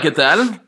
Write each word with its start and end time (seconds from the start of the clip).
Hola, 0.00 0.02
¿qué 0.02 0.10
tal? 0.12 0.62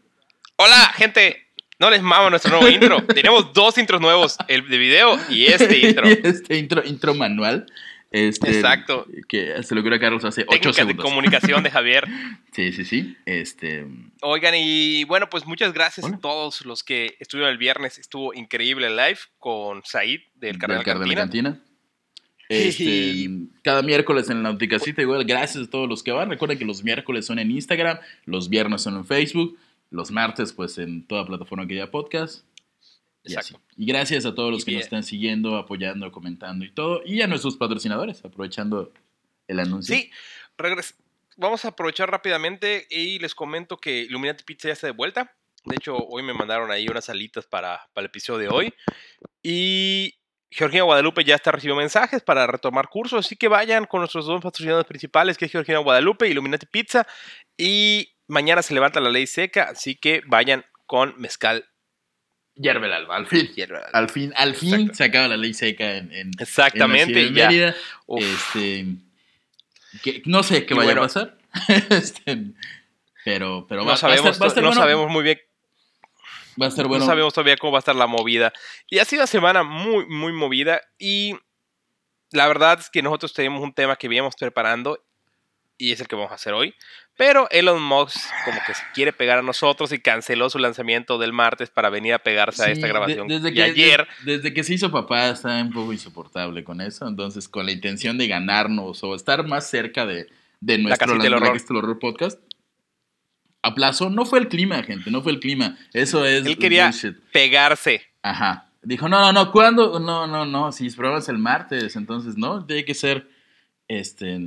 Hola, 0.56 0.92
gente. 0.94 1.46
No 1.78 1.88
les 1.88 2.02
mamo 2.02 2.28
nuestro 2.28 2.50
nuevo 2.50 2.68
intro. 2.68 3.02
Tenemos 3.14 3.54
dos 3.54 3.78
intros 3.78 3.98
nuevos, 3.98 4.36
el 4.46 4.68
de 4.68 4.76
video 4.76 5.18
y 5.30 5.46
este 5.46 5.78
intro. 5.78 6.04
este 6.22 6.58
intro, 6.58 6.84
intro 6.84 7.14
manual. 7.14 7.66
Este, 8.10 8.50
Exacto. 8.50 9.06
Que 9.26 9.62
se 9.62 9.74
lo 9.74 9.80
a 9.94 9.98
Carlos 9.98 10.22
hace 10.26 10.42
Técnicas 10.44 10.66
8 10.66 10.72
segundos. 10.74 10.96
de 10.98 11.02
comunicación 11.02 11.62
de 11.62 11.70
Javier. 11.72 12.06
sí, 12.52 12.72
sí, 12.72 12.84
sí. 12.84 13.16
Este, 13.24 13.86
Oigan, 14.20 14.52
y 14.54 15.04
bueno, 15.04 15.30
pues 15.30 15.46
muchas 15.46 15.72
gracias 15.72 16.04
Hola. 16.04 16.16
a 16.16 16.20
todos 16.20 16.66
los 16.66 16.84
que 16.84 17.16
estuvieron 17.18 17.50
el 17.50 17.56
viernes. 17.56 17.96
Estuvo 17.98 18.34
increíble 18.34 18.88
el 18.88 18.96
live 18.96 19.18
con 19.38 19.80
Said 19.82 20.20
del 20.34 20.58
Cardenal 20.58 20.84
del 20.84 20.92
Cardenal 20.92 21.16
Cantina. 21.16 21.50
Cantina. 21.52 21.71
Este, 22.52 23.30
cada 23.62 23.82
miércoles 23.82 24.28
en 24.28 24.42
la 24.42 24.50
Nauticacita, 24.50 25.02
igual, 25.02 25.24
gracias 25.24 25.66
a 25.66 25.70
todos 25.70 25.88
los 25.88 26.02
que 26.02 26.12
van. 26.12 26.30
Recuerden 26.30 26.58
que 26.58 26.64
los 26.64 26.84
miércoles 26.84 27.26
son 27.26 27.38
en 27.38 27.50
Instagram, 27.50 27.98
los 28.26 28.48
viernes 28.48 28.82
son 28.82 28.96
en 28.96 29.06
Facebook, 29.06 29.58
los 29.90 30.10
martes, 30.10 30.52
pues 30.52 30.78
en 30.78 31.06
toda 31.06 31.26
plataforma 31.26 31.66
que 31.66 31.74
haya 31.74 31.90
podcast. 31.90 32.44
Y. 33.24 33.34
Exacto. 33.34 33.60
y 33.76 33.86
gracias 33.86 34.26
a 34.26 34.34
todos 34.34 34.50
los 34.50 34.62
Y 34.62 34.64
que 34.64 34.72
nos 34.72 34.82
están 34.82 35.04
siguiendo, 35.04 35.56
apoyando, 35.56 36.10
comentando 36.10 36.64
y 36.64 36.70
todo. 36.70 37.02
Y 37.06 37.22
a 37.22 37.26
nuestros 37.26 37.56
patrocinadores, 37.56 38.24
aprovechando 38.24 38.92
el 39.46 39.60
anuncio. 39.60 39.94
Sí, 39.94 40.10
vamos 41.36 41.64
a 41.64 41.68
aprovechar 41.68 42.10
rápidamente 42.10 42.86
y 42.90 43.18
les 43.18 43.34
comento 43.34 43.76
que 43.76 44.02
Illuminati 44.02 44.44
Pizza 44.44 44.68
ya 44.68 44.74
está 44.74 44.86
de 44.88 44.92
vuelta. 44.92 45.34
De 45.64 45.76
hecho, 45.76 45.96
hoy 45.96 46.22
me 46.22 46.34
mandaron 46.34 46.70
ahí 46.70 46.88
unas 46.88 47.08
alitas 47.08 47.46
para, 47.46 47.88
para 47.94 48.04
el 48.04 48.06
episodio 48.06 48.48
de 48.48 48.48
hoy. 48.48 48.74
Y 49.42 50.14
Georgina 50.52 50.82
Guadalupe 50.84 51.24
ya 51.24 51.34
está 51.34 51.50
recibiendo 51.50 51.80
mensajes 51.80 52.22
para 52.22 52.46
retomar 52.46 52.88
cursos. 52.88 53.24
Así 53.26 53.36
que 53.36 53.48
vayan 53.48 53.86
con 53.86 54.00
nuestros 54.00 54.26
dos 54.26 54.42
patrocinadores 54.42 54.86
principales, 54.86 55.38
que 55.38 55.46
es 55.46 55.52
Georgina 55.52 55.78
Guadalupe 55.78 56.28
Illuminati 56.28 56.66
Pizza. 56.66 57.06
Y 57.56 58.14
mañana 58.28 58.62
se 58.62 58.74
levanta 58.74 59.00
la 59.00 59.10
ley 59.10 59.26
seca, 59.26 59.68
así 59.70 59.94
que 59.94 60.22
vayan 60.26 60.64
con 60.86 61.14
Mezcal 61.18 61.66
Hierve 62.54 62.86
el 62.86 62.92
alba, 62.92 63.16
al 63.16 63.26
fin. 63.26 63.50
Al 63.94 64.10
fin, 64.10 64.32
al 64.36 64.54
fin 64.54 64.74
Exacto. 64.74 64.94
se 64.94 65.04
acaba 65.04 65.26
la 65.26 65.38
ley 65.38 65.54
seca 65.54 65.96
en, 65.96 66.12
en, 66.12 66.30
Exactamente, 66.38 67.18
en 67.20 67.34
la 67.34 67.48
ciudad 67.48 67.48
de 67.48 67.54
ya. 67.56 67.72
Mérida. 67.72 67.76
Uf. 68.06 68.22
Este, 68.22 68.86
que, 70.02 70.22
no 70.26 70.42
sé 70.42 70.66
qué 70.66 70.74
Y 70.74 70.76
vaya 70.76 70.88
bueno. 70.88 71.00
a 71.00 71.04
pasar. 71.04 71.38
Este, 71.90 72.38
pero, 73.24 73.66
pero 73.68 73.84
va, 73.84 73.84
No 73.84 73.86
va 73.86 73.92
a 73.92 73.94
estar, 73.94 74.10
va 74.10 74.46
a 74.46 74.48
estar 74.48 74.62
no 74.62 74.68
bueno. 74.68 74.82
sabemos 74.82 75.10
muy 75.10 75.22
bien 75.22 75.38
Va 76.60 76.66
a 76.66 76.68
estar 76.68 76.86
bueno. 76.86 77.04
No 77.04 77.10
sabemos 77.10 77.32
todavía 77.34 77.56
cómo 77.56 77.72
va 77.72 77.78
a 77.78 77.80
estar 77.80 77.94
la 77.96 78.06
movida. 78.06 78.52
Y 78.88 78.98
ha 78.98 79.04
sido 79.04 79.22
una 79.22 79.26
semana 79.26 79.62
muy, 79.62 80.06
muy 80.06 80.32
movida. 80.32 80.80
Y 80.98 81.36
la 82.30 82.46
verdad 82.48 82.78
es 82.80 82.90
que 82.90 83.02
nosotros 83.02 83.32
tenemos 83.32 83.62
un 83.62 83.72
tema 83.74 83.96
que 83.96 84.08
veníamos 84.08 84.34
preparando 84.36 84.98
y 85.78 85.92
es 85.92 86.00
el 86.00 86.06
que 86.06 86.14
vamos 86.16 86.30
a 86.30 86.36
hacer 86.36 86.52
hoy. 86.52 86.74
Pero 87.16 87.48
Elon 87.50 87.82
Musk 87.82 88.16
como 88.44 88.58
que 88.66 88.72
se 88.74 88.82
quiere 88.94 89.12
pegar 89.12 89.38
a 89.38 89.42
nosotros 89.42 89.92
y 89.92 89.98
canceló 90.00 90.48
su 90.48 90.58
lanzamiento 90.58 91.18
del 91.18 91.32
martes 91.32 91.70
para 91.70 91.90
venir 91.90 92.14
a 92.14 92.18
pegarse 92.20 92.62
a 92.62 92.66
Sí, 92.66 92.72
esta 92.72 92.86
de- 92.86 92.92
grabación. 92.92 93.28
desde 93.28 93.50
y 93.50 93.54
que, 93.54 93.62
ayer, 93.62 94.06
de- 94.24 94.36
desde 94.36 94.54
que 94.54 94.64
se 94.64 94.74
hizo 94.74 94.90
papá 94.90 95.28
está 95.30 95.60
un 95.60 95.72
poco 95.72 95.92
insoportable 95.92 96.62
con 96.64 96.80
eso. 96.80 97.06
Entonces, 97.06 97.48
con 97.48 97.66
la 97.66 97.72
intención 97.72 98.16
de 98.16 98.28
ganarnos 98.28 99.02
o 99.02 99.14
estar 99.14 99.46
más 99.46 99.68
cerca 99.68 100.06
de, 100.06 100.28
de 100.60 100.78
nuestro 100.78 101.06
la 101.08 101.12
Horror. 101.36 101.52
Casita 101.52 101.68
del 101.74 101.76
Horror 101.78 101.98
podcast, 101.98 102.38
aplazó. 103.62 104.10
No 104.10 104.24
fue 104.26 104.38
el 104.40 104.48
clima, 104.48 104.82
gente, 104.82 105.10
no 105.10 105.22
fue 105.22 105.32
el 105.32 105.40
clima. 105.40 105.76
Eso 105.92 106.24
es. 106.24 106.44
él 106.46 106.58
quería 106.58 106.86
bullshit. 106.86 107.16
pegarse. 107.32 108.02
Ajá. 108.22 108.68
Dijo, 108.82 109.08
no, 109.08 109.20
no, 109.20 109.32
no, 109.32 109.52
¿cuándo? 109.52 110.00
No, 110.00 110.26
no, 110.26 110.44
no, 110.44 110.72
si 110.72 110.90
probamos 110.90 111.28
el 111.28 111.38
martes, 111.38 111.94
entonces 111.94 112.36
no, 112.36 112.64
tiene 112.66 112.84
que 112.84 112.94
ser, 112.94 113.28
este, 113.88 114.40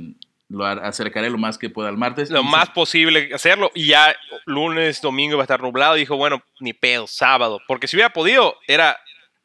lo 0.48 0.66
acercaré 0.66 1.30
lo 1.30 1.38
más 1.38 1.56
que 1.56 1.70
pueda 1.70 1.88
al 1.88 1.96
martes. 1.96 2.30
Lo 2.30 2.42
se- 2.42 2.48
más 2.48 2.68
posible 2.70 3.30
hacerlo. 3.34 3.70
Y 3.74 3.86
ya 3.88 4.14
lunes, 4.44 5.00
domingo 5.00 5.36
va 5.38 5.42
a 5.42 5.44
estar 5.44 5.62
nublado. 5.62 5.94
Dijo, 5.94 6.16
bueno, 6.16 6.42
ni 6.60 6.72
pedo, 6.74 7.06
sábado. 7.06 7.60
Porque 7.66 7.88
si 7.88 7.96
hubiera 7.96 8.12
podido, 8.12 8.56
era 8.68 8.98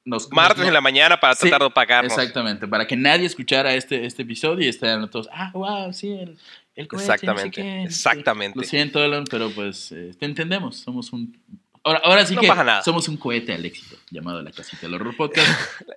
nos- 0.03 0.29
martes 0.31 0.57
nos- 0.59 0.67
en 0.67 0.73
la 0.73 0.81
mañana 0.81 1.19
para 1.19 1.35
Sí, 1.35 1.47
tratar 1.47 1.63
de. 1.71 2.07
Exactamente, 2.13 2.67
para 2.67 2.85
que 2.85 2.97
nadie 2.97 3.25
escuchara 3.25 3.73
este, 3.75 4.05
este 4.05 4.23
episodio 4.23 4.65
y 4.65 4.69
estén 4.69 5.09
todos, 5.09 5.29
ah, 5.31 5.51
wow, 5.53 5.93
sí, 5.93 6.11
el, 6.11 6.37
el 6.81 6.87
cohete, 6.87 7.03
no 7.03 7.07
sé 7.07 7.13
Exactamente, 7.13 7.61
qué". 7.61 7.83
exactamente. 7.83 8.59
Lo 8.59 8.63
siento, 8.65 9.03
Elon, 9.03 9.23
pero 9.29 9.49
pues 9.51 9.91
eh, 9.91 10.11
te 10.19 10.25
entendemos, 10.25 10.77
somos 10.77 11.11
un... 11.13 11.37
Ahora, 11.83 11.99
ahora 12.03 12.25
sí 12.27 12.35
No 12.35 12.41
que 12.41 12.47
pasa 12.47 12.63
nada. 12.63 12.83
somos 12.83 13.07
un 13.07 13.17
cohete 13.17 13.53
al 13.53 13.65
éxito, 13.65 13.95
llamado 14.11 14.39
La 14.43 14.51
Casita 14.51 14.81
del 14.83 14.93
Horror 14.93 15.15
Podcast. 15.17 15.47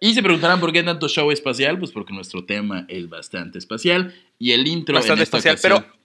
y 0.00 0.14
se 0.14 0.22
preguntarán 0.22 0.58
por 0.58 0.72
qué 0.72 0.82
tanto 0.82 1.08
show 1.08 1.30
espacial, 1.30 1.78
pues 1.78 1.90
porque 1.90 2.14
nuestro 2.14 2.44
tema 2.46 2.86
es 2.88 3.06
bastante 3.08 3.58
espacial 3.58 4.14
y 4.38 4.52
el 4.52 4.66
intro 4.66 4.94
Bastante 4.94 5.20
en 5.20 5.22
esta 5.24 5.36
espacial, 5.38 5.74
ocasión- 5.74 5.92
pero 5.92 6.04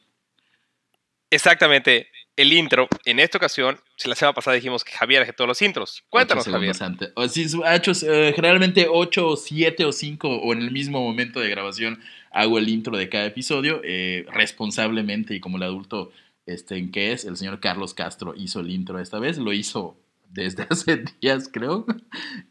exactamente 1.29 2.07
el 2.35 2.53
intro. 2.53 2.87
En 3.05 3.19
esta 3.19 3.37
ocasión, 3.37 3.79
si 3.97 4.07
la 4.07 4.15
semana 4.15 4.33
pasada 4.33 4.55
dijimos 4.55 4.83
que 4.83 4.93
Javier 4.93 5.23
hace 5.23 5.33
todos 5.33 5.47
los 5.47 5.61
intros. 5.61 6.03
Cuéntanos, 6.09 6.45
Javier. 6.45 6.75
antes. 6.81 7.11
O 7.15 7.27
si 7.27 7.47
ha 7.65 7.75
hecho 7.75 7.91
eh, 8.05 8.31
generalmente 8.35 8.87
8 8.89 9.27
o 9.27 9.35
7 9.35 9.85
o 9.85 9.91
5 9.91 10.27
o 10.29 10.53
en 10.53 10.59
el 10.59 10.71
mismo 10.71 11.01
momento 11.01 11.39
de 11.39 11.49
grabación 11.49 12.01
hago 12.31 12.57
el 12.57 12.69
intro 12.69 12.97
de 12.97 13.09
cada 13.09 13.25
episodio 13.25 13.81
eh, 13.83 14.25
responsablemente 14.31 15.33
y 15.35 15.39
como 15.39 15.57
el 15.57 15.63
adulto 15.63 16.11
este, 16.45 16.77
en 16.77 16.91
que 16.91 17.11
es, 17.11 17.25
el 17.25 17.37
señor 17.37 17.59
Carlos 17.59 17.93
Castro 17.93 18.33
hizo 18.35 18.59
el 18.59 18.69
intro 18.71 18.99
esta 18.99 19.19
vez, 19.19 19.37
lo 19.37 19.53
hizo 19.53 19.97
desde 20.29 20.63
hace 20.69 21.03
días 21.21 21.49
creo 21.51 21.85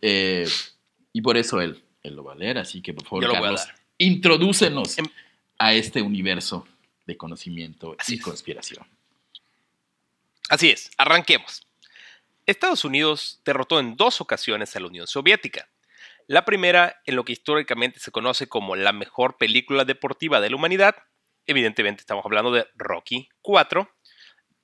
Eh, 0.01 0.47
y 1.13 1.21
por 1.23 1.37
eso 1.37 1.61
él, 1.61 1.83
él 2.03 2.15
lo 2.15 2.25
va 2.25 2.33
a 2.33 2.37
leer, 2.37 2.59
así 2.59 2.81
que 2.83 2.93
por 2.95 3.05
favor 3.05 3.25
Yo 3.25 3.33
Carlos, 3.33 3.67
introdúcenos 3.99 4.99
Em- 4.99 5.07
a 5.59 5.75
este 5.75 6.03
universo 6.03 6.67
de 7.07 7.17
conocimiento 7.17 7.97
Así 7.99 8.15
y 8.15 8.19
es. 8.19 8.23
conspiración. 8.23 8.87
Así 10.49 10.71
es, 10.71 10.91
arranquemos. 10.97 11.67
Estados 12.47 12.85
Unidos 12.85 13.41
derrotó 13.45 13.81
en 13.81 13.97
dos 13.97 14.21
ocasiones 14.21 14.75
a 14.77 14.81
la 14.81 14.87
Unión 14.87 15.07
Soviética. 15.07 15.69
La 16.29 16.45
primera 16.45 17.01
en 17.07 17.17
lo 17.17 17.25
que 17.25 17.33
históricamente 17.33 18.01
se 18.01 18.11
conoce 18.11 18.49
como 18.49 18.77
la 18.77 18.93
mejor 18.93 19.39
película 19.39 19.87
deportiva 19.87 20.43
de 20.43 20.51
la 20.51 20.57
humanidad. 20.57 20.95
Evidentemente 21.47 22.03
estamos 22.03 22.23
hablando 22.27 22.53
de 22.53 22.67
Rocky 22.75 23.31
4. 23.41 23.89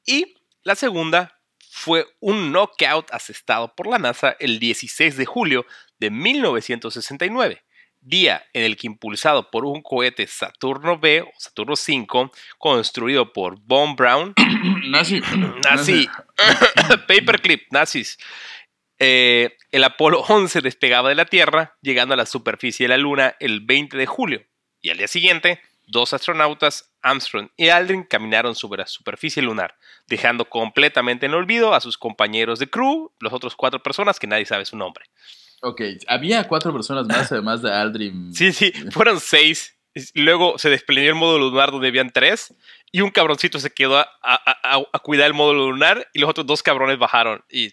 Y 0.05 0.35
la 0.63 0.75
segunda 0.75 1.41
fue 1.71 2.07
un 2.21 2.53
knockout 2.53 3.11
asestado 3.13 3.75
por 3.75 3.87
la 3.87 3.99
NASA 3.99 4.37
el 4.41 4.59
16 4.59 5.17
de 5.17 5.25
julio 5.25 5.65
de 5.99 6.11
1969, 6.11 7.65
día 7.99 8.45
en 8.53 8.65
el 8.65 8.77
que 8.77 8.87
impulsado 8.87 9.51
por 9.51 9.65
un 9.65 9.81
cohete 9.81 10.27
Saturno 10.27 10.99
B 10.99 11.23
o 11.23 11.31
Saturno 11.39 11.77
5 11.77 12.31
construido 12.59 13.33
por 13.33 13.59
Von 13.63 13.97
Braun, 13.97 14.35
Nazi. 14.91 15.23
nazi, 15.63 16.11
paperclip, 17.09 17.63
nazis, 17.71 18.19
eh, 18.99 19.57
el 19.73 19.85
Apolo 19.85 20.21
11 20.29 20.61
despegaba 20.61 21.09
de 21.09 21.15
la 21.15 21.25
Tierra, 21.27 21.77
llegando 21.83 22.15
a 22.15 22.17
la 22.17 22.27
superficie 22.27 22.85
de 22.85 22.89
la 22.89 22.97
Luna 22.97 23.37
el 23.41 23.61
20 23.61 23.97
de 23.97 24.07
julio, 24.07 24.43
y 24.81 24.91
al 24.91 24.99
día 24.99 25.09
siguiente, 25.09 25.61
dos 25.87 26.13
astronautas, 26.15 26.91
Armstrong 27.03 27.49
y 27.57 27.69
Aldrin, 27.69 28.05
caminaron 28.05 28.55
sobre 28.55 28.81
la 28.83 28.87
superficie 28.87 29.43
lunar, 29.43 29.77
dejando 30.07 30.47
completamente 30.47 31.27
en 31.27 31.35
olvido 31.35 31.75
a 31.75 31.81
sus 31.81 31.99
compañeros 31.99 32.59
de 32.59 32.69
crew, 32.71 33.13
los 33.21 33.33
otros 33.33 33.55
cuatro 33.57 33.83
personas 33.83 34.19
que 34.19 34.27
nadie 34.27 34.47
sabe 34.47 34.65
su 34.65 34.77
nombre. 34.77 35.05
Ok, 35.63 35.81
había 36.09 36.47
cuatro 36.47 36.73
personas 36.73 37.07
más 37.07 37.33
además 37.33 37.63
de 37.63 37.73
Aldrin. 37.73 38.33
Sí, 38.35 38.53
sí, 38.53 38.73
fueron 38.91 39.21
seis. 39.21 39.79
Luego 40.15 40.59
se 40.59 40.71
desplegó 40.71 41.09
el 41.09 41.15
módulo 41.15 41.51
lunar 41.51 41.71
donde 41.71 41.89
habían 41.89 42.11
tres. 42.11 42.53
Y 42.93 43.01
un 43.01 43.11
cabroncito 43.11 43.59
se 43.59 43.71
quedó 43.73 43.97
a, 43.99 44.03
a- 44.23 44.77
a- 44.77 44.83
a 44.93 44.99
cuidar 44.99 45.27
el 45.29 45.35
módulo 45.35 45.71
lunar. 45.71 46.09
Y 46.13 46.19
los 46.19 46.29
otros 46.29 46.47
dos 46.47 46.63
cabrones 46.63 46.99
bajaron. 46.99 47.45
Y 47.49 47.73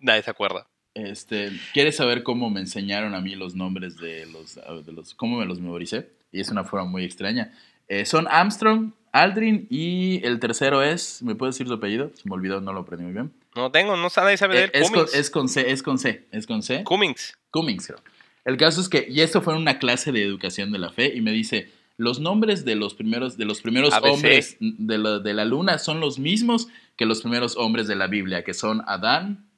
nadie 0.00 0.22
se 0.22 0.30
acuerda. 0.30 0.66
Este, 0.94 1.50
¿Quieres 1.72 1.96
saber 1.96 2.22
cómo 2.22 2.50
me 2.50 2.60
enseñaron 2.60 3.14
a 3.14 3.20
mí 3.20 3.34
los 3.36 3.54
nombres 3.54 3.96
de 3.98 4.26
los, 4.26 4.56
de 4.84 4.92
los 4.92 5.14
cómo 5.14 5.38
me 5.38 5.46
los 5.46 5.60
memoricé? 5.60 6.10
Y 6.32 6.40
es 6.40 6.48
una 6.50 6.64
forma 6.64 6.86
muy 6.86 7.04
extraña. 7.04 7.52
Eh, 7.88 8.04
son 8.06 8.26
Armstrong, 8.28 8.92
Aldrin 9.12 9.66
y 9.70 10.24
el 10.24 10.38
tercero 10.40 10.82
es, 10.82 11.22
¿me 11.22 11.34
puedes 11.34 11.54
decir 11.54 11.66
su 11.68 11.74
apellido? 11.74 12.10
Se 12.14 12.28
me 12.28 12.34
olvidó, 12.34 12.60
no 12.60 12.72
lo 12.72 12.80
aprendí 12.80 13.04
muy 13.04 13.12
bien. 13.12 13.32
No 13.56 13.70
tengo, 13.72 13.96
no 13.96 14.10
sabe, 14.10 14.36
sabe 14.36 14.56
de 14.56 14.64
Eh, 14.66 14.70
él. 14.74 14.82
es, 14.82 14.90
con, 14.90 15.06
es 15.12 15.30
con 15.30 15.48
C, 15.48 15.70
es 15.70 15.82
con 15.82 15.98
C, 15.98 16.26
es 16.32 16.46
con 16.46 16.62
C. 16.62 16.84
Cummings. 16.84 17.36
Cummings, 17.50 17.86
creo. 17.86 18.00
El 18.44 18.56
caso 18.56 18.80
es 18.80 18.88
que, 18.88 19.06
y 19.08 19.20
esto 19.20 19.42
fue 19.42 19.54
en 19.54 19.60
una 19.60 19.78
clase 19.78 20.12
de 20.12 20.24
educación 20.24 20.72
de 20.72 20.78
la 20.78 20.90
fe, 20.90 21.12
y 21.14 21.20
me 21.20 21.30
dice, 21.32 21.70
los 21.96 22.20
nombres 22.20 22.64
de 22.64 22.74
los 22.76 22.94
primeros, 22.94 23.36
de 23.36 23.44
los 23.44 23.60
primeros 23.60 23.92
ABC. 23.92 24.12
hombres 24.12 24.56
de 24.60 24.98
la, 24.98 25.18
de 25.18 25.34
la 25.34 25.44
luna 25.44 25.78
son 25.78 26.00
los 26.00 26.18
mismos 26.18 26.68
que 26.96 27.06
los 27.06 27.20
primeros 27.22 27.56
hombres 27.56 27.86
de 27.88 27.96
la 27.96 28.06
Biblia, 28.06 28.42
que 28.44 28.54
son 28.54 28.82
Adán, 28.86 29.49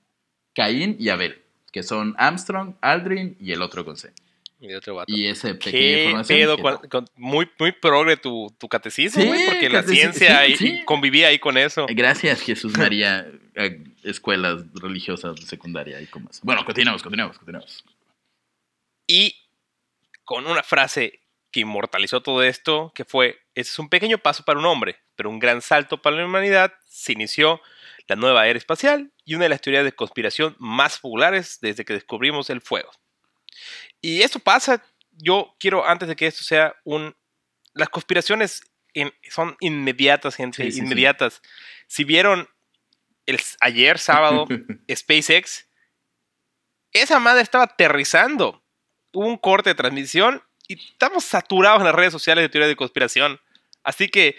Caín 0.55 0.97
y 0.99 1.09
Abel, 1.09 1.43
que 1.73 1.83
son 1.83 2.15
Armstrong, 2.19 2.75
Aldrin 2.81 3.37
y 3.41 3.53
el 3.53 3.63
otro 3.63 3.85
con 3.85 3.97
C. 3.97 4.13
Y 4.61 4.75
otro 4.75 4.95
vato. 4.95 5.13
Y 5.13 5.27
ese 5.27 5.55
pequeña 5.57 5.73
¿Qué 5.73 6.03
información. 6.05 6.39
pedo? 6.39 6.57
que- 6.57 6.63
con- 6.63 6.89
con- 6.89 7.09
muy, 7.17 7.51
muy 7.59 7.73
progre 7.73 8.17
tu, 8.17 8.55
tu 8.59 8.69
catecismo, 8.69 9.21
Sí, 9.21 9.43
porque 9.47 9.69
la 9.69 9.83
ciencia 9.83 10.29
sí, 10.29 10.33
ahí- 10.33 10.57
sí. 10.57 10.83
convivía 10.85 11.29
ahí 11.29 11.41
con 11.41 11.59
eso. 11.59 11.87
Gracias, 11.91 12.43
Jesús 12.43 12.77
María, 12.79 13.27
escuelas 14.05 14.63
religiosas 14.75 15.35
de 15.35 15.43
secundaria 15.47 16.01
y 16.01 16.07
como 16.07 16.31
eso. 16.31 16.41
Bueno, 16.45 16.65
continuamos, 16.65 17.03
continuamos, 17.03 17.39
continuamos. 17.39 17.85
Y 19.09 19.35
con 20.25 20.47
una 20.47 20.63
frase 20.63 21.21
que 21.51 21.61
inmortalizó 21.61 22.23
todo 22.23 22.43
esto, 22.45 22.93
que 22.95 23.05
fue, 23.05 23.41
"Ese 23.55 23.71
es 23.73 23.79
un 23.79 23.89
pequeño 23.89 24.19
paso 24.19 24.45
para 24.45 24.59
un 24.61 24.65
hombre, 24.67 24.97
pero 25.17 25.29
un 25.29 25.39
gran 25.41 25.61
salto 25.61 26.01
para 26.01 26.17
la 26.17 26.25
humanidad, 26.25 26.73
se 26.89 27.13
inició 27.13 27.61
la 28.07 28.17
nueva 28.17 28.47
era 28.47 28.59
espacial 28.59 29.13
y 29.25 29.35
una 29.35 29.45
de 29.45 29.51
las 29.51 29.61
teorías 29.61 29.85
de 29.85 29.93
conspiración 29.93 30.57
más 30.59 30.99
populares 30.99 31.59
desde 31.61 31.85
que 31.85 31.95
descubrimos 31.95 32.51
el 32.51 32.61
fuego. 32.61 32.91
Y 34.01 34.23
esto 34.23 34.39
pasa, 34.39 34.83
yo 35.13 35.55
quiero, 35.59 35.87
antes 35.87 36.09
de 36.09 36.17
que 36.17 36.27
esto 36.27 36.43
sea 36.43 36.75
un... 36.85 37.15
Las 37.75 37.89
conspiraciones 37.89 38.63
son 39.31 39.57
inmediatas, 39.61 40.37
gente, 40.37 40.69
inmediatas. 40.69 41.41
Si 41.87 42.05
vieron 42.05 42.49
el, 43.27 43.41
ayer 43.61 43.99
sábado 43.99 44.47
SpaceX, 44.95 45.67
esa 46.93 47.19
madre 47.19 47.43
estaba 47.43 47.65
aterrizando. 47.65 48.63
Hubo 49.13 49.27
un 49.27 49.39
corte 49.39 49.71
de 49.71 49.75
transmisión 49.75 50.43
y 50.69 50.75
estamos 50.75 51.25
saturados 51.25 51.81
en 51.81 51.87
las 51.87 51.95
redes 51.95 52.13
sociales 52.13 52.43
de 52.43 52.49
teoría 52.49 52.69
de 52.69 52.77
conspiración. 52.77 53.41
Así 53.83 54.09
que 54.09 54.37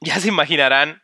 ya 0.00 0.20
se 0.20 0.28
imaginarán 0.28 1.02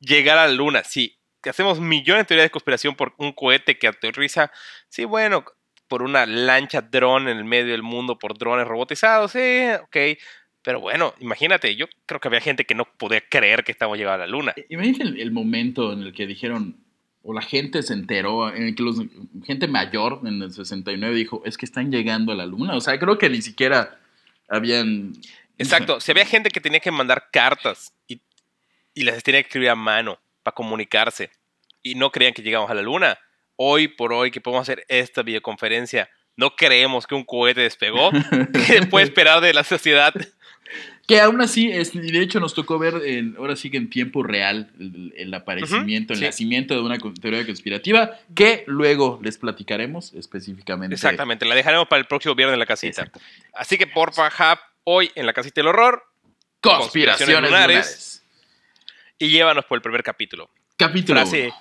llegar 0.00 0.38
a 0.38 0.46
la 0.46 0.52
luna. 0.52 0.84
Sí, 0.84 1.18
que 1.42 1.50
hacemos 1.50 1.80
millones 1.80 2.22
de 2.22 2.26
teorías 2.26 2.46
de 2.46 2.50
conspiración 2.50 2.94
por 2.94 3.14
un 3.18 3.32
cohete 3.32 3.78
que 3.78 3.88
aterriza. 3.88 4.50
Sí, 4.88 5.04
bueno, 5.04 5.44
por 5.88 6.02
una 6.02 6.26
lancha 6.26 6.82
dron 6.82 7.28
en 7.28 7.38
el 7.38 7.44
medio 7.44 7.72
del 7.72 7.82
mundo 7.82 8.18
por 8.18 8.36
drones 8.36 8.68
robotizados. 8.68 9.32
Sí, 9.32 9.62
ok. 9.82 10.18
Pero 10.62 10.80
bueno, 10.80 11.14
imagínate, 11.20 11.76
yo 11.76 11.86
creo 12.04 12.20
que 12.20 12.28
había 12.28 12.40
gente 12.40 12.64
que 12.64 12.74
no 12.74 12.84
podía 12.84 13.22
creer 13.22 13.64
que 13.64 13.72
estábamos 13.72 13.96
llegando 13.96 14.22
a 14.22 14.26
la 14.26 14.30
luna. 14.30 14.54
Imagínate 14.68 15.22
el, 15.22 15.30
momento 15.30 15.92
en 15.92 16.02
el 16.02 16.12
que 16.12 16.26
dijeron, 16.26 16.76
o 17.22 17.32
la 17.32 17.42
gente 17.42 17.82
se 17.82 17.94
enteró, 17.94 18.54
en 18.54 18.64
el 18.64 18.74
que 18.74 18.82
los, 18.82 18.96
gente 19.46 19.66
mayor 19.68 20.20
en 20.24 20.42
el 20.42 20.52
69 20.52 21.14
dijo, 21.14 21.42
es 21.46 21.56
que 21.56 21.64
están 21.64 21.90
llegando 21.90 22.32
a 22.32 22.34
la 22.34 22.44
luna. 22.44 22.76
O 22.76 22.80
sea, 22.80 22.98
creo 22.98 23.16
que 23.18 23.30
ni 23.30 23.40
siquiera 23.40 23.98
habían... 24.48 25.12
Exacto, 25.56 26.00
si 26.00 26.10
había 26.10 26.26
gente 26.26 26.50
que 26.50 26.60
tenía 26.60 26.80
que 26.80 26.90
mandar 26.90 27.28
cartas 27.32 27.94
y, 28.06 28.20
y 28.98 29.04
las 29.04 29.22
tenía 29.22 29.40
que 29.40 29.46
escribir 29.46 29.70
a 29.70 29.76
mano 29.76 30.18
para 30.42 30.56
comunicarse 30.56 31.30
y 31.84 31.94
no 31.94 32.10
creían 32.10 32.34
que 32.34 32.42
llegamos 32.42 32.68
a 32.68 32.74
la 32.74 32.82
luna. 32.82 33.16
Hoy 33.54 33.86
por 33.86 34.12
hoy 34.12 34.32
que 34.32 34.40
podemos 34.40 34.62
hacer 34.62 34.84
esta 34.88 35.22
videoconferencia, 35.22 36.10
no 36.36 36.56
creemos 36.56 37.06
que 37.06 37.14
un 37.14 37.22
cohete 37.22 37.60
despegó. 37.60 38.10
¿Qué 38.66 38.86
puede 38.90 39.04
esperar 39.04 39.40
de 39.40 39.54
la 39.54 39.62
sociedad? 39.62 40.12
Que 41.06 41.20
aún 41.20 41.40
así, 41.40 41.70
es, 41.70 41.92
de 41.92 42.20
hecho 42.20 42.40
nos 42.40 42.54
tocó 42.54 42.76
ver, 42.76 43.00
ahora 43.38 43.54
sí 43.54 43.70
que 43.70 43.76
en 43.76 43.88
tiempo 43.88 44.24
real, 44.24 44.72
el, 45.16 45.32
aparecimiento, 45.32 46.12
el 46.12 46.20
nacimiento 46.20 46.74
de 46.74 46.80
una 46.80 46.98
teoría 46.98 47.46
conspirativa, 47.46 48.18
que 48.34 48.64
luego 48.66 49.20
les 49.22 49.38
platicaremos 49.38 50.12
específicamente. 50.14 50.96
Exactamente, 50.96 51.46
la 51.46 51.54
dejaremos 51.54 51.86
para 51.86 52.00
el 52.00 52.06
próximo 52.06 52.34
viernes 52.34 52.54
en 52.54 52.58
la 52.58 52.66
casita. 52.66 53.08
Así 53.54 53.78
que 53.78 53.86
porfa, 53.86 54.26
Hub, 54.26 54.58
hoy 54.82 55.10
en 55.14 55.24
la 55.24 55.32
casita 55.32 55.60
del 55.60 55.68
horror, 55.68 56.02
conspiraciones, 56.60 57.40
lunares, 57.40 58.17
Y 59.18 59.30
llévanos 59.30 59.64
por 59.64 59.76
el 59.76 59.82
primer 59.82 60.02
capítulo. 60.02 60.50
Capítulo 60.76 61.20
Frase 61.20 61.52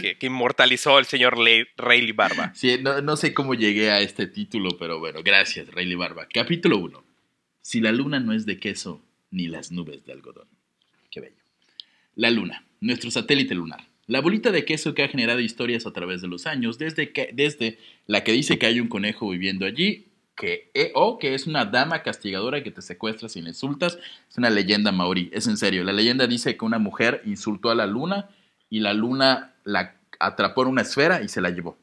que, 0.00 0.18
que, 0.18 0.26
inmortalizó 0.26 0.98
el 0.98 1.04
señor 1.04 1.36
Rayleigh 1.36 2.12
Barba. 2.12 2.52
Sí, 2.54 2.78
no, 2.82 3.00
no 3.00 3.16
sé 3.16 3.32
cómo 3.32 3.54
llegué 3.54 3.90
a 3.90 4.00
este 4.00 4.26
título, 4.26 4.70
pero 4.78 4.98
bueno, 4.98 5.20
gracias, 5.22 5.68
Rayleigh 5.68 5.96
Barba. 5.96 6.26
Capítulo 6.32 6.78
1 6.78 7.06
si 7.66 7.80
la 7.80 7.90
luna 7.90 8.20
no 8.20 8.32
es 8.32 8.46
de 8.46 8.60
queso, 8.60 9.04
ni 9.32 9.48
las 9.48 9.72
nubes 9.72 10.04
de 10.04 10.12
algodón. 10.12 10.46
Qué 11.10 11.18
bello. 11.18 11.42
La 12.14 12.30
luna, 12.30 12.64
nuestro 12.80 13.10
satélite 13.10 13.56
lunar. 13.56 13.88
La 14.06 14.20
bolita 14.20 14.52
de 14.52 14.64
queso 14.64 14.94
que 14.94 15.02
ha 15.02 15.08
generado 15.08 15.40
historias 15.40 15.84
a 15.84 15.92
través 15.92 16.22
de 16.22 16.28
los 16.28 16.46
años, 16.46 16.78
desde, 16.78 17.10
que, 17.10 17.30
desde 17.32 17.80
la 18.06 18.22
que 18.22 18.30
dice 18.30 18.56
que 18.56 18.66
hay 18.66 18.78
un 18.78 18.86
conejo 18.86 19.28
viviendo 19.28 19.66
allí, 19.66 20.06
que, 20.36 20.70
eh, 20.74 20.92
o 20.94 21.18
que 21.18 21.34
es 21.34 21.46
una 21.46 21.64
dama 21.64 22.02
castigadora 22.02 22.62
que 22.62 22.70
te 22.70 22.82
secuestra 22.82 23.28
sin 23.28 23.46
insultas, 23.46 23.98
es 24.30 24.38
una 24.38 24.50
leyenda 24.50 24.92
maorí, 24.92 25.30
es 25.32 25.46
en 25.46 25.56
serio. 25.56 25.82
La 25.82 25.92
leyenda 25.92 26.26
dice 26.26 26.56
que 26.56 26.64
una 26.64 26.78
mujer 26.78 27.22
insultó 27.24 27.70
a 27.70 27.74
la 27.74 27.86
luna 27.86 28.28
y 28.68 28.80
la 28.80 28.92
luna 28.92 29.54
la 29.64 29.96
atrapó 30.20 30.62
en 30.62 30.68
una 30.68 30.82
esfera 30.82 31.22
y 31.22 31.28
se 31.28 31.40
la 31.40 31.50
llevó. 31.50 31.78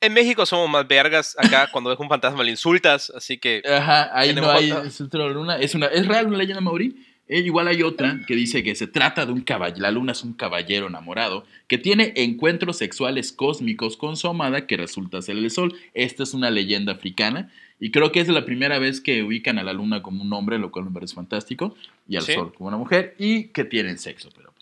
En 0.00 0.14
México 0.14 0.46
somos 0.46 0.70
más 0.70 0.86
vergas. 0.86 1.36
Acá 1.38 1.68
cuando 1.72 1.90
ves 1.90 1.98
un 1.98 2.08
fantasma 2.08 2.42
le 2.42 2.50
insultas, 2.50 3.10
así 3.14 3.38
que. 3.38 3.62
Ajá, 3.68 4.10
ahí 4.18 4.34
no 4.34 4.50
hay 4.50 4.70
insulto 4.70 5.18
la 5.18 5.28
luna. 5.28 5.58
Es, 5.58 5.74
una, 5.74 5.86
es 5.86 6.06
real 6.06 6.26
una 6.26 6.38
leyenda 6.38 6.60
maorí. 6.60 7.04
Eh, 7.28 7.40
igual 7.40 7.68
hay 7.68 7.82
otra 7.82 8.20
que 8.26 8.34
dice 8.34 8.62
que 8.62 8.74
se 8.74 8.86
trata 8.86 9.26
de 9.26 9.32
un 9.32 9.42
caballero, 9.42 9.82
la 9.82 9.90
luna 9.90 10.12
es 10.12 10.24
un 10.24 10.32
caballero 10.32 10.86
enamorado 10.86 11.44
que 11.66 11.76
tiene 11.76 12.12
encuentros 12.16 12.78
sexuales 12.78 13.32
cósmicos 13.32 13.96
con 13.96 14.16
su 14.16 14.28
amada 14.28 14.66
que 14.66 14.76
resulta 14.76 15.20
ser 15.20 15.36
el 15.36 15.50
sol. 15.50 15.74
Esta 15.94 16.22
es 16.22 16.32
una 16.32 16.50
leyenda 16.50 16.92
africana 16.92 17.50
y 17.78 17.90
creo 17.90 18.12
que 18.12 18.20
es 18.20 18.28
la 18.28 18.44
primera 18.44 18.78
vez 18.78 19.00
que 19.00 19.22
ubican 19.22 19.58
a 19.58 19.62
la 19.62 19.74
luna 19.74 20.02
como 20.02 20.22
un 20.22 20.32
hombre, 20.32 20.58
lo 20.58 20.70
cual 20.70 20.86
me 20.86 20.90
parece 20.90 21.14
fantástico, 21.14 21.76
y 22.08 22.16
al 22.16 22.22
sol 22.22 22.52
como 22.54 22.68
una 22.68 22.78
mujer 22.78 23.14
y 23.18 23.48
que 23.48 23.64
tienen 23.64 23.98
sexo. 23.98 24.30
Pero... 24.34 24.52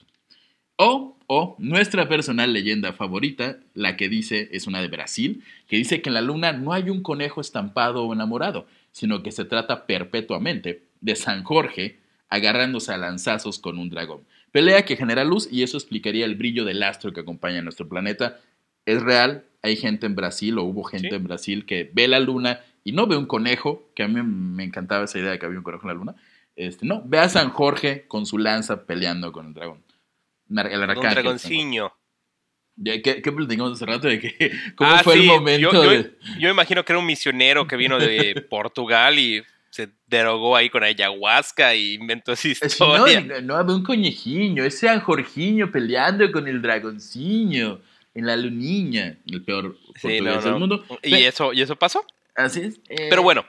O 0.77 1.17
o 1.27 1.57
nuestra 1.59 2.09
personal 2.09 2.53
leyenda 2.53 2.93
favorita, 2.93 3.59
la 3.75 3.97
que 3.97 4.09
dice, 4.09 4.49
es 4.53 4.67
una 4.67 4.81
de 4.81 4.89
Brasil, 4.89 5.43
que 5.69 5.77
dice 5.77 6.01
que 6.01 6.11
en 6.11 6.15
la 6.15 6.21
luna 6.21 6.53
no 6.53 6.73
hay 6.73 6.89
un 6.89 7.03
conejo 7.03 7.41
estampado 7.41 8.05
o 8.05 8.13
enamorado, 8.13 8.67
sino 8.93 9.23
que 9.23 9.33
se 9.33 9.45
trata 9.45 9.87
perpetuamente 9.87 10.83
de 11.01 11.17
San 11.17 11.43
Jorge 11.43 11.99
agarrándose 12.29 12.93
a 12.93 12.97
lanzazos 12.97 13.59
con 13.59 13.79
un 13.79 13.91
dragón. 13.91 14.27
Pelea 14.53 14.85
que 14.85 14.97
genera 14.97 15.25
luz 15.25 15.49
y 15.51 15.63
eso 15.63 15.77
explicaría 15.77 16.25
el 16.25 16.35
brillo 16.35 16.65
del 16.65 16.83
astro 16.83 17.13
que 17.13 17.21
acompaña 17.21 17.59
a 17.59 17.63
nuestro 17.63 17.89
planeta. 17.89 18.41
Es 18.85 19.03
real, 19.03 19.45
hay 19.63 19.77
gente 19.77 20.07
en 20.07 20.15
Brasil 20.15 20.59
o 20.59 20.65
hubo 20.65 20.85
gente 20.85 21.15
en 21.15 21.25
Brasil 21.25 21.67
que 21.67 21.91
ve 21.93 22.09
la 22.09 22.21
luna 22.21 22.61
y 22.85 22.93
no 22.93 23.07
ve 23.07 23.17
un 23.17 23.27
conejo, 23.27 23.91
que 23.95 24.05
a 24.05 24.09
mí 24.09 24.23
me 24.23 24.65
encantaba 24.65 25.05
esa 25.05 25.19
idea 25.19 25.33
de 25.33 25.39
que 25.39 25.47
había 25.47 25.59
un 25.59 25.65
conejo 25.65 25.83
en 25.83 25.89
la 25.89 25.95
luna. 25.95 26.15
Este, 26.55 26.87
no, 26.87 27.03
ve 27.05 27.19
a 27.19 27.29
San 27.29 27.51
Jorge 27.51 28.07
con 28.07 28.27
su 28.27 28.39
lanza 28.39 28.87
peleando 28.87 29.33
con 29.33 29.47
el 29.47 29.55
dragón. 29.55 29.85
El 30.49 30.81
Un 30.81 31.01
dragoncillo. 31.01 31.93
¿Qué, 32.83 33.01
qué 33.23 33.33
platicamos 33.33 33.73
hace 33.73 33.87
rato? 33.87 34.07
De 34.07 34.21
que, 34.21 34.53
¿Cómo 34.77 34.91
ah, 34.91 35.01
fue 35.03 35.15
el 35.15 35.25
momento? 35.25 35.93
Yo, 35.93 36.03
yo, 36.39 36.49
imagino 36.49 36.85
que 36.85 36.93
era 36.93 36.99
un 36.99 37.07
misionero 37.07 37.67
que 37.67 37.77
vino 37.77 37.99
de 37.99 38.47
Portugal 38.49 39.19
y 39.19 39.43
se 39.71 39.91
derogó 40.07 40.57
ahí 40.57 40.71
con 40.71 40.83
ayahuasca 40.83 41.75
y 41.75 41.95
inventó 41.95 42.33
esa 42.33 42.49
historia. 42.49 43.21
No, 43.43 43.63
no 43.63 43.75
un 43.75 43.83
conejillo, 43.83 44.65
ese 44.65 44.87
San 44.87 45.01
Jorginho 45.01 45.71
peleando 45.71 46.31
con 46.33 46.49
el 46.49 46.63
dragoncillo 46.63 47.81
en 48.15 48.27
la 48.27 48.37
luniña, 48.37 49.19
el 49.27 49.45
peor 49.45 49.77
portugués 50.01 50.45
del 50.45 50.55
mundo. 50.55 50.85
¿Y 51.03 51.15
eso, 51.25 51.53
¿Y 51.53 51.63
eso 51.63 51.77
pasó? 51.77 52.05
Así 52.35 52.61
es. 52.61 52.81
Eh, 52.89 53.09
Pero 53.11 53.23
bueno, 53.23 53.45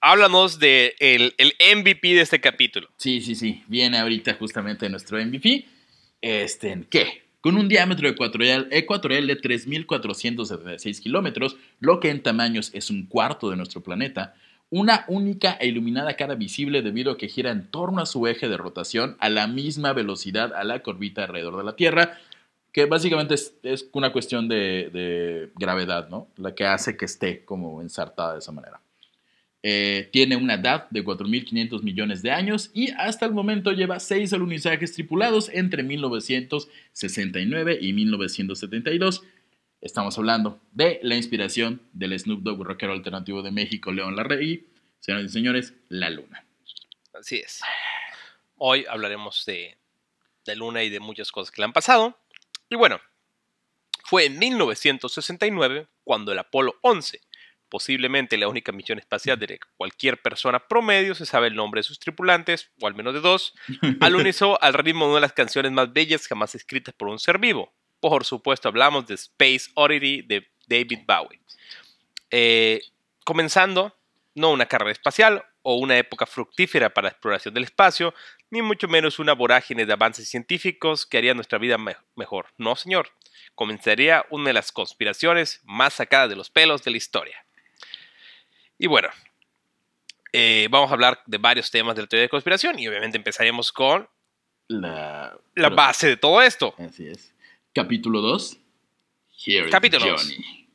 háblanos 0.00 0.58
del 0.58 0.94
de 0.98 1.34
el 1.38 1.78
MVP 1.78 2.14
de 2.14 2.20
este 2.20 2.40
capítulo. 2.40 2.88
Sí, 2.96 3.20
sí, 3.20 3.34
sí. 3.34 3.62
Viene 3.68 3.98
ahorita 3.98 4.34
justamente 4.34 4.88
nuestro 4.88 5.18
MVP 5.18 5.66
este, 6.24 6.86
¿qué? 6.88 7.24
Con 7.42 7.58
un 7.58 7.68
diámetro 7.68 8.08
ecuatorial, 8.08 8.68
ecuatorial 8.70 9.26
de 9.26 9.38
3.476 9.38 11.02
kilómetros, 11.02 11.58
lo 11.80 12.00
que 12.00 12.08
en 12.08 12.22
tamaños 12.22 12.70
es 12.72 12.88
un 12.88 13.04
cuarto 13.04 13.50
de 13.50 13.56
nuestro 13.56 13.82
planeta, 13.82 14.34
una 14.70 15.04
única 15.08 15.56
e 15.60 15.68
iluminada 15.68 16.14
cara 16.14 16.34
visible 16.34 16.82
debido 16.82 17.12
a 17.12 17.16
que 17.16 17.28
gira 17.28 17.50
en 17.50 17.70
torno 17.70 18.00
a 18.02 18.06
su 18.06 18.26
eje 18.26 18.48
de 18.48 18.56
rotación 18.56 19.16
a 19.20 19.28
la 19.28 19.46
misma 19.46 19.92
velocidad 19.92 20.52
a 20.54 20.64
la 20.64 20.82
corbita 20.82 21.22
alrededor 21.24 21.56
de 21.56 21.64
la 21.64 21.76
Tierra, 21.76 22.18
que 22.72 22.86
básicamente 22.86 23.34
es, 23.34 23.88
una 23.92 24.12
cuestión 24.12 24.48
de, 24.48 24.90
de, 24.92 25.50
gravedad, 25.54 26.08
¿no? 26.08 26.26
La 26.36 26.54
que 26.54 26.66
hace 26.66 26.96
que 26.96 27.04
esté 27.04 27.44
como 27.44 27.80
ensartada 27.82 28.32
de 28.32 28.40
esa 28.40 28.50
manera. 28.52 28.80
Eh, 29.66 30.10
tiene 30.12 30.36
una 30.36 30.56
edad 30.56 30.90
de 30.90 31.02
4.500 31.02 31.82
millones 31.82 32.20
de 32.20 32.30
años 32.30 32.70
y 32.74 32.90
hasta 32.90 33.24
el 33.24 33.32
momento 33.32 33.72
lleva 33.72 33.98
seis 33.98 34.34
alunizajes 34.34 34.92
tripulados 34.92 35.48
entre 35.54 35.82
1969 35.82 37.78
y 37.80 37.94
1972. 37.94 39.22
Estamos 39.84 40.16
hablando 40.16 40.62
de 40.72 40.98
la 41.02 41.14
inspiración 41.14 41.82
del 41.92 42.18
Snoop 42.18 42.40
Dogg 42.40 42.64
rockero 42.64 42.94
alternativo 42.94 43.42
de 43.42 43.50
México, 43.50 43.92
León 43.92 44.16
Larrey. 44.16 44.66
Señoras 44.98 45.26
y 45.26 45.28
señores, 45.28 45.74
la 45.90 46.08
luna. 46.08 46.42
Así 47.12 47.36
es. 47.36 47.60
Hoy 48.56 48.86
hablaremos 48.88 49.44
de, 49.44 49.76
de 50.46 50.56
Luna 50.56 50.82
y 50.84 50.88
de 50.88 51.00
muchas 51.00 51.30
cosas 51.30 51.50
que 51.50 51.60
le 51.60 51.66
han 51.66 51.74
pasado. 51.74 52.18
Y 52.70 52.76
bueno, 52.76 52.98
fue 54.04 54.24
en 54.24 54.38
1969 54.38 55.86
cuando 56.02 56.32
el 56.32 56.38
Apolo 56.38 56.76
11 56.80 57.20
posiblemente 57.68 58.38
la 58.38 58.48
única 58.48 58.72
misión 58.72 58.98
espacial 58.98 59.38
de 59.38 59.58
cualquier 59.76 60.22
persona 60.22 60.66
promedio, 60.66 61.14
se 61.14 61.26
sabe 61.26 61.48
el 61.48 61.56
nombre 61.56 61.80
de 61.80 61.82
sus 61.82 61.98
tripulantes, 61.98 62.70
o 62.80 62.86
al 62.86 62.94
menos 62.94 63.12
de 63.12 63.20
dos, 63.20 63.52
alunizó 64.00 64.62
al 64.62 64.74
ritmo 64.74 65.06
de 65.06 65.10
una 65.10 65.16
de 65.16 65.22
las 65.22 65.32
canciones 65.32 65.72
más 65.72 65.92
bellas 65.92 66.26
jamás 66.26 66.54
escritas 66.54 66.94
por 66.94 67.08
un 67.08 67.18
ser 67.18 67.38
vivo. 67.38 67.74
Por 68.04 68.26
supuesto, 68.26 68.68
hablamos 68.68 69.06
de 69.06 69.14
Space 69.14 69.70
Oddity 69.72 70.20
de 70.20 70.46
David 70.66 71.06
Bowie. 71.06 71.40
Eh, 72.30 72.82
comenzando, 73.24 73.96
no 74.34 74.50
una 74.50 74.66
carrera 74.66 74.92
espacial 74.92 75.42
o 75.62 75.76
una 75.76 75.96
época 75.96 76.26
fructífera 76.26 76.92
para 76.92 77.06
la 77.06 77.12
exploración 77.12 77.54
del 77.54 77.64
espacio, 77.64 78.12
ni 78.50 78.60
mucho 78.60 78.88
menos 78.88 79.18
una 79.18 79.32
vorágine 79.32 79.86
de 79.86 79.92
avances 79.94 80.28
científicos 80.28 81.06
que 81.06 81.16
haría 81.16 81.32
nuestra 81.32 81.56
vida 81.56 81.78
mejor. 82.14 82.48
No, 82.58 82.76
señor. 82.76 83.08
Comenzaría 83.54 84.26
una 84.28 84.48
de 84.48 84.52
las 84.52 84.70
conspiraciones 84.70 85.62
más 85.64 85.94
sacadas 85.94 86.28
de 86.28 86.36
los 86.36 86.50
pelos 86.50 86.84
de 86.84 86.90
la 86.90 86.98
historia. 86.98 87.46
Y 88.76 88.86
bueno, 88.86 89.08
eh, 90.30 90.68
vamos 90.70 90.90
a 90.90 90.92
hablar 90.92 91.22
de 91.24 91.38
varios 91.38 91.70
temas 91.70 91.96
de 91.96 92.02
la 92.02 92.08
teoría 92.08 92.24
de 92.24 92.28
conspiración 92.28 92.78
y 92.78 92.86
obviamente 92.86 93.16
empezaremos 93.16 93.72
con 93.72 94.06
la, 94.68 95.38
la 95.54 95.70
base 95.70 96.06
de 96.06 96.18
todo 96.18 96.42
esto. 96.42 96.74
Así 96.78 97.08
es. 97.08 97.33
Capítulo 97.74 98.20
2. 98.20 98.56
Here 99.46 99.66
is 99.66 99.72
Capítulo. 99.72 100.16
Johnny. 100.16 100.68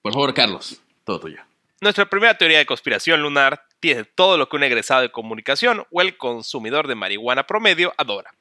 Por 0.00 0.14
favor, 0.14 0.32
Carlos, 0.32 0.80
todo 1.04 1.20
tuyo. 1.20 1.42
Nuestra 1.82 2.08
primera 2.08 2.38
teoría 2.38 2.56
de 2.56 2.64
conspiración 2.64 3.20
lunar 3.20 3.66
tiene 3.80 4.04
todo 4.04 4.38
lo 4.38 4.48
que 4.48 4.56
un 4.56 4.62
egresado 4.62 5.02
de 5.02 5.10
comunicación 5.10 5.84
o 5.90 6.00
el 6.00 6.16
consumidor 6.16 6.88
de 6.88 6.94
marihuana 6.94 7.46
promedio 7.46 7.92
adora. 7.98 8.34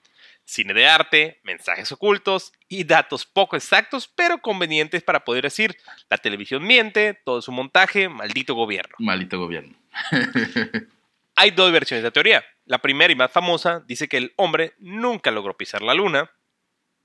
Cine 0.46 0.74
de 0.74 0.88
arte, 0.88 1.42
mensajes 1.44 1.92
ocultos 1.92 2.54
y 2.70 2.86
datos 2.86 3.26
poco 3.26 3.58
exactos 3.58 4.08
pero 4.08 4.38
convenientes 4.38 5.04
para 5.04 5.26
poder 5.26 5.44
decir, 5.44 5.76
la 6.10 6.18
televisión 6.18 6.66
miente, 6.66 7.20
todo 7.26 7.40
es 7.40 7.48
un 7.50 7.56
montaje, 7.56 8.08
maldito 8.08 8.56
gobierno. 8.56 8.96
Maldito 9.00 9.38
gobierno. 9.38 9.76
Hay 11.36 11.52
dos 11.52 11.70
versiones 11.74 12.04
de 12.04 12.08
la 12.08 12.14
teoría. 12.14 12.46
La 12.66 12.78
primera 12.78 13.12
y 13.12 13.18
más 13.18 13.34
famosa 13.34 13.84
dice 13.86 14.08
que 14.08 14.16
el 14.16 14.34
hombre 14.38 14.76
nunca 14.80 15.30
logró 15.30 15.58
pisar 15.58 15.82
la 15.82 15.94
luna. 15.94 16.32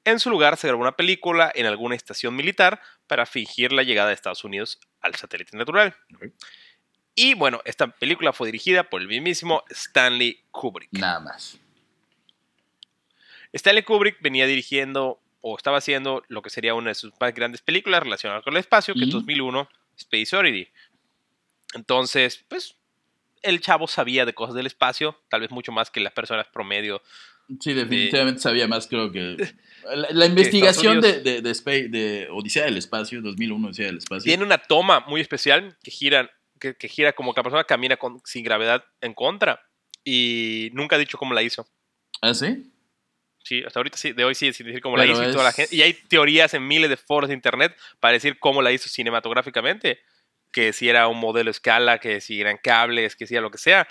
En 0.06 0.20
su 0.20 0.30
lugar 0.30 0.56
se 0.56 0.68
grabó 0.68 0.82
una 0.82 0.96
película 0.96 1.50
en 1.52 1.66
alguna 1.66 1.96
estación 1.96 2.36
militar 2.36 2.80
para 3.08 3.26
fingir 3.26 3.72
la 3.72 3.82
llegada 3.82 4.08
de 4.08 4.14
Estados 4.14 4.44
Unidos 4.44 4.78
al 5.00 5.16
satélite 5.16 5.56
natural. 5.56 5.96
Y 7.16 7.34
bueno, 7.34 7.60
esta 7.64 7.88
película 7.88 8.32
fue 8.32 8.46
dirigida 8.46 8.88
por 8.88 9.00
el 9.00 9.08
mismísimo 9.08 9.64
Stanley 9.68 10.44
Kubrick. 10.52 10.92
Nada 10.92 11.18
más. 11.18 11.58
Stanley 13.52 13.82
Kubrick 13.82 14.22
venía 14.22 14.46
dirigiendo 14.46 15.20
o 15.40 15.56
estaba 15.56 15.78
haciendo 15.78 16.22
lo 16.28 16.40
que 16.40 16.50
sería 16.50 16.74
una 16.74 16.90
de 16.90 16.94
sus 16.94 17.12
más 17.20 17.34
grandes 17.34 17.60
películas 17.60 18.00
relacionadas 18.00 18.44
con 18.44 18.54
el 18.54 18.60
espacio, 18.60 18.94
que 18.94 19.00
es 19.00 19.08
Ujú. 19.08 19.18
2001, 19.18 19.68
Space 19.96 20.36
Oddity. 20.36 20.68
Entonces, 21.74 22.44
pues, 22.46 22.76
el 23.42 23.60
chavo 23.60 23.88
sabía 23.88 24.24
de 24.24 24.34
cosas 24.34 24.54
del 24.54 24.66
espacio, 24.66 25.20
tal 25.28 25.40
vez 25.40 25.50
mucho 25.50 25.72
más 25.72 25.90
que 25.90 25.98
las 25.98 26.12
personas 26.12 26.46
promedio. 26.46 27.02
Sí, 27.60 27.74
definitivamente 27.74 28.40
sabía 28.40 28.66
más, 28.68 28.86
creo 28.86 29.10
que. 29.12 29.36
La, 29.94 30.08
la 30.10 30.26
investigación 30.26 31.00
de, 31.00 31.20
de, 31.20 31.42
de, 31.42 31.88
de 31.88 32.28
Odisea 32.32 32.64
del 32.64 32.76
Espacio, 32.76 33.22
2001, 33.22 33.68
Odisea 33.68 33.86
del 33.86 33.98
Espacio. 33.98 34.24
Tiene 34.28 34.42
una 34.42 34.58
toma 34.58 35.04
muy 35.06 35.20
especial 35.20 35.76
que 35.80 35.92
gira, 35.92 36.28
que, 36.58 36.74
que 36.74 36.88
gira 36.88 37.12
como 37.12 37.32
que 37.32 37.38
la 37.38 37.44
persona 37.44 37.62
camina 37.62 37.96
con- 37.96 38.20
sin 38.24 38.42
gravedad 38.42 38.84
en 39.00 39.14
contra. 39.14 39.60
Y 40.02 40.70
nunca 40.72 40.96
ha 40.96 40.98
dicho 40.98 41.18
cómo 41.18 41.34
la 41.34 41.42
hizo. 41.44 41.68
¿Ah, 42.20 42.34
sí? 42.34 42.68
Sí, 43.44 43.62
hasta 43.64 43.78
ahorita 43.78 43.96
sí, 43.96 44.12
de 44.12 44.24
hoy 44.24 44.34
sí, 44.34 44.52
sin 44.52 44.66
decir 44.66 44.80
cómo 44.82 44.96
la 44.96 45.04
Pero 45.04 45.12
hizo 45.12 45.28
y 45.28 45.30
toda 45.30 45.44
la 45.44 45.50
es- 45.50 45.56
gente. 45.56 45.76
Y 45.76 45.82
hay 45.82 45.92
teorías 45.92 46.52
en 46.54 46.66
miles 46.66 46.90
de 46.90 46.96
foros 46.96 47.28
de 47.28 47.34
internet 47.34 47.76
para 48.00 48.14
decir 48.14 48.40
cómo 48.40 48.62
la 48.62 48.72
hizo 48.72 48.88
cinematográficamente. 48.88 50.00
Que 50.50 50.72
si 50.72 50.88
era 50.88 51.06
un 51.06 51.18
modelo 51.20 51.52
escala, 51.52 51.98
que 51.98 52.20
si 52.20 52.40
eran 52.40 52.58
cables, 52.60 53.14
que 53.14 53.28
si 53.28 53.34
era 53.34 53.42
lo 53.42 53.52
que 53.52 53.58
sea. 53.58 53.86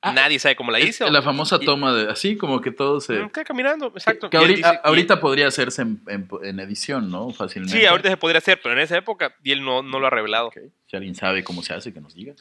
Ah, 0.00 0.12
Nadie 0.12 0.38
sabe 0.38 0.54
cómo 0.54 0.70
la 0.70 0.78
hizo. 0.78 1.10
La 1.10 1.22
famosa 1.22 1.58
toma 1.58 1.92
de. 1.92 2.08
Así 2.10 2.36
como 2.36 2.60
que 2.60 2.70
todo 2.70 3.00
se. 3.00 3.14
Mm, 3.14 3.30
caminando, 3.30 3.88
exacto. 3.88 4.30
Que 4.30 4.36
ahorita, 4.36 4.80
dice- 4.84 5.16
podría 5.16 5.48
hacerse 5.48 5.82
en, 5.82 6.00
en- 6.06 6.28
en 6.44 6.60
edición, 6.60 7.10
¿no? 7.10 7.30
Fácilmente. 7.30 7.76
Sí, 7.78 7.84
ahorita 7.84 8.08
se 8.08 8.16
podría 8.16 8.38
hacer, 8.38 8.60
pero 8.62 8.74
en 8.74 8.80
esa 8.80 8.96
época 8.96 9.34
y 9.42 9.50
él 9.50 9.64
no, 9.64 9.82
no 9.82 9.98
lo 9.98 10.06
ha 10.06 10.10
revelado. 10.10 10.52
Si 10.86 10.96
alguien 10.96 11.14
sabe 11.16 11.42
cómo 11.42 11.62
se 11.62 11.74
hace, 11.74 11.92
que 11.92 12.00
nos 12.00 12.14
diga. 12.14 12.34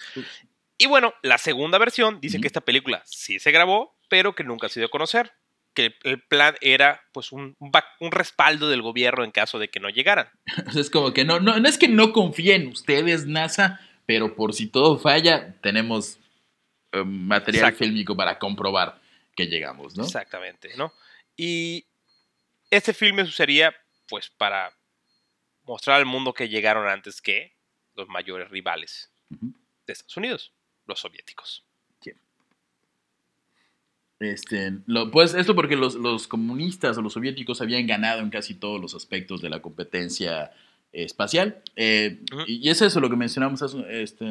Y 0.77 0.85
bueno, 0.85 1.13
la 1.23 1.39
segunda 1.39 1.79
versión 1.79 2.19
dice 2.21 2.39
que 2.39 2.45
esta 2.45 2.61
película 2.61 3.01
sí 3.05 3.39
se 3.39 3.51
grabó, 3.51 3.97
pero 4.09 4.35
que 4.35 4.43
nunca 4.43 4.69
se 4.69 4.79
dio 4.79 4.87
a 4.87 4.91
conocer. 4.91 5.31
Que 5.73 5.95
el 6.03 6.21
plan 6.23 6.55
era 6.61 7.01
pues 7.11 7.31
un, 7.31 7.55
un 7.59 8.11
respaldo 8.11 8.69
del 8.69 8.81
gobierno 8.83 9.23
en 9.23 9.31
caso 9.31 9.57
de 9.59 9.69
que 9.69 9.79
no 9.79 9.89
llegaran. 9.89 10.29
Es 10.75 10.89
como 10.91 11.13
que 11.13 11.25
no, 11.25 11.39
no, 11.39 11.59
no 11.59 11.67
es 11.67 11.77
que 11.79 11.87
no 11.87 12.13
confíe 12.13 12.53
en 12.55 12.67
ustedes, 12.67 13.25
NASA, 13.25 13.79
pero 14.05 14.35
por 14.35 14.53
si 14.53 14.67
todo 14.67 14.97
falla, 14.99 15.55
tenemos 15.61 16.19
eh, 16.91 17.03
material 17.03 17.65
Exacto. 17.65 17.86
fílmico 17.86 18.15
para 18.15 18.38
comprobar 18.39 19.00
que 19.36 19.46
llegamos, 19.48 19.96
¿no? 19.96 20.03
Exactamente, 20.03 20.75
¿no? 20.77 20.94
Y 21.36 21.86
este 22.72 22.94
filme 22.94 23.25
sería 23.32 23.75
pues 24.08 24.29
para 24.29 24.72
mostrar 25.63 25.98
al 25.98 26.06
mundo 26.06 26.34
que 26.34 26.48
llegaron 26.50 26.88
antes 26.88 27.22
que 27.22 27.56
los 27.96 28.08
mayores 28.08 28.50
rivales 28.50 29.12
de 29.29 29.94
Estados 29.94 30.17
Unidos, 30.17 30.53
los 30.86 31.00
soviéticos. 31.00 31.63
Este, 34.20 34.74
lo- 34.88 35.12
pues 35.12 35.36
esto 35.36 35.53
porque 35.53 35.75
los, 35.75 35.94
los 35.94 36.27
comunistas 36.27 36.98
o 36.98 37.01
los 37.03 37.13
soviéticos 37.13 37.62
habían 37.62 37.86
ganado 37.86 38.22
en 38.22 38.32
casi 38.32 38.56
todos 38.56 38.82
los 38.82 38.96
aspectos 38.96 39.41
de 39.41 39.50
la 39.50 39.62
competencia 39.62 40.51
espacial. 40.91 41.62
Eh, 41.75 42.22
Ujú. 42.32 42.41
y, 42.48 42.67
y 42.67 42.70
es 42.72 42.82
eso 42.82 43.00
lo 43.00 43.12
que 43.12 43.15
mencionamos 43.15 43.62
hace, 43.62 43.77
este, 44.01 44.25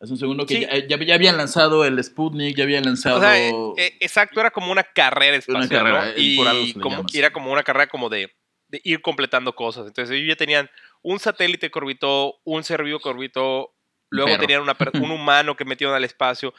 hace 0.00 0.12
un 0.12 0.18
segundo, 0.18 0.46
que 0.46 0.54
Sí. 0.54 0.60
ya, 0.62 0.86
ya- 0.96 1.04
ya 1.04 1.14
habían 1.14 1.36
lanzado 1.36 1.84
el 1.84 2.02
Sputnik, 2.02 2.56
ya 2.56 2.64
habían 2.64 2.84
lanzado... 2.84 3.18
O 3.18 3.20
sea, 3.20 3.38
eh, 3.38 3.52
eh, 3.76 3.96
exacto, 4.00 4.40
era 4.40 4.50
como 4.50 4.72
una 4.72 4.82
carrera 4.82 5.36
espacial, 5.36 5.68
carrera, 5.68 6.04
¿no? 6.06 6.10
eh, 6.12 6.14
Y 6.16 6.72
como- 6.74 7.04
era 7.12 7.32
como 7.32 7.52
una 7.52 7.62
carrera 7.62 7.86
como 7.88 8.08
de, 8.08 8.32
de 8.68 8.80
ir 8.84 9.02
completando 9.02 9.54
cosas. 9.54 9.86
Entonces 9.86 10.14
ellos 10.16 10.28
ya 10.28 10.36
tenían 10.36 10.70
un 11.02 11.18
satélite 11.18 11.70
que 11.70 11.78
orbitó, 11.78 12.40
un 12.44 12.64
ser 12.64 12.82
vivo 12.84 12.98
que 13.00 13.08
orbitó, 13.08 13.74
luego 14.10 14.38
tenían 14.38 14.62
una 14.62 14.76
un 15.10 15.10
humano 15.10 15.56
que 15.56 15.64
metieron 15.64 15.94
al 15.94 16.04
espacio. 16.04 16.54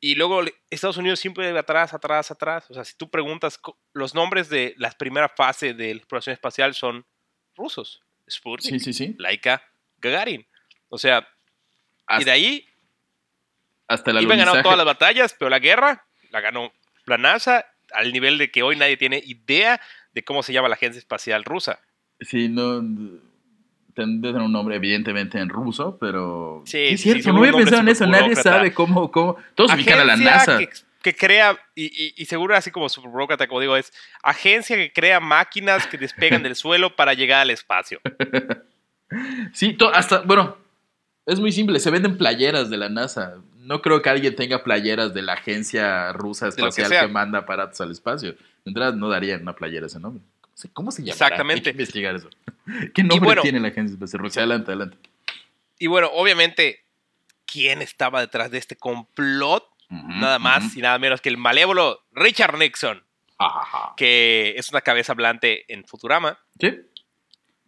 Y 0.00 0.14
luego 0.16 0.42
Estados 0.70 0.96
Unidos 0.98 1.18
siempre 1.18 1.50
de 1.52 1.58
atrás, 1.58 1.94
atrás, 1.94 2.30
atrás. 2.30 2.66
O 2.70 2.74
sea, 2.74 2.84
si 2.84 2.94
tú 2.96 3.10
preguntas, 3.10 3.58
los 3.94 4.14
nombres 4.14 4.48
de 4.50 4.74
la 4.76 4.90
primera 4.90 5.28
fase 5.30 5.72
de 5.74 5.94
la 5.94 5.98
exploración 5.98 6.34
espacial 6.34 6.74
son 6.74 7.06
rusos. 7.56 8.02
Sputnik, 8.30 8.70
sí, 8.74 8.80
sí, 8.80 8.92
sí. 8.92 9.14
Laika, 9.18 9.62
Gagarin. 9.98 10.46
O 10.88 10.98
sea, 10.98 11.26
y 12.18 12.24
de 12.24 12.30
ahí 12.30 12.66
hasta 13.88 14.10
el 14.10 14.22
iban 14.22 14.38
ganando 14.38 14.62
todas 14.62 14.76
las 14.78 14.86
batallas, 14.86 15.34
pero 15.38 15.48
la 15.50 15.58
guerra 15.58 16.04
la 16.30 16.40
ganó 16.40 16.72
la 17.06 17.18
NASA 17.18 17.66
al 17.92 18.12
nivel 18.12 18.38
de 18.38 18.50
que 18.50 18.62
hoy 18.62 18.76
nadie 18.76 18.96
tiene 18.96 19.22
idea 19.24 19.80
de 20.12 20.24
cómo 20.24 20.42
se 20.42 20.52
llama 20.52 20.68
la 20.68 20.74
agencia 20.74 20.98
espacial 20.98 21.44
rusa. 21.44 21.78
Sí, 22.20 22.48
no. 22.48 22.82
Tendría 23.94 24.32
un 24.42 24.50
nombre, 24.52 24.74
evidentemente, 24.76 25.38
en 25.38 25.48
ruso, 25.48 25.96
pero. 26.00 26.62
Sí, 26.66 26.78
es 26.78 27.00
sí, 27.00 27.04
cierto, 27.12 27.22
seguro 27.24 27.42
no 27.42 27.48
había 27.48 27.58
pensado 27.58 27.82
en 27.82 27.88
eso. 27.88 28.06
Nadie 28.06 28.34
sabe 28.34 28.74
cómo. 28.74 29.10
cómo 29.12 29.36
todos 29.54 29.72
ubican 29.72 30.00
a 30.00 30.04
la 30.04 30.14
Agencia 30.14 30.34
NASA. 30.36 30.58
Que, 30.58 30.68
que 31.02 31.14
crea, 31.14 31.56
y, 31.76 31.84
y- 32.06 32.14
y 32.16 32.24
seguro 32.24 32.56
así 32.56 32.72
como 32.72 32.88
superburócrata, 32.88 33.46
como 33.46 33.60
digo, 33.60 33.76
es 33.76 33.92
agencia 34.22 34.74
que 34.76 34.92
crea 34.92 35.20
máquinas 35.20 35.86
que 35.86 35.96
despegan 35.98 36.42
del 36.42 36.56
suelo 36.56 36.96
para 36.96 37.14
llegar 37.14 37.42
al 37.42 37.50
espacio. 37.50 38.00
Sí, 39.52 39.74
to- 39.74 39.94
hasta. 39.94 40.22
Bueno, 40.22 40.56
es 41.26 41.38
muy 41.38 41.52
simple. 41.52 41.78
Se 41.78 41.90
venden 41.90 42.16
playeras 42.18 42.70
de 42.70 42.76
la 42.76 42.88
NASA. 42.88 43.34
No 43.64 43.80
creo 43.82 44.02
que 44.02 44.10
alguien 44.10 44.36
tenga 44.36 44.62
playeras 44.62 45.14
de 45.14 45.22
la 45.22 45.34
agencia 45.34 46.12
rusa 46.12 46.46
que 46.46 46.60
espacial 46.62 46.90
que, 47.06 47.08
manda 47.12 47.40
aparatos 47.40 47.80
al 47.80 47.90
espacio. 47.90 48.32
De 48.32 48.38
entrada, 48.66 48.92
no 48.92 49.08
darían 49.08 49.42
una 49.42 49.54
playera 49.54 49.86
ese 49.86 49.98
nombre. 50.00 50.22
¿Cómo 50.72 50.90
se, 50.90 51.02
llama? 51.02 51.12
Exactamente. 51.12 51.70
Hay 51.70 51.76
que 51.76 51.82
investigar 51.82 52.14
eso. 52.14 52.28
¿Qué 52.94 53.02
nombre 53.02 53.26
bueno- 53.26 53.42
tiene 53.42 53.60
la 53.60 53.68
agencia 53.68 53.94
espacial 53.94 54.20
rusa? 54.22 54.40
Adelante, 54.40 54.70
adelante. 54.70 54.96
Y 55.78 55.86
bueno, 55.86 56.08
obviamente, 56.12 56.84
¿quién 57.46 57.82
estaba 57.82 58.20
detrás 58.20 58.50
de 58.50 58.58
este 58.58 58.76
complot? 58.76 59.64
Nada 59.90 60.38
más 60.38 60.76
y 60.76 60.80
nada 60.80 60.98
menos 60.98 61.20
que 61.20 61.28
el 61.28 61.36
malévolo 61.36 62.02
Richard 62.12 62.58
Nixon, 62.58 63.04
Ajá. 63.38 63.92
que 63.96 64.54
es 64.56 64.70
una 64.70 64.80
cabeza 64.80 65.12
hablante 65.12 65.70
en 65.72 65.84
Futurama. 65.84 66.38
Sí. 66.58 66.80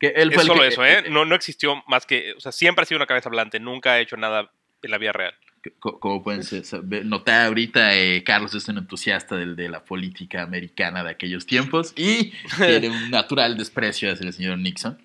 Que 0.00 0.08
él 0.08 0.32
Es 0.32 0.40
el 0.40 0.46
solo 0.46 0.62
que- 0.62 0.68
eso, 0.68 0.84
¿eh? 0.84 1.04
No, 1.10 1.24
no 1.24 1.34
existió 1.36 1.82
más 1.86 2.04
que. 2.04 2.32
O 2.36 2.40
sea, 2.40 2.52
siempre 2.52 2.82
ha 2.82 2.86
sido 2.86 2.98
una 2.98 3.06
cabeza 3.06 3.28
hablante, 3.28 3.60
nunca 3.60 3.92
ha 3.92 4.00
hecho 4.00 4.16
nada 4.16 4.50
en 4.82 4.90
la 4.90 4.98
vida 4.98 5.12
real. 5.12 5.34
Co- 5.80 5.98
Como 5.98 6.22
pueden 6.22 6.44
ser- 6.44 6.64
notar 7.04 7.46
ahorita, 7.46 7.94
eh, 7.96 8.22
Carlos 8.24 8.54
es 8.54 8.68
un 8.68 8.78
entusiasta 8.78 9.34
del- 9.36 9.56
de 9.56 9.68
la 9.68 9.84
política 9.84 10.42
americana 10.42 11.02
de 11.02 11.10
aquellos 11.10 11.44
tiempos 11.46 11.92
y 11.96 12.32
tiene 12.58 12.88
un 12.88 13.10
natural 13.10 13.56
desprecio 13.56 14.12
hacia 14.12 14.26
el 14.26 14.32
señor 14.32 14.58
Nixon. 14.58 15.02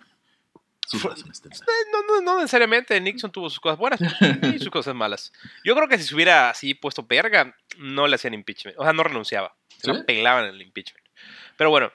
Sus 0.88 1.04
razones 1.04 1.42
tendrá. 1.42 1.58
Eh, 1.60 1.88
No, 1.92 2.04
no, 2.06 2.22
no 2.22 2.40
necesariamente 2.42 3.00
Nixon 3.00 3.32
tuvo 3.32 3.50
sus 3.50 3.60
cosas 3.62 3.80
buenas 3.80 4.02
y 4.54 4.60
sus 4.60 4.70
cosas 4.70 4.94
malas. 4.94 5.32
Yo 5.64 5.74
creo 5.74 5.88
que 5.88 5.98
si 5.98 6.04
se 6.04 6.14
hubiera 6.14 6.50
así 6.50 6.74
puesto 6.74 7.04
verga, 7.08 7.56
no 7.78 8.08
le 8.08 8.16
hacían 8.16 8.34
impeachment. 8.34 8.78
O 8.78 8.84
sea, 8.84 8.92
no 8.94 9.04
renunciaba. 9.04 9.56
Se 9.70 9.90
¿Sí? 9.90 9.98
la 9.98 10.04
pelaban 10.06 10.46
en 10.50 10.56
el 10.56 10.62
impeachment. 10.62 11.06
Pero 11.58 11.70
bueno, 11.70 11.92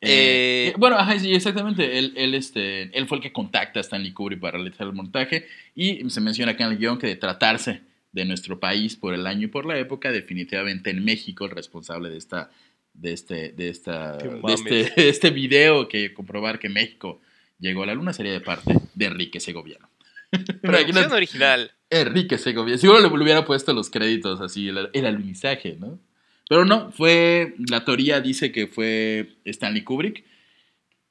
Eh, 0.00 0.68
Eh, 0.68 0.74
bueno, 0.76 0.96
ajá, 0.96 1.18
sí, 1.18 1.34
exactamente. 1.34 1.98
Él, 1.98 2.12
él, 2.16 2.34
este, 2.34 2.96
él 2.96 3.06
fue 3.06 3.18
el 3.18 3.22
que 3.22 3.32
contacta 3.32 3.80
a 3.80 3.82
Stanley 3.82 4.12
Kubrick 4.12 4.40
para 4.40 4.58
realizar 4.58 4.86
el 4.86 4.92
montaje 4.92 5.46
y 5.74 6.08
se 6.10 6.20
menciona 6.20 6.52
acá 6.52 6.64
en 6.64 6.72
el 6.72 6.78
guion 6.78 6.98
que 6.98 7.06
de 7.06 7.16
tratarse 7.16 7.82
de 8.12 8.24
nuestro 8.24 8.58
país 8.58 8.96
por 8.96 9.14
el 9.14 9.26
año 9.26 9.44
y 9.44 9.50
por 9.50 9.66
la 9.66 9.78
época, 9.78 10.10
definitivamente 10.10 10.90
en 10.90 11.04
México 11.04 11.44
el 11.44 11.50
responsable 11.50 12.10
de 12.10 12.18
esta 12.18 12.50
de 12.94 13.12
este 13.12 13.52
de 13.52 13.68
esta 13.68 14.16
de 14.16 14.54
este, 14.54 14.92
de 14.96 15.08
este 15.10 15.30
video 15.30 15.86
que 15.86 16.14
comprobar 16.14 16.58
que 16.58 16.70
México 16.70 17.20
llegó 17.58 17.82
a 17.82 17.86
la 17.86 17.94
luna 17.94 18.14
sería 18.14 18.32
de 18.32 18.40
parte 18.40 18.74
de 18.94 19.04
Enrique 19.04 19.38
Segoviano. 19.38 19.90
original. 21.12 21.72
Enrique 21.90 22.38
Segoviano. 22.38 22.78
Seguro 22.78 23.00
le 23.00 23.22
hubiera 23.22 23.44
puesto 23.44 23.72
los 23.72 23.90
créditos 23.90 24.40
así, 24.40 24.68
el, 24.68 24.88
el 24.92 25.06
alunizaje, 25.06 25.76
¿no? 25.78 25.98
Pero 26.48 26.64
no, 26.64 26.90
fue. 26.92 27.54
La 27.70 27.84
teoría 27.84 28.20
dice 28.20 28.52
que 28.52 28.66
fue 28.66 29.36
Stanley 29.44 29.82
Kubrick. 29.82 30.24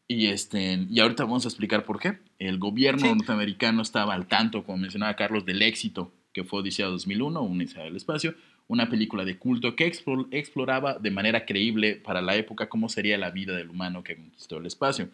Y, 0.07 0.27
este, 0.27 0.85
y 0.89 0.99
ahorita 0.99 1.23
vamos 1.23 1.45
a 1.45 1.49
explicar 1.49 1.83
por 1.83 1.99
qué. 1.99 2.19
El 2.37 2.59
gobierno 2.59 3.07
Sí. 3.07 3.13
norteamericano 3.13 3.81
estaba 3.81 4.13
al 4.13 4.27
tanto, 4.27 4.63
como 4.63 4.77
mencionaba 4.77 5.15
Carlos, 5.15 5.45
del 5.45 5.61
éxito 5.61 6.13
que 6.31 6.43
fue 6.43 6.59
Odisea 6.59 6.87
2001, 6.87 7.41
un 7.41 7.57
Odisea 7.59 7.83
del 7.83 7.95
espacio. 7.95 8.35
una 8.67 8.89
película 8.89 9.23
de 9.25 9.37
culto 9.37 9.75
que 9.75 9.85
exploraba 10.31 10.95
de 10.97 11.11
manera 11.11 11.45
creíble 11.45 11.97
para 11.97 12.19
la 12.23 12.35
época 12.35 12.67
cómo 12.67 12.89
sería 12.89 13.15
la 13.15 13.29
vida 13.29 13.55
del 13.55 13.69
humano 13.69 14.03
que 14.03 14.15
conquistó 14.15 14.57
el 14.57 14.65
espacio. 14.65 15.09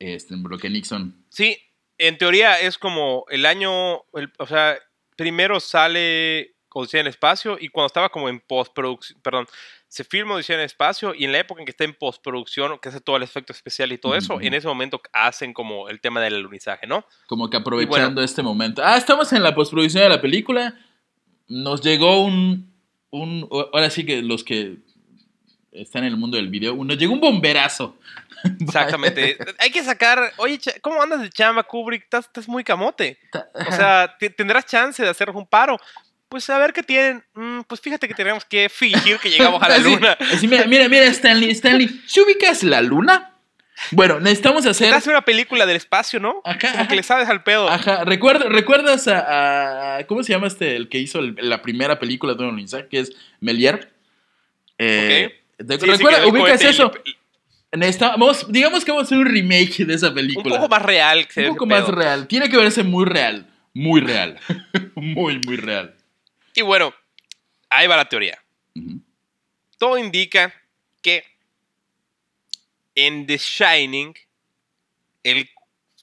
Este, 0.00 0.34
lo 0.36 0.58
que 0.58 0.68
Nixon. 0.68 1.14
Sí, 1.28 1.56
en 1.96 2.18
teoría 2.18 2.58
es 2.60 2.78
como 2.78 3.24
el 3.30 3.46
año, 3.46 3.98
o 3.98 4.46
sea, 4.48 4.76
primero 5.16 5.60
sale 5.60 6.51
Odisea 6.74 7.00
en 7.00 7.06
el 7.06 7.10
espacio 7.10 7.56
y 7.60 7.68
cuando 7.68 7.86
estaba 7.86 8.08
como 8.08 8.28
en 8.28 8.40
postproducción, 8.40 9.20
perdón, 9.22 9.46
se 9.88 10.04
filma 10.04 10.34
Odisea 10.34 10.54
en 10.54 10.60
el 10.60 10.66
espacio 10.66 11.14
y 11.14 11.24
en 11.24 11.32
la 11.32 11.38
época 11.38 11.60
en 11.60 11.66
que 11.66 11.70
está 11.70 11.84
en 11.84 11.94
postproducción, 11.94 12.78
que 12.78 12.88
hace 12.88 13.00
todo 13.00 13.16
el 13.16 13.22
efecto 13.22 13.52
especial 13.52 13.92
y 13.92 13.98
todo 13.98 14.16
eso, 14.16 14.40
en 14.40 14.54
ese 14.54 14.66
momento 14.66 15.00
hacen 15.12 15.52
como 15.52 15.88
el 15.88 16.00
tema 16.00 16.20
del 16.20 16.34
alunizaje, 16.34 16.86
¿no? 16.86 17.04
Como 17.26 17.50
que 17.50 17.56
aprovechando 17.56 18.22
este 18.22 18.42
momento. 18.42 18.82
Ah, 18.84 18.96
estamos 18.96 19.32
en 19.32 19.42
la 19.42 19.54
postproducción 19.54 20.02
de 20.02 20.08
la 20.08 20.20
película. 20.20 20.74
Nos 21.48 21.82
llegó 21.82 22.24
un, 22.24 22.72
un, 23.10 23.48
ahora 23.50 23.90
sí 23.90 24.06
que 24.06 24.22
los 24.22 24.44
que 24.44 24.78
están 25.72 26.04
en 26.04 26.12
el 26.12 26.16
mundo 26.18 26.36
del 26.36 26.48
video, 26.48 26.74
nos 26.84 26.98
llegó 26.98 27.12
un 27.14 27.20
bomberazo. 27.20 27.96
Exactamente. 28.60 29.38
Hay 29.58 29.70
que 29.70 29.82
sacar, 29.82 30.32
oye, 30.36 30.58
¿cómo 30.80 31.02
andas 31.02 31.20
de 31.22 31.30
chamba, 31.30 31.62
Kubrick? 31.62 32.04
Estás, 32.04 32.26
estás 32.26 32.48
muy 32.48 32.62
camote. 32.62 33.18
O 33.54 33.72
sea, 33.72 34.16
tendrás 34.36 34.66
chance 34.66 35.02
de 35.02 35.08
hacer 35.08 35.30
un 35.30 35.46
paro 35.46 35.78
pues 36.32 36.48
a 36.48 36.58
ver 36.58 36.72
qué 36.72 36.82
tienen. 36.82 37.22
Mm, 37.34 37.60
pues 37.66 37.78
fíjate 37.82 38.08
que 38.08 38.14
tenemos 38.14 38.46
que 38.46 38.70
fingir 38.70 39.18
que 39.18 39.28
llegamos 39.28 39.62
a 39.62 39.68
la 39.68 39.76
luna. 39.86 40.16
mira, 40.40 40.64
mira, 40.66 40.88
mira, 40.88 41.04
Stanley, 41.04 41.50
Stanley, 41.50 42.00
¿se 42.06 42.22
ubicas 42.22 42.62
la 42.62 42.80
luna? 42.80 43.34
Bueno, 43.90 44.18
necesitamos 44.18 44.64
hacer. 44.64 44.94
Hace 44.94 45.10
una 45.10 45.20
película 45.20 45.66
del 45.66 45.76
espacio, 45.76 46.20
¿no? 46.20 46.40
Ajá, 46.42 46.72
Como 46.72 46.88
que 46.88 46.96
le 46.96 47.02
sabes 47.02 47.28
al 47.28 47.42
pedo. 47.42 47.68
Ajá. 47.68 48.04
¿Recuerdas 48.04 49.08
a, 49.08 49.98
¿Cómo 50.06 50.22
se 50.22 50.32
llama 50.32 50.46
este? 50.46 50.74
El 50.74 50.88
que 50.88 50.98
hizo 51.00 51.20
la 51.20 51.60
primera 51.60 51.98
película 51.98 52.32
de 52.32 52.44
Don 52.44 52.88
que 52.88 53.00
es 53.00 53.12
Melier. 53.40 53.92
Eh, 54.78 55.38
¿Recuerdas? 55.58 56.26
¿Ubicas 56.26 56.62
eso? 56.62 56.92
Necesitamos, 57.72 58.50
digamos 58.50 58.86
que 58.86 58.90
vamos 58.90 59.04
a 59.04 59.06
hacer 59.06 59.18
un 59.18 59.26
remake 59.26 59.84
de 59.84 59.92
esa 59.92 60.14
película. 60.14 60.54
Un 60.54 60.60
poco 60.62 60.68
más 60.70 60.82
real. 60.82 61.28
un 61.36 61.46
poco 61.48 61.66
más 61.66 61.88
real. 61.88 62.26
Tiene 62.26 62.48
que 62.48 62.56
verse 62.56 62.82
muy 62.82 63.04
real. 63.04 63.50
Muy 63.74 64.00
real. 64.00 64.38
muy, 64.94 65.38
muy 65.46 65.56
real. 65.56 65.94
Y 66.54 66.62
bueno, 66.62 66.94
ahí 67.70 67.86
va 67.86 67.96
la 67.96 68.08
teoría. 68.08 68.42
Todo 69.78 69.98
indica 69.98 70.54
que 71.02 71.24
en 72.94 73.26
The 73.26 73.38
Shining, 73.38 74.14
él 75.22 75.48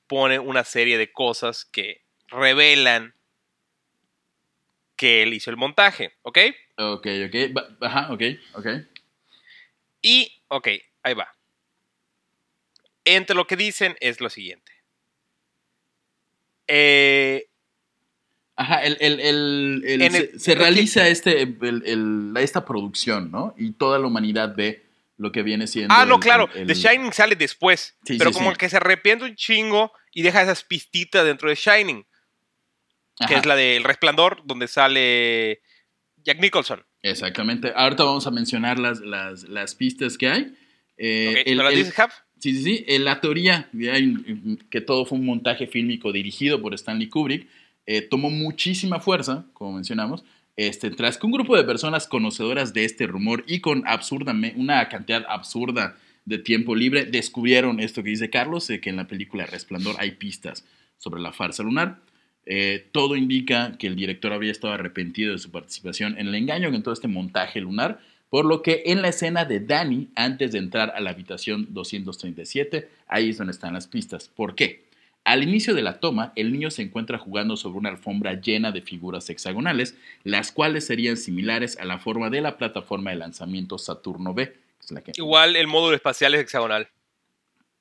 pone 0.08 0.40
una 0.40 0.64
serie 0.64 0.98
de 0.98 1.12
cosas 1.12 1.66
que 1.66 2.04
revelan 2.28 3.14
que 4.96 5.24
él 5.24 5.34
hizo 5.34 5.50
el 5.50 5.58
montaje, 5.58 6.18
¿ok? 6.24 6.38
Ok, 6.78 7.08
ok. 7.28 7.82
Ajá, 7.82 8.12
ok, 8.12 8.22
ok. 8.56 8.68
Y, 10.02 10.42
ok, 10.48 10.68
ahí 11.04 11.14
va. 11.14 11.36
Entre 13.06 13.36
lo 13.36 13.48
que 13.48 13.56
dicen 13.56 13.96
es 14.00 14.20
lo 14.20 14.30
siguiente. 14.30 14.72
Eh, 16.68 17.49
Ajá, 18.60 18.84
el, 18.84 18.98
el, 19.00 20.38
se, 20.38 20.54
realiza 20.54 21.08
este, 21.08 21.56
esta 22.42 22.66
producción, 22.66 23.32
¿no? 23.32 23.56
Y 23.58 23.72
toda 23.72 23.98
la 24.00 24.08
humanidad 24.08 24.54
ve 24.54 24.84
lo 25.16 25.32
que 25.32 25.44
viene 25.44 25.66
siendo. 25.66 25.96
Ah, 25.96 26.04
no, 26.06 26.20
claro. 26.20 26.50
The 26.50 26.74
Shining 26.74 27.14
sale 27.14 27.38
después. 27.38 27.96
pero 28.06 28.34
como 28.34 28.54
que 28.56 28.68
se 28.68 28.76
arrepiente 28.76 29.24
un 29.24 29.36
chingo 29.38 29.94
y 30.12 30.24
deja 30.24 30.42
esas 30.42 30.66
pistitas 30.66 31.24
dentro 31.24 31.48
de 31.48 31.56
Shining. 31.56 32.06
Que 33.26 33.36
es 33.36 33.46
la 33.46 33.56
del 33.56 33.86
Resplandor, 33.86 34.42
donde 34.44 34.68
sale 34.68 35.62
Jack 36.18 36.42
Nicholson. 36.42 36.84
Exactamente. 37.02 37.72
Ahorita 37.74 38.04
vamos 38.04 38.28
a 38.28 38.32
mencionar 38.32 38.78
las, 38.78 39.00
las, 39.00 39.76
pistas 39.76 40.18
que 40.18 40.28
hay. 40.28 40.54
Eh, 40.98 41.44
el, 41.46 41.60
las 41.60 41.74
dices, 41.74 41.94
Sí, 42.40 42.54
sí, 42.56 42.86
sí. 42.86 42.98
la 43.00 43.22
teoría 43.22 43.70
que 44.70 44.82
todo 44.82 45.06
fue 45.06 45.18
un 45.18 45.26
montaje 45.26 45.66
fílmico 45.66 46.12
dirigido 46.12 46.62
por 46.62 46.74
Stanley 46.74 47.08
Kubrick 47.08 47.48
eh, 47.92 48.04
tomó 48.04 48.30
muchísima 48.30 49.00
fuerza, 49.00 49.48
como 49.54 49.74
mencionamos, 49.74 50.24
este, 50.58 50.92
tras 50.92 51.18
que 51.18 51.26
un 51.26 51.32
grupo 51.32 51.58
de 51.58 51.64
personas 51.64 52.06
conocedoras 52.06 52.72
de 52.72 52.86
este 52.86 53.08
rumor 53.08 53.44
y 53.48 53.62
con 53.62 53.84
una 54.58 54.90
cantidad 54.90 55.26
absurda 55.28 55.98
de 56.24 56.38
tiempo 56.38 56.76
libre 56.76 57.06
descubrieron 57.06 57.80
esto 57.80 58.04
que 58.04 58.12
dice 58.12 58.30
Carlos, 58.30 58.68
de 58.68 58.80
que 58.80 58.92
en 58.92 58.96
la 58.96 59.08
película 59.08 59.48
Resplandor 59.48 59.96
hay 59.98 60.12
pistas 60.12 60.66
sobre 61.00 61.20
la 61.20 61.32
farsa 61.32 61.64
lunar. 61.64 62.00
Eh, 62.46 62.88
todo 62.92 63.16
indica 63.16 63.76
que 63.80 63.88
el 63.88 63.96
director 63.96 64.34
habría 64.34 64.52
estado 64.52 64.76
arrepentido 64.76 65.32
de 65.32 65.40
su 65.40 65.50
participación 65.50 66.16
en 66.20 66.28
el 66.28 66.36
engaño 66.36 66.68
en 66.68 66.84
todo 66.84 66.94
este 66.94 67.08
montaje 67.08 67.60
lunar, 67.60 68.02
por 68.30 68.46
lo 68.46 68.62
que 68.62 68.84
en 68.86 69.02
la 69.02 69.08
escena 69.08 69.46
de 69.46 69.62
Danny, 69.62 70.10
antes 70.14 70.52
de 70.52 70.60
entrar 70.60 70.92
a 70.96 71.00
la 71.00 71.10
habitación 71.10 71.66
237, 71.72 72.88
ahí 73.08 73.32
es 73.32 73.40
donde 73.40 73.54
están 73.54 73.74
las 73.74 73.88
pistas. 73.88 74.28
¿Por 74.28 74.54
qué? 74.54 74.89
Al 75.26 75.44
inicio 75.44 75.76
de 75.76 75.82
la 75.82 76.00
toma, 76.00 76.34
el 76.36 76.52
niño 76.52 76.72
se 76.72 76.82
encuentra 76.82 77.18
jugando 77.18 77.58
sobre 77.58 77.78
una 77.78 77.90
alfombra 77.90 78.40
llena 78.40 78.72
de 78.72 78.82
figuras 78.82 79.30
hexagonales, 79.30 79.96
las 80.24 80.52
cuales 80.52 80.88
serían 80.88 81.18
similares 81.18 81.78
a 81.78 81.86
la 81.86 82.00
forma 82.00 82.30
de 82.30 82.42
la 82.42 82.58
plataforma 82.58 83.12
de 83.12 83.18
lanzamiento 83.18 83.78
Saturno 83.78 84.34
B. 84.34 84.56
Igual 85.16 85.56
el 85.56 85.68
módulo 85.68 85.96
espacial 85.96 86.34
es 86.36 86.42
hexagonal. 86.42 86.90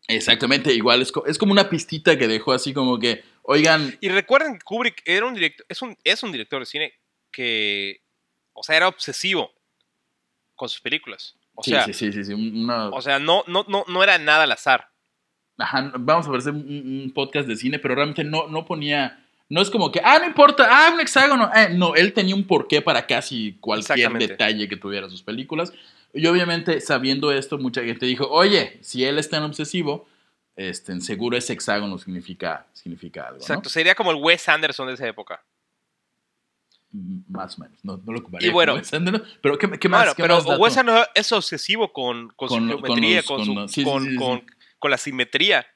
Exactamente, 0.08 0.72
igual 0.72 1.02
es, 1.02 1.38
como 1.38 1.52
una 1.52 1.68
pistita 1.68 2.18
que 2.18 2.28
dejó 2.28 2.52
así 2.52 2.72
como 2.72 2.98
que, 2.98 3.22
oigan... 3.42 3.96
Y 4.00 4.08
recuerden 4.08 4.54
que 4.54 4.64
Kubrick 4.64 5.02
era 5.04 5.26
un 5.26 5.34
director, 5.34 5.66
es 5.68 5.82
un, 5.82 5.96
es 6.02 6.22
un 6.22 6.32
director 6.32 6.60
de 6.60 6.66
cine 6.66 6.92
que, 7.30 8.00
o 8.52 8.62
sea, 8.62 8.76
era 8.76 8.88
obsesivo 8.88 9.52
con 10.54 10.68
sus 10.68 10.80
películas. 10.80 11.36
O 11.54 11.62
sí, 11.62 11.70
sea, 11.70 11.84
sí, 11.84 11.92
sí, 11.92 12.24
sí, 12.24 12.34
O 12.92 13.02
sea, 13.02 13.18
no, 13.18 13.44
no, 13.46 13.64
no, 13.68 13.84
no 13.86 14.02
era 14.02 14.18
nada 14.18 14.44
al 14.44 14.52
azar 14.52 14.88
vamos 15.98 16.26
a 16.26 16.30
ver 16.30 16.54
un, 16.54 17.12
podcast 17.14 17.48
de 17.48 17.56
cine, 17.56 17.78
pero 17.78 17.94
realmente 17.94 18.24
no, 18.24 18.48
no 18.48 18.64
ponía, 18.64 19.24
no 19.48 19.60
es 19.60 19.70
como 19.70 19.90
que, 19.90 20.00
ah, 20.04 20.18
no 20.20 20.26
importa, 20.26 20.68
ah, 20.70 20.92
un 20.94 21.00
hexágono. 21.00 21.50
Eh, 21.54 21.70
no, 21.74 21.94
él 21.94 22.12
tenía 22.12 22.34
un 22.34 22.44
porqué 22.44 22.80
para 22.80 23.06
casi 23.06 23.56
cualquier 23.60 24.12
detalle 24.12 24.68
que 24.68 24.76
tuviera 24.76 25.08
sus 25.08 25.22
películas. 25.22 25.72
Y 26.14 26.26
obviamente, 26.26 26.80
sabiendo 26.80 27.32
esto, 27.32 27.58
mucha 27.58 27.82
gente 27.82 28.06
dijo, 28.06 28.28
oye, 28.28 28.78
si 28.80 29.04
él 29.04 29.18
es 29.18 29.28
tan 29.28 29.42
obsesivo, 29.42 30.06
este, 30.56 31.00
seguro 31.00 31.36
ese 31.36 31.52
hexágono 31.52 31.98
significa, 31.98 32.66
significa 32.72 33.26
algo. 33.28 33.40
Exacto, 33.40 33.68
sería 33.68 33.94
como 33.94 34.10
el 34.10 34.16
Wes 34.16 34.48
Anderson 34.48 34.88
de 34.88 34.94
esa 34.94 35.06
época. 35.06 35.42
Más 36.90 37.58
o 37.58 37.62
menos, 37.62 37.78
no, 37.84 38.00
lo 38.06 38.18
ocuparía. 38.18 38.48
Y 38.48 38.50
bueno, 38.50 38.80
pero 39.42 39.58
¿qué, 39.58 39.70
qué 39.78 39.88
más? 39.88 40.14
pero 40.16 40.38
Wes 40.58 40.76
Anderson 40.76 41.04
es 41.14 41.30
obsesivo 41.32 41.92
con, 41.92 42.30
con, 42.30 42.48
su 42.48 42.54
geometría, 42.54 43.22
con, 43.22 43.68
con, 44.16 44.44
con 44.78 44.90
la 44.90 44.98
simetría. 44.98 45.66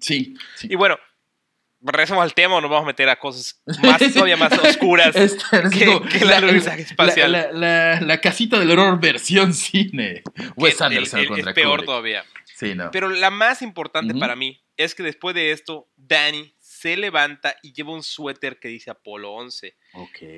Sí. 0.00 0.34
Y 0.62 0.74
bueno, 0.74 0.98
regresamos 1.80 2.22
al 2.22 2.34
tema 2.34 2.56
o 2.56 2.60
nos 2.60 2.70
vamos 2.70 2.84
a 2.84 2.88
meter 2.88 3.08
a 3.08 3.18
cosas 3.18 3.60
más, 3.82 4.00
todavía 4.12 4.36
más 4.36 4.52
oscuras 4.58 5.14
que, 5.72 6.24
la, 6.24 6.38
espacial. 6.76 7.50
La, 7.52 8.20
casita 8.20 8.58
del 8.58 8.70
horror 8.70 9.00
versión 9.00 9.54
cine. 9.54 10.22
Wes 10.56 10.80
Anderson 10.80 11.38
es 11.38 11.46
peor 11.54 11.84
todavía. 11.84 12.24
Sí, 12.44 12.74
no. 12.74 12.90
Pero 12.90 13.08
la 13.08 13.30
más 13.30 13.62
importante 13.62 14.14
para 14.14 14.34
mí 14.34 14.60
es 14.76 14.94
que 14.94 15.02
después 15.02 15.34
de 15.34 15.52
esto, 15.52 15.88
Danny 15.96 16.54
se 16.58 16.96
levanta 16.96 17.56
y 17.62 17.72
lleva 17.72 17.92
un 17.92 18.02
suéter 18.02 18.58
que 18.58 18.68
dice 18.68 18.90
Apolo 18.90 19.32
11. 19.32 19.76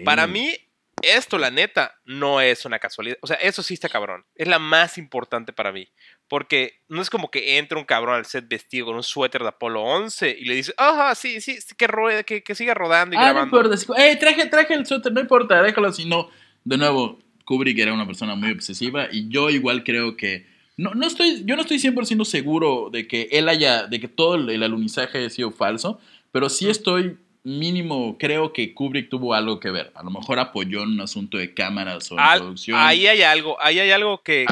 Para 0.04 0.26
mí, 0.26 0.54
esto, 1.02 1.38
la 1.38 1.50
neta, 1.50 1.98
no 2.04 2.40
es 2.40 2.64
una 2.64 2.78
casualidad. 2.78 3.18
O 3.20 3.26
sea, 3.26 3.36
eso 3.36 3.62
sí 3.62 3.74
está 3.74 3.88
cabrón. 3.88 4.24
Es 4.34 4.48
la 4.48 4.58
más 4.58 4.98
importante 4.98 5.52
para 5.52 5.72
mí. 5.72 5.88
Porque 6.30 6.74
no 6.86 7.02
es 7.02 7.10
como 7.10 7.28
que 7.28 7.58
entre 7.58 7.76
un 7.76 7.84
cabrón 7.84 8.14
al 8.14 8.24
set 8.24 8.48
vestido 8.48 8.86
con 8.86 8.94
un 8.94 9.02
suéter 9.02 9.42
de 9.42 9.48
Apolo 9.48 9.82
11 9.82 10.36
y 10.38 10.44
le 10.44 10.54
dice, 10.54 10.72
ajá, 10.76 11.16
sí, 11.16 11.40
sí, 11.40 11.58
que, 11.76 12.44
que, 12.44 12.54
siga 12.54 12.72
rodando 12.72 13.16
y 13.16 13.18
ah, 13.18 13.32
grabando. 13.32 13.60
No 13.60 13.68
importa. 13.68 14.00
Eh, 14.00 14.14
traje, 14.14 14.46
traje 14.46 14.74
el 14.74 14.86
suéter, 14.86 15.12
no 15.12 15.20
importa, 15.20 15.60
déjalo 15.60 15.88
así. 15.88 16.04
No, 16.04 16.30
de 16.62 16.78
nuevo, 16.78 17.18
Kubrick 17.44 17.76
era 17.80 17.92
una 17.92 18.06
persona 18.06 18.36
muy 18.36 18.52
obsesiva 18.52 19.08
y 19.10 19.28
yo 19.28 19.50
igual 19.50 19.82
creo 19.82 20.16
que. 20.16 20.46
No, 20.76 20.94
no 20.94 21.08
estoy, 21.08 21.42
yo 21.46 21.56
no 21.56 21.62
estoy 21.62 21.78
100% 21.78 22.24
seguro 22.24 22.90
de 22.92 23.08
que 23.08 23.28
él 23.32 23.48
haya, 23.48 23.88
de 23.88 23.98
que 23.98 24.06
todo 24.06 24.36
el 24.36 24.62
alunizaje 24.62 25.18
haya 25.18 25.30
sido 25.30 25.50
falso, 25.50 25.98
pero 26.30 26.48
sí 26.48 26.70
estoy 26.70 27.18
mínimo 27.42 28.16
creo 28.18 28.52
que 28.52 28.72
Kubrick 28.72 29.08
tuvo 29.08 29.34
algo 29.34 29.58
que 29.58 29.70
ver. 29.70 29.90
A 29.96 30.04
lo 30.04 30.10
mejor 30.10 30.38
apoyó 30.38 30.84
en 30.84 30.90
un 30.90 31.00
asunto 31.00 31.38
de 31.38 31.54
cámaras 31.54 32.12
o 32.12 32.14
de 32.14 32.22
producción. 32.36 32.78
Ahí 32.78 33.08
hay 33.08 33.22
algo, 33.22 33.60
ahí 33.60 33.80
hay 33.80 33.90
algo 33.90 34.22
que, 34.22 34.46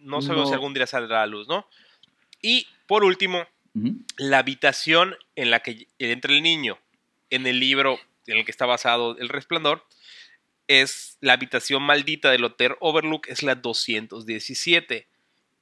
no 0.00 0.22
sabemos 0.22 0.48
si 0.48 0.54
algún 0.54 0.74
día 0.74 0.86
saldrá 0.86 1.22
a 1.22 1.26
la 1.26 1.32
luz, 1.32 1.48
¿no? 1.48 1.66
Y 2.42 2.66
por 2.86 3.04
último, 3.04 3.46
la 4.16 4.38
habitación 4.38 5.16
en 5.36 5.50
la 5.50 5.60
que 5.60 5.86
entra 5.98 6.32
el 6.32 6.42
niño 6.42 6.78
en 7.30 7.46
el 7.46 7.60
libro 7.60 7.98
en 8.26 8.38
el 8.38 8.44
que 8.44 8.50
está 8.50 8.66
basado 8.66 9.16
El 9.18 9.28
Resplandor 9.28 9.84
es 10.66 11.16
la 11.20 11.32
habitación 11.32 11.82
maldita 11.82 12.30
del 12.30 12.44
Hotel 12.44 12.76
Overlook, 12.80 13.26
es 13.28 13.42
la 13.42 13.54
217. 13.54 15.06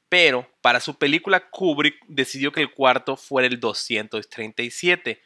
Pero 0.08 0.50
para 0.60 0.80
su 0.80 0.98
película 0.98 1.48
Kubrick 1.48 1.96
decidió 2.06 2.52
que 2.52 2.60
el 2.60 2.72
cuarto 2.72 3.16
fuera 3.16 3.48
el 3.48 3.60
237, 3.60 5.20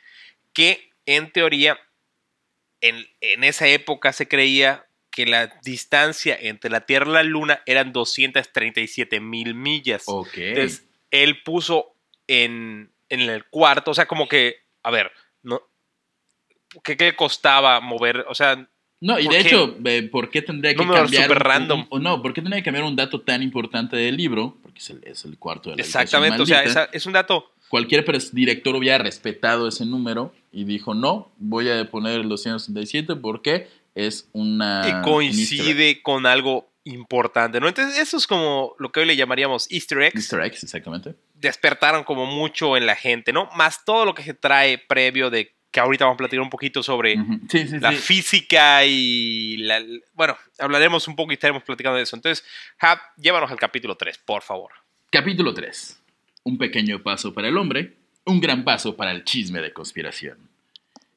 que 0.52 0.90
en 1.06 1.32
teoría, 1.32 1.78
en, 2.80 3.06
esa 3.44 3.66
época 3.68 4.12
se 4.12 4.28
creía 4.28 4.86
que 5.24 5.30
la 5.30 5.52
distancia 5.62 6.36
entre 6.40 6.70
la 6.70 6.80
Tierra 6.86 7.08
y 7.10 7.12
la 7.14 7.22
Luna 7.22 7.62
eran 7.66 7.92
237 7.92 9.20
mil 9.20 9.54
millas. 9.54 10.04
Ok. 10.06 10.36
Entonces, 10.36 10.86
él 11.10 11.42
puso 11.42 11.94
en, 12.26 12.90
en 13.08 13.20
el 13.20 13.44
cuarto, 13.46 13.90
o 13.90 13.94
sea, 13.94 14.06
como 14.06 14.28
que, 14.28 14.56
a 14.82 14.90
ver, 14.90 15.10
no, 15.42 15.60
¿qué, 16.84 16.96
qué 16.96 17.04
le 17.06 17.16
costaba 17.16 17.80
mover? 17.80 18.24
O 18.28 18.34
sea, 18.34 18.68
No, 19.00 19.18
y 19.18 19.24
¿Por 19.24 19.34
de 19.34 19.42
qué? 19.42 19.48
hecho, 19.48 19.76
¿por 20.10 20.30
qué 20.30 20.42
tendría 20.42 20.72
que 20.72 20.78
Número 20.78 21.02
cambiar? 21.02 21.22
súper 21.24 21.36
un- 21.38 21.42
random. 21.44 21.86
un- 21.90 22.02
no, 22.02 22.22
¿por 22.22 22.32
qué 22.34 22.42
tendría 22.42 22.60
que 22.60 22.64
cambiar 22.66 22.84
un 22.84 22.96
dato 22.96 23.20
tan 23.22 23.42
importante 23.42 23.96
del 23.96 24.16
libro? 24.16 24.56
Porque 24.62 24.78
es 24.78 24.90
el, 24.90 25.02
es 25.04 25.24
el 25.24 25.38
cuarto 25.38 25.70
de 25.70 25.76
la 25.76 25.82
exactamente, 25.82 26.42
o 26.42 26.46
sea, 26.46 26.62
esa- 26.62 26.88
es 26.92 27.06
un 27.06 27.12
dato. 27.14 27.52
Cualquier 27.68 28.04
director 28.32 28.74
hubiera 28.74 28.98
respetado 28.98 29.68
ese 29.68 29.86
número 29.86 30.34
y 30.52 30.64
dijo, 30.64 30.92
no, 30.94 31.30
voy 31.38 31.70
a 31.70 31.88
poner 31.88 32.20
el 32.20 32.28
267 32.28 33.14
porque 33.16 33.68
es 34.06 34.28
una... 34.32 34.82
que 34.82 34.88
un 34.88 34.94
easter 34.94 34.98
egg". 34.98 35.02
coincide 35.02 36.02
con 36.02 36.26
algo 36.26 36.70
importante, 36.84 37.60
¿no? 37.60 37.68
Entonces, 37.68 37.98
eso 37.98 38.16
es 38.16 38.26
como 38.26 38.74
lo 38.78 38.90
que 38.90 39.00
hoy 39.00 39.06
le 39.06 39.16
llamaríamos 39.16 39.70
Easter 39.70 40.00
eggs. 40.02 40.16
Easter 40.16 40.40
eggs, 40.40 40.62
exactamente. 40.64 41.14
Despertaron 41.34 42.04
como 42.04 42.26
mucho 42.26 42.76
en 42.76 42.86
la 42.86 42.96
gente, 42.96 43.32
¿no? 43.32 43.48
Más 43.56 43.84
todo 43.84 44.04
lo 44.04 44.14
que 44.14 44.22
se 44.22 44.34
trae 44.34 44.78
previo 44.78 45.30
de 45.30 45.54
que 45.70 45.78
ahorita 45.78 46.04
vamos 46.04 46.16
a 46.16 46.18
platicar 46.18 46.42
un 46.42 46.50
poquito 46.50 46.82
sobre 46.82 47.16
Ujú. 47.16 47.40
Sí, 47.48 47.68
sí, 47.68 47.78
la 47.78 47.92
sí. 47.92 47.98
física 47.98 48.84
y 48.84 49.58
la... 49.58 49.80
Bueno, 50.14 50.36
hablaremos 50.58 51.06
un 51.06 51.14
poco 51.14 51.30
y 51.30 51.34
estaremos 51.34 51.62
platicando 51.62 51.96
de 51.96 52.02
eso. 52.02 52.16
Entonces, 52.16 52.44
Hap, 52.80 52.98
llévanos 53.16 53.50
al 53.50 53.58
capítulo 53.58 53.96
3, 53.96 54.18
por 54.18 54.42
favor. 54.42 54.72
Capítulo 55.10 55.54
3. 55.54 56.02
Un 56.44 56.58
pequeño 56.58 57.02
paso 57.02 57.32
para 57.32 57.48
el 57.48 57.56
hombre, 57.56 57.98
un 58.24 58.40
gran 58.40 58.64
paso 58.64 58.96
para 58.96 59.12
el 59.12 59.24
chisme 59.24 59.60
de 59.60 59.72
conspiración. 59.72 60.49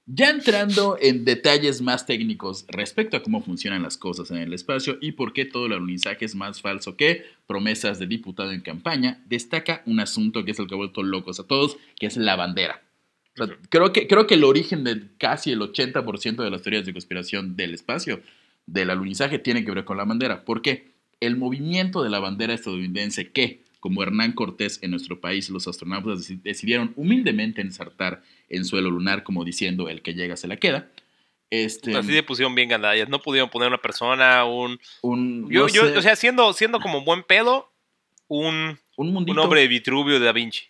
Ya 0.06 0.30
entrando 0.30 0.98
en 1.00 1.24
detalles 1.24 1.82
más 1.82 2.06
técnicos 2.06 2.66
respecto 2.68 3.16
a 3.16 3.24
cómo 3.24 3.42
funcionan 3.42 3.84
las 3.84 3.98
cosas 3.98 4.32
en 4.32 4.38
el 4.38 4.54
espacio 4.54 4.98
y 5.00 5.14
por 5.14 5.32
qué 5.32 5.46
todo 5.46 5.68
el 5.68 5.74
alunizaje 5.74 6.26
es 6.26 6.36
más 6.36 6.62
falso 6.62 6.98
que 6.98 7.24
promesas 7.48 8.00
de 8.00 8.08
diputado 8.08 8.52
en 8.52 8.60
campaña, 8.60 9.24
destaca 9.28 9.82
un 9.86 10.02
asunto 10.02 10.44
que 10.44 10.52
es 10.52 10.60
el 10.60 10.68
que 10.68 10.74
ha 10.74 10.78
vuelto 10.78 11.04
locos 11.04 11.40
a 11.40 11.48
todos, 11.48 11.78
que 11.98 12.08
es 12.08 12.18
la 12.18 12.36
bandera. 12.36 12.82
O 13.40 13.46
sea, 13.46 13.58
creo, 13.70 13.94
que, 13.94 14.08
creo 14.08 14.28
que 14.28 14.34
el 14.34 14.44
origen 14.44 14.84
de 14.84 15.08
casi 15.18 15.52
el 15.52 15.62
80% 15.62 16.44
de 16.44 16.52
las 16.52 16.62
teorías 16.62 16.86
de 16.86 16.92
conspiración 16.92 17.56
del 17.56 17.74
espacio, 17.74 18.22
del 18.66 18.90
alunizaje, 18.90 19.40
tiene 19.40 19.64
que 19.64 19.72
ver 19.72 19.86
con 19.86 19.96
la 19.96 20.04
bandera. 20.04 20.44
¿Por 20.44 20.62
qué? 20.62 20.92
El 21.22 21.38
movimiento 21.38 22.04
de 22.04 22.10
la 22.10 22.20
bandera 22.20 22.54
estadounidense 22.54 23.32
que, 23.32 23.63
como 23.84 24.02
Hernán 24.02 24.32
Cortés 24.32 24.80
en 24.82 24.92
nuestro 24.92 25.20
país, 25.20 25.50
los 25.50 25.68
astronautas 25.68 26.18
deci- 26.20 26.42
decidieron 26.42 26.94
humildemente 26.96 27.60
ensartar 27.60 28.24
en 28.48 28.64
suelo 28.64 28.90
lunar, 28.90 29.24
como 29.24 29.44
diciendo 29.44 29.90
el 29.90 30.02
que 30.02 30.14
llega 30.14 30.38
se 30.38 30.48
la 30.48 30.56
queda. 30.56 30.88
Este, 31.50 31.94
Así 31.98 32.14
se 32.14 32.24
pusieron 32.24 32.56
bien 32.56 32.70
gandallas. 32.70 33.10
No 33.10 33.22
pudieron 33.22 33.50
poner 33.50 33.68
una 33.68 33.78
persona, 33.82 34.46
un... 34.46 34.80
un, 35.02 35.50
Yo, 35.52 35.64
no 35.64 35.68
yo, 35.68 36.00
o 36.00 36.02
sea, 36.02 36.16
siendo, 36.16 36.54
siendo 36.54 36.80
como 36.80 37.04
buen 37.04 37.24
pedo, 37.24 37.74
un, 38.30 38.80
un 38.96 39.18
un 39.18 39.38
hombre 39.40 39.60
de 39.60 39.68
Vitruvio 39.68 40.18
de 40.18 40.26
Da 40.28 40.32
Vinci. 40.32 40.62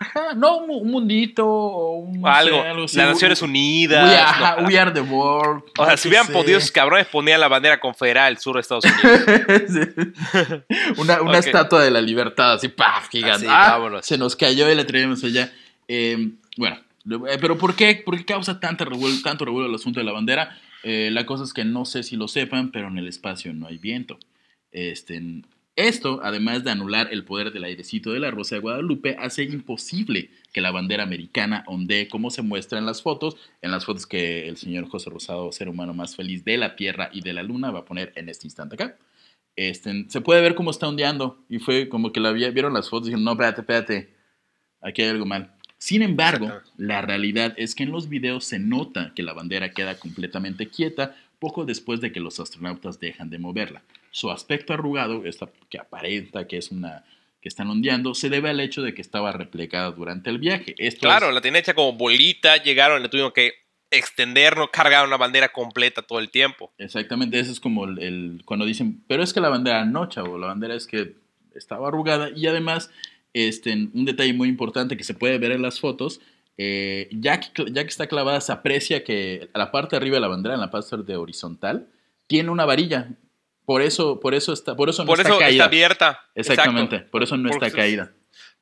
Ajá, 0.00 0.32
no, 0.36 0.58
un, 0.58 0.70
un 0.70 0.90
mundito 0.92 1.44
o 1.46 1.98
un, 1.98 2.26
algo. 2.26 2.62
Las 2.62 2.94
Naciones 2.94 3.42
Unidas. 3.42 4.08
We, 4.08 4.16
ajá, 4.16 4.60
no, 4.60 4.68
we 4.68 4.78
are 4.78 4.92
the 4.92 5.00
world. 5.00 5.64
o 5.76 5.84
sea, 5.86 5.96
si 5.96 6.06
hubieran 6.08 6.28
podido, 6.28 6.58
esos 6.58 6.70
cabrones 6.70 7.06
ponían 7.08 7.40
la 7.40 7.48
bandera 7.48 7.80
confederal 7.80 8.32
del 8.34 8.40
sur 8.40 8.54
de 8.54 8.60
Estados 8.60 8.84
Unidos. 8.84 9.20
Sí. 9.68 11.00
una 11.00 11.20
una 11.20 11.38
estatua 11.38 11.82
de 11.82 11.90
la 11.90 12.00
libertad, 12.00 12.52
así, 12.54 12.68
¡paf! 12.68 13.08
gigante. 13.10 13.46
Así, 13.46 13.46
Ah, 13.50 13.98
se 14.02 14.16
nos 14.18 14.36
cayó 14.36 14.70
y 14.70 14.74
la 14.74 14.86
traíamos 14.86 15.22
allá. 15.24 15.52
Eh, 15.88 16.30
bueno, 16.56 16.76
eh, 17.28 17.38
pero 17.40 17.58
¿por 17.58 17.74
qué, 17.74 18.00
¿por 18.04 18.16
qué 18.16 18.24
causa 18.24 18.60
tanta 18.60 18.84
revuel- 18.84 19.22
tanto 19.22 19.44
revuelo 19.44 19.68
el 19.68 19.74
asunto 19.74 19.98
de 20.00 20.04
la 20.06 20.12
bandera? 20.12 20.56
Eh, 20.84 21.10
la 21.12 21.26
cosa 21.26 21.42
es 21.44 21.52
que 21.52 21.64
no 21.64 21.84
sé 21.84 22.04
si 22.04 22.16
lo 22.16 22.28
sepan, 22.28 22.70
pero 22.70 22.86
en 22.88 22.98
el 22.98 23.08
espacio 23.08 23.52
no 23.52 23.66
hay 23.66 23.78
viento. 23.78 24.18
Este, 24.70 25.20
esto, 25.78 26.20
además 26.22 26.64
de 26.64 26.70
anular 26.70 27.08
el 27.12 27.24
poder 27.24 27.52
del 27.52 27.64
airecito 27.64 28.12
de 28.12 28.20
la 28.20 28.30
Rosa 28.30 28.56
de 28.56 28.60
Guadalupe, 28.60 29.16
hace 29.18 29.44
imposible 29.44 30.30
que 30.52 30.60
la 30.60 30.70
bandera 30.70 31.04
americana 31.04 31.64
ondee 31.66 32.08
como 32.08 32.30
se 32.30 32.42
muestra 32.42 32.78
en 32.78 32.86
las 32.86 33.00
fotos, 33.02 33.36
en 33.62 33.70
las 33.70 33.84
fotos 33.84 34.06
que 34.06 34.48
el 34.48 34.56
señor 34.56 34.88
José 34.88 35.10
Rosado, 35.10 35.52
ser 35.52 35.68
humano 35.68 35.94
más 35.94 36.16
feliz 36.16 36.44
de 36.44 36.56
la 36.56 36.76
Tierra 36.76 37.10
y 37.12 37.20
de 37.20 37.32
la 37.32 37.42
Luna, 37.42 37.70
va 37.70 37.80
a 37.80 37.84
poner 37.84 38.12
en 38.16 38.28
este 38.28 38.46
instante 38.46 38.74
acá. 38.74 38.96
Este, 39.56 40.06
se 40.08 40.20
puede 40.20 40.40
ver 40.40 40.54
cómo 40.54 40.70
está 40.70 40.88
ondeando 40.88 41.38
y 41.48 41.58
fue 41.58 41.88
como 41.88 42.12
que 42.12 42.20
la 42.20 42.32
vi- 42.32 42.50
vieron 42.50 42.74
las 42.74 42.88
fotos 42.88 43.08
y 43.08 43.10
dijeron, 43.10 43.24
no, 43.24 43.32
espérate, 43.32 43.60
espérate, 43.60 44.08
aquí 44.80 45.02
hay 45.02 45.08
algo 45.08 45.26
mal. 45.26 45.52
Sin 45.78 46.02
embargo, 46.02 46.52
la 46.76 47.02
realidad 47.02 47.54
es 47.56 47.74
que 47.76 47.84
en 47.84 47.92
los 47.92 48.08
videos 48.08 48.44
se 48.44 48.58
nota 48.58 49.12
que 49.14 49.22
la 49.22 49.32
bandera 49.32 49.70
queda 49.70 49.96
completamente 49.98 50.68
quieta 50.68 51.16
poco 51.38 51.64
después 51.64 52.00
de 52.00 52.12
que 52.12 52.20
los 52.20 52.40
astronautas 52.40 52.98
dejan 53.00 53.30
de 53.30 53.38
moverla. 53.38 53.82
Su 54.10 54.30
aspecto 54.30 54.72
arrugado, 54.72 55.24
esta, 55.24 55.48
que 55.70 55.78
aparenta 55.78 56.46
que 56.46 56.56
es 56.58 56.70
una 56.70 57.04
que 57.40 57.48
están 57.48 57.70
ondeando, 57.70 58.14
se 58.14 58.28
debe 58.30 58.50
al 58.50 58.58
hecho 58.58 58.82
de 58.82 58.94
que 58.94 59.00
estaba 59.02 59.30
replegada 59.30 59.92
durante 59.92 60.28
el 60.30 60.38
viaje. 60.38 60.74
Esto 60.78 61.02
claro, 61.02 61.28
es- 61.28 61.34
la 61.34 61.40
tienen 61.40 61.60
hecha 61.60 61.74
como 61.74 61.92
bolita, 61.92 62.56
llegaron, 62.62 63.00
le 63.00 63.08
tuvieron 63.08 63.30
que 63.32 63.52
extender, 63.90 64.56
no 64.56 64.70
cargaron 64.70 65.08
la 65.08 65.16
bandera 65.16 65.48
completa 65.50 66.02
todo 66.02 66.18
el 66.18 66.30
tiempo. 66.30 66.72
Exactamente, 66.78 67.38
eso 67.38 67.52
es 67.52 67.60
como 67.60 67.84
el, 67.84 67.98
el- 68.00 68.42
cuando 68.44 68.66
dicen, 68.66 69.02
pero 69.06 69.22
es 69.22 69.32
que 69.32 69.40
la 69.40 69.48
bandera 69.48 69.84
no, 69.84 70.08
chavo, 70.08 70.36
la 70.36 70.48
bandera 70.48 70.74
es 70.74 70.86
que 70.86 71.14
estaba 71.54 71.88
arrugada 71.88 72.30
y 72.34 72.46
además, 72.48 72.90
este, 73.32 73.72
un 73.72 74.04
detalle 74.04 74.32
muy 74.34 74.48
importante 74.48 74.96
que 74.96 75.04
se 75.04 75.14
puede 75.14 75.38
ver 75.38 75.52
en 75.52 75.62
las 75.62 75.78
fotos, 75.80 76.20
eh, 76.58 77.08
ya, 77.12 77.38
que, 77.38 77.48
ya 77.70 77.84
que 77.84 77.88
está 77.88 78.08
clavada 78.08 78.40
se 78.40 78.50
aprecia 78.52 79.04
que 79.04 79.48
la 79.54 79.70
parte 79.70 79.90
de 79.94 79.98
arriba 79.98 80.16
de 80.16 80.20
la 80.20 80.28
bandera, 80.28 80.54
en 80.56 80.60
la 80.60 80.70
parte 80.70 80.96
de 80.96 81.16
horizontal, 81.16 81.86
tiene 82.26 82.50
una 82.50 82.64
varilla. 82.64 83.10
Por 83.64 83.80
eso, 83.80 84.18
por 84.18 84.34
eso 84.34 84.52
está, 84.52 84.74
por 84.76 84.88
eso 84.88 85.02
no 85.02 85.06
Por 85.06 85.18
está 85.20 85.30
eso 85.30 85.38
caída. 85.38 85.50
está 85.52 85.64
abierta. 85.64 86.20
Exactamente, 86.34 86.96
Exacto. 86.96 87.10
por 87.12 87.22
eso 87.22 87.36
no 87.36 87.48
Porque 87.50 87.66
está 87.66 87.76
caída. 87.76 88.12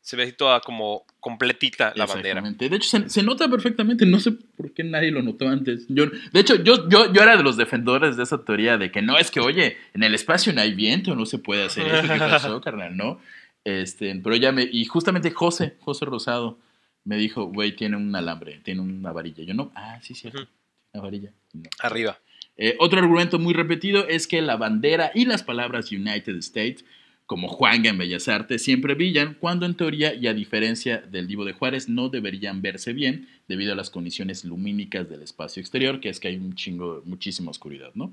Se 0.03 0.15
ve 0.17 0.31
toda 0.33 0.61
como 0.61 1.05
completita 1.19 1.93
la 1.97 2.07
bandera. 2.07 2.41
De 2.41 2.67
hecho, 2.67 2.89
se, 2.89 3.09
se 3.09 3.23
nota 3.25 3.49
perfectamente. 3.49 4.05
No 4.07 4.21
sé 4.21 4.33
por 4.33 4.73
qué 4.73 4.85
nadie 4.85 5.11
lo 5.11 5.23
notó 5.23 5.49
antes. 5.49 5.87
Yo, 5.89 6.07
de 6.07 6.41
hecho, 6.41 6.57
yo, 6.57 6.89
yo, 6.89 7.13
yo 7.13 7.23
era 7.23 7.37
de 7.37 7.43
los 7.43 7.57
defensores 7.57 8.17
de 8.17 8.23
esa 8.23 8.45
teoría 8.45 8.79
de 8.79 8.93
que 8.93 9.03
no, 9.03 9.19
es 9.19 9.31
que, 9.33 9.41
oye, 9.41 9.77
en 9.95 10.05
el 10.05 10.15
espacio 10.15 10.53
no 10.53 10.61
hay 10.61 10.75
viento, 10.75 11.17
no 11.17 11.27
se 11.27 11.39
puede 11.39 11.65
hacer 11.65 11.87
eso. 11.89 12.03
¿Qué 12.13 12.19
pasó, 12.19 12.61
carnal? 12.65 12.97
No. 12.97 13.19
Este, 13.65 14.15
pero 14.23 14.37
ya 14.37 14.53
me. 14.53 14.63
Y 14.71 14.85
justamente 14.85 15.33
José, 15.33 15.77
José 15.81 16.05
Rosado, 16.05 16.59
me 17.07 17.17
dijo, 17.17 17.47
güey, 17.47 17.75
tiene 17.75 17.97
un 17.97 18.15
alambre, 18.15 18.61
tiene 18.65 18.81
una 18.81 19.13
varilla. 19.13 19.45
Yo 19.45 19.55
no. 19.55 19.73
Ah, 19.75 19.99
sí, 20.03 20.15
cierto. 20.15 20.43
Ujú. 20.43 20.51
Una 20.93 21.03
varilla. 21.05 21.33
No. 21.55 21.63
Arriba. 21.81 22.19
Eh, 22.57 22.77
otro 22.81 22.99
argumento 22.99 23.39
muy 23.39 23.55
repetido 23.55 24.09
es 24.09 24.27
que 24.27 24.43
la 24.43 24.57
bandera 24.57 25.13
y 25.15 25.25
las 25.25 25.43
palabras 25.45 25.93
United 25.93 26.37
States, 26.39 26.85
como 27.25 27.49
Juanga 27.49 27.91
en 27.91 27.99
Bellas 27.99 28.27
Artes, 28.27 28.65
siempre 28.65 28.95
brillan, 28.95 29.35
cuando 29.35 29.67
en 29.67 29.77
teoría 29.77 30.15
y 30.15 30.27
a 30.27 30.35
diferencia 30.35 30.99
del 30.99 31.29
Divo 31.29 31.45
de 31.45 31.53
Juárez 31.53 31.89
no 31.89 32.09
deberían 32.09 32.61
verse 32.61 32.93
bien 32.93 33.29
debido 33.47 33.73
a 33.73 33.77
las 33.77 33.91
condiciones 33.91 34.45
lumínicas 34.45 35.09
del 35.09 35.23
espacio 35.23 35.61
exterior, 35.61 36.01
que 36.01 36.09
es 36.09 36.19
que 36.19 36.29
hay 36.29 36.37
un 36.37 36.55
chingo, 36.55 37.03
muchísima 37.05 37.53
oscuridad, 37.53 37.93
¿no? 37.95 38.13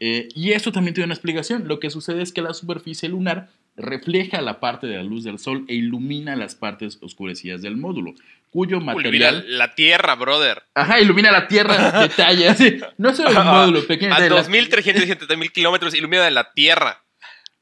Eh, 0.00 0.28
y 0.34 0.50
esto 0.50 0.72
también 0.72 0.94
tiene 0.94 1.06
una 1.06 1.14
explicación. 1.14 1.68
Lo 1.68 1.78
que 1.78 1.90
sucede 1.90 2.22
es 2.22 2.32
que 2.32 2.42
la 2.42 2.54
superficie 2.54 3.08
lunar 3.08 3.50
refleja 3.76 4.40
la 4.42 4.60
parte 4.60 4.86
de 4.86 4.96
la 4.96 5.02
luz 5.02 5.24
del 5.24 5.38
sol 5.38 5.64
e 5.68 5.74
ilumina 5.74 6.36
las 6.36 6.54
partes 6.54 6.98
oscurecidas 7.02 7.62
del 7.62 7.76
módulo, 7.76 8.14
cuyo 8.50 8.76
Ilumina 8.76 8.94
material... 8.94 9.44
la 9.58 9.74
Tierra, 9.74 10.14
brother. 10.14 10.62
Ajá, 10.74 11.00
ilumina 11.00 11.30
la 11.32 11.48
Tierra, 11.48 12.00
detalle, 12.02 12.48
así. 12.48 12.78
No 12.98 13.14
solo 13.14 13.30
el 13.30 13.44
módulo 13.46 13.86
pequeño. 13.86 14.14
A 14.14 14.20
de 14.20 14.28
la- 14.30 14.44
2.370 14.44 15.36
mil 15.38 15.50
kilómetros 15.52 15.94
ilumina 15.94 16.28
la 16.30 16.52
Tierra. 16.52 17.02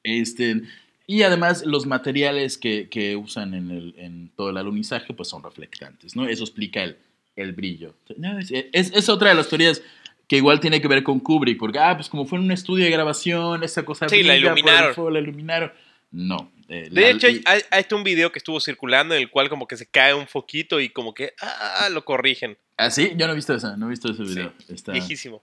Este, 0.02 0.62
y 1.06 1.22
además 1.22 1.64
los 1.64 1.86
materiales 1.86 2.58
que, 2.58 2.88
que 2.88 3.16
usan 3.16 3.54
en, 3.54 3.70
el, 3.70 3.94
en 3.98 4.30
todo 4.36 4.50
el 4.50 4.56
alunizaje 4.56 5.12
pues 5.14 5.28
son 5.28 5.42
reflectantes, 5.42 6.16
¿no? 6.16 6.26
Eso 6.26 6.42
explica 6.44 6.82
el, 6.82 6.96
el 7.36 7.52
brillo. 7.52 7.94
No, 8.16 8.38
es, 8.38 8.50
es- 8.50 8.92
es 8.92 9.08
otra 9.08 9.28
de 9.30 9.34
las 9.36 9.48
teorías 9.48 9.82
que 10.26 10.36
igual 10.36 10.60
tiene 10.60 10.80
que 10.80 10.86
ver 10.88 11.02
con 11.02 11.18
Kubrick, 11.20 11.58
porque, 11.58 11.78
ah, 11.80 11.96
pues 11.96 12.08
como 12.08 12.24
fue 12.24 12.38
en 12.38 12.44
un 12.44 12.52
estudio 12.52 12.84
de 12.84 12.90
grabación, 12.92 13.64
esa 13.64 13.84
cosa... 13.84 14.08
Sí, 14.08 14.22
la 14.22 14.34
brilla 14.34 14.50
por 14.50 14.58
el 14.58 14.64
iluminaron. 14.64 14.94
fuego, 14.94 15.10
la 15.10 15.18
iluminaron. 15.18 15.72
No. 16.12 16.50
eh, 16.68 16.88
De 16.90 17.00
la- 17.02 17.08
hecho, 17.10 17.26
hay, 17.28 17.42
hay- 17.46 17.62
este 17.72 17.94
un 17.94 18.02
video 18.04 18.32
que 18.32 18.38
estuvo 18.38 18.60
circulando 18.60 19.14
en 19.14 19.20
el 19.22 19.30
cual 19.30 19.48
como 19.48 19.66
que 19.66 19.76
se 19.76 19.86
cae 19.86 20.12
un 20.14 20.26
foquito 20.26 20.80
y 20.80 20.88
como 20.88 21.14
que 21.14 21.34
ah, 21.40 21.88
lo 21.90 22.04
corrigen. 22.04 22.56
¿Ah, 22.76 22.90
sí? 22.90 23.12
Yo 23.16 23.26
no 23.26 23.32
he 23.32 23.36
visto 23.36 23.54
esa, 23.54 23.76
no 23.76 23.86
he 23.86 23.90
visto 23.90 24.10
ese 24.10 24.22
video. 24.22 24.52
Está- 24.68 24.92
Viejísimo. 24.92 25.42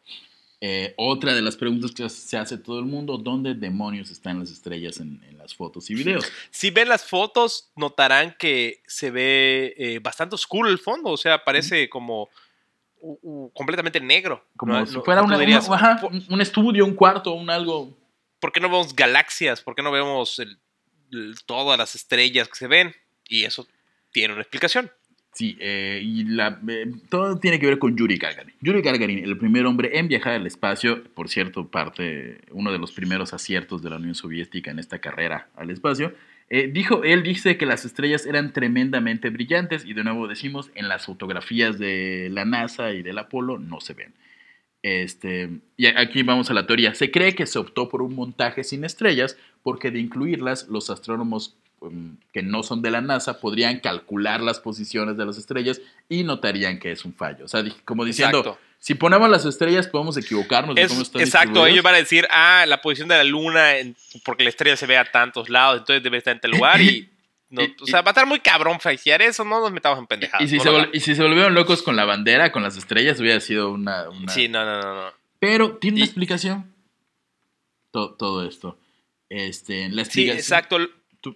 Eh, 0.59 0.95
otra 0.97 1.35
de 1.35 1.41
las 1.43 1.55
preguntas 1.55 1.91
que 1.91 2.09
se 2.09 2.35
hace 2.35 2.57
todo 2.57 2.79
el 2.79 2.85
mundo, 2.85 3.17
¿dónde 3.19 3.53
demonios 3.53 4.09
están 4.09 4.39
las 4.39 4.49
estrellas 4.49 4.99
en, 4.99 5.21
en 5.29 5.37
las 5.37 5.53
fotos 5.53 5.89
y 5.91 5.93
videos? 5.95 6.25
Si 6.51 6.71
ven 6.71 6.89
las 6.89 7.05
fotos, 7.05 7.69
notarán 7.75 8.35
que 8.39 8.81
se 8.87 9.11
ve 9.11 9.75
eh, 9.77 9.99
bastante 9.99 10.33
oscuro 10.35 10.67
el 10.69 10.79
fondo. 10.79 11.11
O 11.11 11.17
sea, 11.17 11.43
parece 11.43 11.87
como 11.89 12.29
completamente 13.53 13.99
negro. 14.01 14.43
Como 14.57 14.73
No- 14.73 14.85
si 14.85 14.97
fuera 15.01 15.21
tú 15.21 15.27
una- 15.27 15.37
dirías, 15.37 15.67
una- 15.67 15.75
ajá, 15.77 16.01
"¿Por- 16.01 16.11
un- 16.11 16.25
un 16.29 16.41
estudio, 16.41 16.83
un 16.85 16.95
cuarto, 16.95 17.33
un 17.33 17.49
algo. 17.49 17.95
¿Por 18.39 18.51
qué 18.51 18.59
no 18.59 18.69
vemos 18.69 18.95
galaxias? 18.95 19.61
¿Por 19.61 19.75
qué 19.75 19.81
no 19.81 19.91
vemos 19.91 20.41
todas 21.45 21.77
las 21.77 21.95
estrellas 21.95 22.47
que 22.47 22.55
se 22.55 22.67
ven? 22.67 22.95
Y 23.27 23.43
eso 23.43 23.67
tiene 24.11 24.33
una 24.33 24.43
explicación. 24.43 24.91
Sí, 25.37 25.55
eh, 25.59 26.01
eh, 26.03 26.91
todo 27.09 27.37
tiene 27.37 27.59
que 27.59 27.67
ver 27.67 27.77
con 27.77 27.95
Yuri 27.95 28.17
Gagarin. 28.17 28.55
Yuri 28.59 28.81
Gagarin, 28.81 29.23
el 29.23 29.37
primer 29.37 29.67
hombre 29.67 29.99
en 29.99 30.07
viajar 30.07 30.33
al 30.33 30.47
espacio, 30.47 31.03
por 31.13 31.29
cierto, 31.29 31.67
parte, 31.67 32.41
uno 32.49 32.71
de 32.71 32.79
los 32.79 32.91
primeros 32.91 33.33
aciertos 33.33 33.83
de 33.83 33.91
la 33.91 33.97
Unión 33.97 34.15
Soviética 34.15 34.71
en 34.71 34.79
esta 34.79 34.97
carrera 34.97 35.49
al 35.55 35.69
espacio, 35.69 36.15
eh, 36.49 36.69
dijo, 36.73 37.03
él 37.03 37.21
dice 37.21 37.57
que 37.57 37.67
las 37.67 37.85
estrellas 37.85 38.25
eran 38.25 38.51
tremendamente 38.51 39.29
brillantes 39.29 39.85
y 39.85 39.93
de 39.93 40.03
nuevo 40.03 40.27
decimos, 40.27 40.71
en 40.73 40.87
las 40.87 41.05
fotografías 41.05 41.77
de 41.77 42.29
la 42.31 42.45
NASA 42.45 42.93
y 42.93 43.03
del 43.03 43.19
Apolo 43.19 43.59
no 43.59 43.79
se 43.79 43.93
ven. 43.93 44.13
Este, 44.83 45.49
y 45.75 45.87
aquí 45.87 46.23
vamos 46.23 46.49
a 46.49 46.53
la 46.53 46.65
teoría. 46.65 46.93
Se 46.95 47.11
cree 47.11 47.35
que 47.35 47.45
se 47.45 47.59
optó 47.59 47.89
por 47.89 48.01
un 48.01 48.15
montaje 48.15 48.63
sin 48.63 48.83
estrellas 48.83 49.37
porque 49.63 49.91
de 49.91 49.99
incluirlas 49.99 50.67
los 50.67 50.89
astrónomos 50.89 51.55
Um, 51.79 52.17
que 52.33 52.41
no 52.41 52.63
son 52.63 52.81
de 52.81 52.89
la 52.89 53.01
NASA 53.01 53.39
podrían 53.39 53.79
calcular 53.79 54.41
las 54.41 54.59
posiciones 54.59 55.15
de 55.15 55.27
las 55.27 55.37
estrellas 55.37 55.79
y 56.09 56.23
notarían 56.23 56.79
que 56.79 56.91
es 56.91 57.05
un 57.05 57.13
fallo. 57.13 57.45
O 57.45 57.47
sea, 57.47 57.63
como 57.85 58.03
diciendo, 58.03 58.57
si 58.79 58.95
ponemos 58.95 59.29
las 59.29 59.45
estrellas 59.45 59.87
podemos 59.87 60.17
equivocarnos 60.17 60.73
de 60.73 60.87
cómo 60.87 61.03
están 61.03 61.21
Exacto, 61.21 61.67
ellos 61.67 61.83
van 61.83 61.93
a 61.93 61.97
decir, 61.99 62.27
ah, 62.31 62.65
la 62.67 62.81
posición 62.81 63.09
de 63.09 63.17
la 63.17 63.23
luna, 63.23 63.73
porque 64.25 64.43
la 64.43 64.49
estrella 64.49 64.75
se 64.75 64.87
ve 64.87 64.97
a 64.97 65.05
tantos 65.05 65.49
lados, 65.49 65.81
entonces 65.81 66.01
debe 66.01 66.17
estar 66.17 66.33
en 66.33 66.39
tal 66.39 66.51
lugar 66.51 66.81
y... 66.81 67.09
o 67.81 67.85
sea, 67.85 68.01
va 68.01 68.09
a 68.09 68.11
estar 68.11 68.25
muy 68.25 68.39
cabrón 68.39 68.79
falsear 68.79 69.21
eso, 69.21 69.43
no 69.43 69.59
nos 69.61 69.71
metamos 69.71 69.99
en 69.99 70.07
pendejadas. 70.07 70.45
Y 70.45 70.47
si, 70.99 71.15
se, 71.15 71.21
volvieron 71.21 71.53
locos 71.53 71.81
con 71.81 71.95
la 71.95 72.05
bandera, 72.05 72.51
con 72.51 72.63
las 72.63 72.77
estrellas, 72.77 73.19
hubiera 73.19 73.39
sido 73.39 73.71
una... 73.71 74.05
Sí, 74.27 74.47
no, 74.47 74.65
no, 74.65 74.81
no, 74.81 75.13
Pero 75.39 75.77
tiene 75.77 75.97
una 75.97 76.05
explicación 76.05 76.73
todo, 77.91 78.15
todo 78.15 78.47
esto. 78.47 78.79
Este, 79.29 79.89
la 79.89 80.05
Sí, 80.05 80.29
exacto 80.29 80.77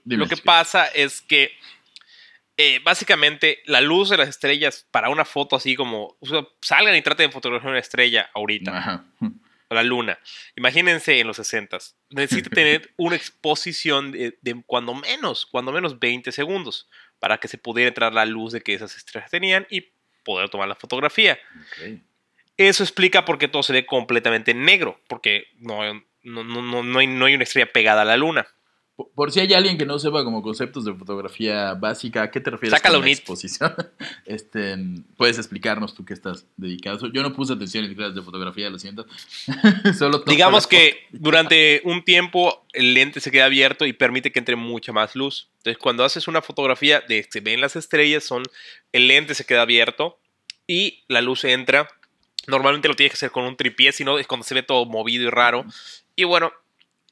lo 0.06 0.28
que 0.28 0.38
pasa 0.38 0.88
es 0.88 1.22
que 1.22 1.52
eh, 2.58 2.80
básicamente 2.84 3.60
la 3.66 3.82
luz 3.82 4.10
de 4.10 4.18
las 4.18 4.30
estrellas 4.30 4.86
para 4.92 5.10
una 5.10 5.26
foto 5.26 5.56
así 5.56 5.76
como 5.76 6.18
salgan 6.62 6.96
y 6.96 7.02
traten 7.02 7.28
de 7.28 7.34
fotografiar 7.34 7.72
una 7.72 7.80
estrella 7.80 8.30
ahorita. 8.34 9.06
La 9.72 9.84
luna. 9.84 10.20
Imagínense 10.56 11.20
en 11.20 11.28
los 11.28 11.38
60 11.38 11.78
Necesita 12.10 12.50
tener 12.54 12.94
una 12.98 13.16
exposición 13.16 14.12
de, 14.12 14.36
cuando 14.66 14.94
menos, 14.94 15.46
cuando 15.46 15.72
menos 15.72 16.00
20 16.00 16.32
segundos 16.32 16.90
para 17.20 17.38
que 17.38 17.48
se 17.48 17.58
pudiera 17.58 17.88
entrar 17.88 18.14
la 18.14 18.26
luz 18.26 18.52
de 18.52 18.62
que 18.62 18.74
esas 18.74 18.96
estrellas 18.98 19.32
tenían 19.32 19.66
y 19.70 19.92
poder 20.24 20.50
tomar 20.50 20.68
la 20.68 20.76
fotografía. 20.76 21.40
Eso 22.58 22.84
explica 22.84 23.26
por 23.26 23.38
qué 23.38 23.48
todo 23.48 23.64
se 23.64 23.74
ve 23.74 23.86
completamente 23.86 24.54
negro, 24.54 25.00
porque 25.08 25.48
no, 25.58 25.82
no, 26.24 26.44
no, 26.44 26.84
no, 26.84 27.00
hay, 27.00 27.08
no 27.08 27.26
hay 27.26 27.36
una 27.36 27.44
estrella 27.44 27.72
pegada 27.72 28.02
a 28.02 28.06
la 28.06 28.18
luna. 28.18 28.48
Por 28.96 29.32
si 29.32 29.40
hay 29.40 29.54
alguien 29.54 29.78
que 29.78 29.86
no 29.86 29.98
sepa 30.00 30.24
como 30.24 30.42
conceptos 30.42 30.86
de 30.86 30.94
fotografía 30.94 31.74
básica, 31.74 32.24
¿a 32.24 32.32
qué 32.32 32.40
te 32.40 32.52
refieres 32.52 32.78
Saca 32.78 32.92
con 32.92 33.02
la 33.02 33.10
exposición? 33.10 33.74
Este, 34.26 34.78
puedes 35.18 35.38
explicarnos 35.38 35.96
tú 35.96 36.06
qué 36.06 36.14
estás 36.14 36.46
dedicado. 36.56 37.12
Yo 37.12 37.24
no 37.24 37.34
puse 37.34 37.54
atención 37.54 37.86
en 37.86 37.96
clases 37.96 38.16
de 38.16 38.22
fotografía, 38.22 38.70
lo 38.70 38.80
siento. 38.80 39.06
Solo 39.98 40.24
Digamos 40.26 40.68
que 40.68 41.08
durante 41.12 41.82
un 41.84 42.04
tiempo 42.04 42.66
el 42.74 42.94
lente 42.94 43.20
se 43.20 43.32
queda 43.32 43.46
abierto 43.46 43.86
y 43.86 43.94
permite 43.94 44.32
que 44.32 44.40
entre 44.40 44.56
mucha 44.56 44.92
más 44.92 45.16
luz. 45.16 45.50
Entonces, 45.58 45.78
cuando 45.78 46.04
haces 46.04 46.28
una 46.28 46.42
fotografía 46.42 47.02
de 47.02 47.28
se 47.30 47.40
ven 47.42 47.62
las 47.62 47.76
estrellas, 47.76 48.24
son 48.24 48.44
el 48.92 49.08
lente 49.08 49.36
se 49.36 49.46
queda 49.46 49.64
abierto 49.64 50.20
y 50.68 51.04
la 51.08 51.22
luz 51.22 51.44
entra. 51.44 51.90
Normalmente 52.48 52.88
lo 52.88 52.96
tienes 52.96 53.12
que 53.12 53.18
hacer 53.18 53.32
con 53.32 53.44
un 53.46 53.58
tripié, 53.58 53.92
si 53.92 54.04
no 54.04 54.18
es 54.18 54.28
cuando 54.28 54.46
se 54.46 54.56
ve 54.56 54.64
todo 54.64 54.86
movido 54.86 55.26
y 55.26 55.30
raro. 55.30 55.66
Y 56.16 56.24
bueno, 56.24 56.52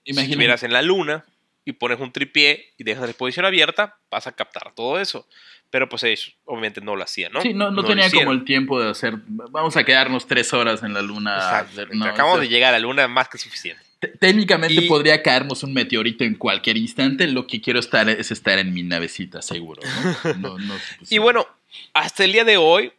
si 0.05 0.17
estuvieras 0.17 0.63
en 0.63 0.73
la 0.73 0.81
luna, 0.81 1.25
y 1.65 1.73
pones 1.73 1.99
un 1.99 2.11
tripié 2.11 2.73
y 2.77 2.83
dejas 2.83 3.03
la 3.03 3.09
exposición 3.09 3.45
abierta, 3.45 3.97
vas 4.09 4.27
a 4.27 4.31
captar 4.31 4.73
todo 4.73 4.99
eso. 4.99 5.27
Pero 5.69 5.87
pues 5.87 6.03
ellos 6.03 6.35
obviamente 6.45 6.81
no 6.81 6.95
lo 6.95 7.03
hacían, 7.03 7.31
¿no? 7.31 7.41
Sí, 7.41 7.53
no, 7.53 7.69
no, 7.69 7.83
tenía 7.83 8.09
como 8.09 8.31
el 8.31 8.43
tiempo 8.43 8.81
de 8.81 8.89
hacer, 8.89 9.15
vamos 9.27 9.77
a 9.77 9.83
quedarnos 9.83 10.25
tres 10.25 10.51
horas 10.53 10.81
en 10.81 10.93
la 10.93 11.01
luna. 11.01 11.59
acabamos 11.59 12.39
de 12.39 12.47
llegar 12.47 12.73
a 12.73 12.77
la 12.77 12.79
luna 12.79 13.07
más 13.07 13.29
que 13.29 13.37
suficiente. 13.37 13.83
Técnicamente 14.19 14.81
podría 14.83 15.21
caernos 15.21 15.61
un 15.63 15.73
meteorito 15.73 16.23
en 16.23 16.35
cualquier 16.35 16.77
instante. 16.77 17.27
Lo 17.27 17.45
que 17.47 17.59
quiero 17.59 17.79
estar 17.79 18.09
es 18.09 18.31
estar 18.31 18.57
en 18.57 18.73
mi 18.73 18.81
navecita, 18.81 19.41
seguro. 19.41 19.81
y 21.09 21.17
bueno, 21.17 21.45
hasta 21.93 22.23
el 22.23 22.31
día 22.31 22.45
de 22.45 22.57
hoy, 22.57 22.93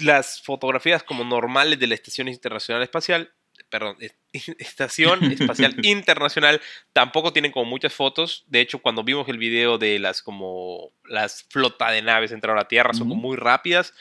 las 0.00 0.40
fotografías 0.40 1.02
como 1.02 1.24
normales 1.24 1.78
de 1.78 1.88
la 1.88 1.94
Estación 1.94 2.28
Internacional 2.28 2.82
Espacial 2.82 3.32
perdón, 3.70 3.96
Estación 4.32 5.24
Espacial 5.24 5.74
Internacional 5.84 6.60
tampoco 6.92 7.32
tienen 7.32 7.52
como 7.52 7.66
muchas 7.66 7.94
fotos. 7.94 8.44
De 8.46 8.60
hecho, 8.60 8.78
cuando 8.80 9.04
vimos 9.04 9.28
el 9.28 9.38
video 9.38 9.78
de 9.78 9.98
las 9.98 10.22
como 10.22 10.92
las 11.04 11.44
flota 11.44 11.90
de 11.90 12.02
naves 12.02 12.32
entraron 12.32 12.58
a 12.58 12.62
la 12.62 12.68
Tierra, 12.68 12.94
son 12.94 13.08
muy 13.08 13.36
rápidas. 13.36 13.94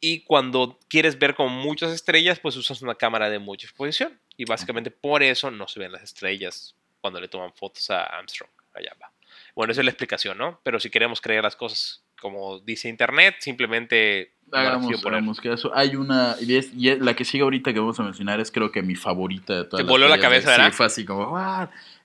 Y 0.00 0.20
cuando 0.20 0.78
quieres 0.88 1.18
ver 1.18 1.34
como 1.34 1.50
muchas 1.50 1.92
estrellas, 1.92 2.38
pues 2.38 2.56
usas 2.56 2.82
una 2.82 2.94
cámara 2.94 3.30
de 3.30 3.38
mucha 3.38 3.66
exposición. 3.66 4.18
Y 4.36 4.44
básicamente 4.44 4.90
por 4.90 5.22
eso 5.22 5.50
no 5.50 5.66
se 5.66 5.80
ven 5.80 5.92
las 5.92 6.02
estrellas 6.02 6.76
cuando 7.00 7.20
le 7.20 7.28
toman 7.28 7.52
fotos 7.52 7.90
a 7.90 8.04
Armstrong. 8.04 8.50
Allá 8.74 8.94
va. 9.02 9.10
Bueno, 9.56 9.72
esa 9.72 9.80
es 9.80 9.84
la 9.84 9.90
explicación, 9.90 10.38
¿no? 10.38 10.60
Pero 10.62 10.78
si 10.78 10.88
queremos 10.88 11.20
creer 11.20 11.42
las 11.42 11.56
cosas 11.56 12.04
como 12.20 12.60
dice 12.60 12.88
Internet, 12.88 13.36
simplemente 13.40 14.34
Hagamos, 14.52 15.40
que 15.40 15.52
eso. 15.52 15.70
Hay 15.74 15.96
una, 15.96 16.36
y, 16.40 16.94
la 16.96 17.14
que 17.14 17.24
sigue 17.24 17.42
ahorita 17.42 17.72
que 17.72 17.80
vamos 17.80 17.98
a 18.00 18.02
mencionar 18.02 18.40
es 18.40 18.50
creo 18.50 18.70
que 18.72 18.82
mi 18.82 18.94
favorita 18.94 19.54
de 19.54 19.64
todas. 19.64 19.84
Te 19.84 19.90
voló 19.90 20.08
la 20.08 20.18
cabeza, 20.18 20.50
¿verdad? 20.50 20.70
Sí, 20.70 20.76
fue 20.76 20.86
así 20.86 21.04
como, 21.04 21.38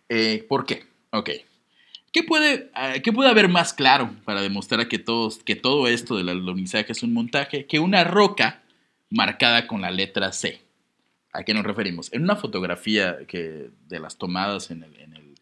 eh, 0.10 0.46
¿por 0.48 0.66
qué? 0.66 0.86
Ok. 1.12 1.30
¿Qué 2.12 2.24
puede, 2.24 2.70
ah, 2.76 2.94
¿Qué 3.04 3.12
puede 3.12 3.30
haber 3.30 3.50
más 3.50 3.74
claro 3.74 4.14
para 4.24 4.42
demostrar 4.42 4.88
que, 4.88 5.00
todos, 5.00 5.40
que 5.40 5.56
todo 5.56 5.88
esto 5.88 6.16
del 6.16 6.30
alunizaje 6.30 6.92
es 6.92 7.02
un 7.02 7.14
montaje 7.14 7.66
que 7.66 7.80
una 7.80 8.04
roca 8.04 8.62
marcada 9.10 9.66
con 9.66 9.82
la 9.82 9.90
letra 9.90 10.32
C? 10.32 10.62
¿A 11.32 11.44
qué 11.44 11.56
nos 11.56 11.64
referimos? 11.64 12.14
En 12.14 12.24
una 12.24 12.36
fotografía 12.36 13.18
que, 13.28 13.72
de 13.88 14.00
las 14.00 14.18
tomadas 14.18 14.70
en 14.70 14.84
el, 14.84 14.96
en 15.00 15.14
el 15.16 15.36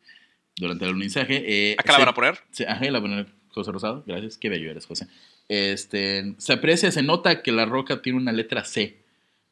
durante 0.55 0.85
el 0.85 0.91
alunizaje. 0.91 1.43
Eh, 1.45 1.75
¿Acá 1.77 1.93
la 1.93 1.99
van 1.99 2.07
a 2.07 2.13
poner? 2.13 2.39
Sí, 2.51 2.63
ajá, 2.63 2.85
la 2.85 2.99
van 2.99 3.13
a 3.13 3.23
poner 3.23 3.27
José 3.49 3.71
Rosado. 3.71 4.03
Gracias, 4.07 4.37
qué 4.37 4.47
bello 4.47 4.71
eres, 4.71 4.85
José 4.85 5.07
este, 5.51 6.33
se 6.37 6.53
aprecia, 6.53 6.93
se 6.93 7.03
nota 7.03 7.41
que 7.41 7.51
la 7.51 7.65
roca 7.65 8.01
tiene 8.01 8.17
una 8.17 8.31
letra 8.31 8.63
C, 8.63 9.03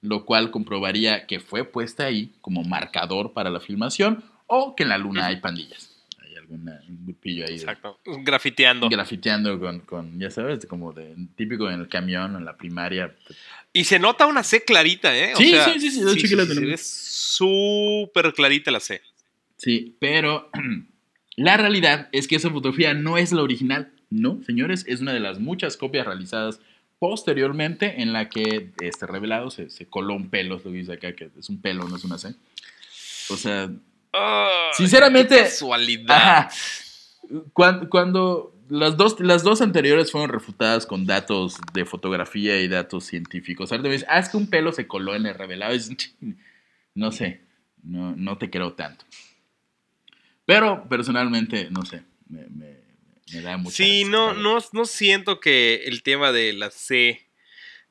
lo 0.02 0.24
cual 0.24 0.50
comprobaría 0.50 1.28
que 1.28 1.42
fue 1.42 1.66
puesta 1.66 2.06
ahí 2.06 2.32
como 2.40 2.64
marcador 2.64 3.34
para 3.34 3.50
la 3.50 3.60
filmación 3.60 4.24
o 4.48 4.78
que 4.78 4.84
en 4.84 4.90
la 4.90 4.98
luna 4.98 5.26
hay 5.26 5.42
pandillas. 5.42 6.06
Hay 6.20 6.38
algún 6.38 6.72
grupillo 7.04 7.46
ahí. 7.46 7.56
Exacto, 7.56 8.00
grafiteando. 8.06 8.88
Grafiteando 8.88 9.60
con, 9.86 10.18
ya 10.18 10.32
sabes, 10.32 10.66
como 10.68 10.94
de 10.94 11.18
típico 11.36 11.70
en 11.70 11.82
el 11.82 11.90
camión, 11.90 12.34
en 12.38 12.46
la 12.46 12.56
primaria. 12.56 13.14
Y 13.74 13.84
se 13.84 14.00
nota 14.00 14.26
una 14.26 14.44
C 14.44 14.64
clarita, 14.64 15.14
¿eh? 15.18 15.34
sí, 15.36 15.54
sí, 15.54 15.80
sí, 15.82 15.92
sí, 15.92 16.28
sí, 16.28 16.36
la 16.36 16.74
Es 16.74 16.88
súper 16.90 18.32
clarita 18.34 18.72
la 18.72 18.80
C. 18.80 19.02
Sí, 19.58 19.98
pero 20.00 20.50
la 21.36 21.58
realidad 21.58 22.08
es 22.14 22.30
que 22.30 22.38
esa 22.38 22.50
fotografía 22.50 22.94
no 22.94 23.18
es 23.18 23.34
la 23.34 23.44
original. 23.44 23.92
No, 24.10 24.41
señores, 24.43 24.86
es 24.88 25.02
una 25.02 25.13
de 25.13 25.19
las 25.19 25.39
muchas 25.39 25.78
copias 25.78 26.06
realizadas 26.06 26.60
posteriormente 27.00 28.02
en 28.02 28.12
la 28.12 28.30
que 28.30 28.72
este 28.82 29.08
revelado 29.08 29.50
se, 29.50 29.69
coló 29.88 30.15
un 30.15 30.30
pelo, 30.30 30.62
lo 30.63 30.72
dice 30.72 30.93
acá, 30.93 31.13
que 31.13 31.30
es 31.38 31.50
un 31.50 31.62
pelo, 31.62 31.88
no 31.88 31.95
es 31.95 32.04
una 32.04 32.17
C. 32.17 32.36
O 33.30 33.38
sea, 33.38 33.72
sinceramente... 34.74 35.38
casualidad. 35.38 36.52
cuando, 37.54 38.54
las, 38.67 38.98
dos, 38.98 39.19
las 39.19 39.43
dos 39.43 39.62
anteriores 39.62 40.12
fueron 40.12 40.30
refutadas 40.30 40.86
con 40.86 41.06
datos 41.06 41.56
de 41.74 41.86
fotografía 41.86 42.60
y 42.60 42.67
datos 42.67 43.06
científicos. 43.06 43.72
Ahora 43.72 43.84
te 43.84 43.89
dices, 43.89 44.08
ah, 44.10 44.19
es 44.19 44.30
que 44.30 44.38
un 44.38 44.50
pelo 44.50 44.74
se 44.74 44.88
coló 44.88 45.15
en 45.15 45.26
el 45.26 45.36
revelado. 45.36 45.78
no 46.95 47.12
sé, 47.12 47.41
no, 47.84 48.13
no 48.15 48.38
te 48.38 48.50
creo 48.50 48.74
tanto. 48.74 49.06
Pero 50.45 50.89
personalmente, 50.89 51.69
no 51.69 51.86
sé, 51.86 52.04
me 52.28 52.79
Sí, 53.70 54.06
no, 54.06 54.34
no, 54.34 54.58
no 54.74 54.86
siento 54.86 55.39
que 55.39 55.84
el 55.86 56.04
tema 56.04 56.32
de 56.32 56.54
la 56.54 56.72
C 56.72 57.30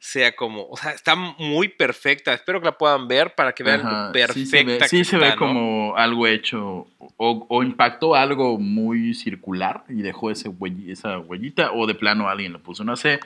sea 0.00 0.36
como, 0.36 0.68
o 0.68 0.76
sea, 0.76 0.92
está 0.92 1.16
muy 1.16 1.68
perfecta. 1.68 2.32
Espero 2.32 2.60
que 2.60 2.66
la 2.66 2.78
puedan 2.78 3.08
ver 3.08 3.34
para 3.34 3.52
que 3.52 3.64
vean 3.64 4.12
perfecta. 4.12 4.88
Sí 4.88 5.04
se 5.04 5.16
ve, 5.16 5.34
como 5.36 5.96
algo 5.96 6.26
hecho 6.26 6.86
o, 7.16 7.62
impactó 7.62 8.14
algo 8.14 8.58
muy 8.58 9.14
circular 9.14 9.84
y 9.88 10.02
dejó 10.02 10.30
ese 10.30 10.50
esa 10.86 11.18
huellita 11.18 11.72
o 11.72 11.86
de 11.86 11.94
plano 11.94 12.28
alguien 12.28 12.52
le 12.52 12.58
puso 12.58 12.82
una 12.82 12.96
C. 12.96 13.18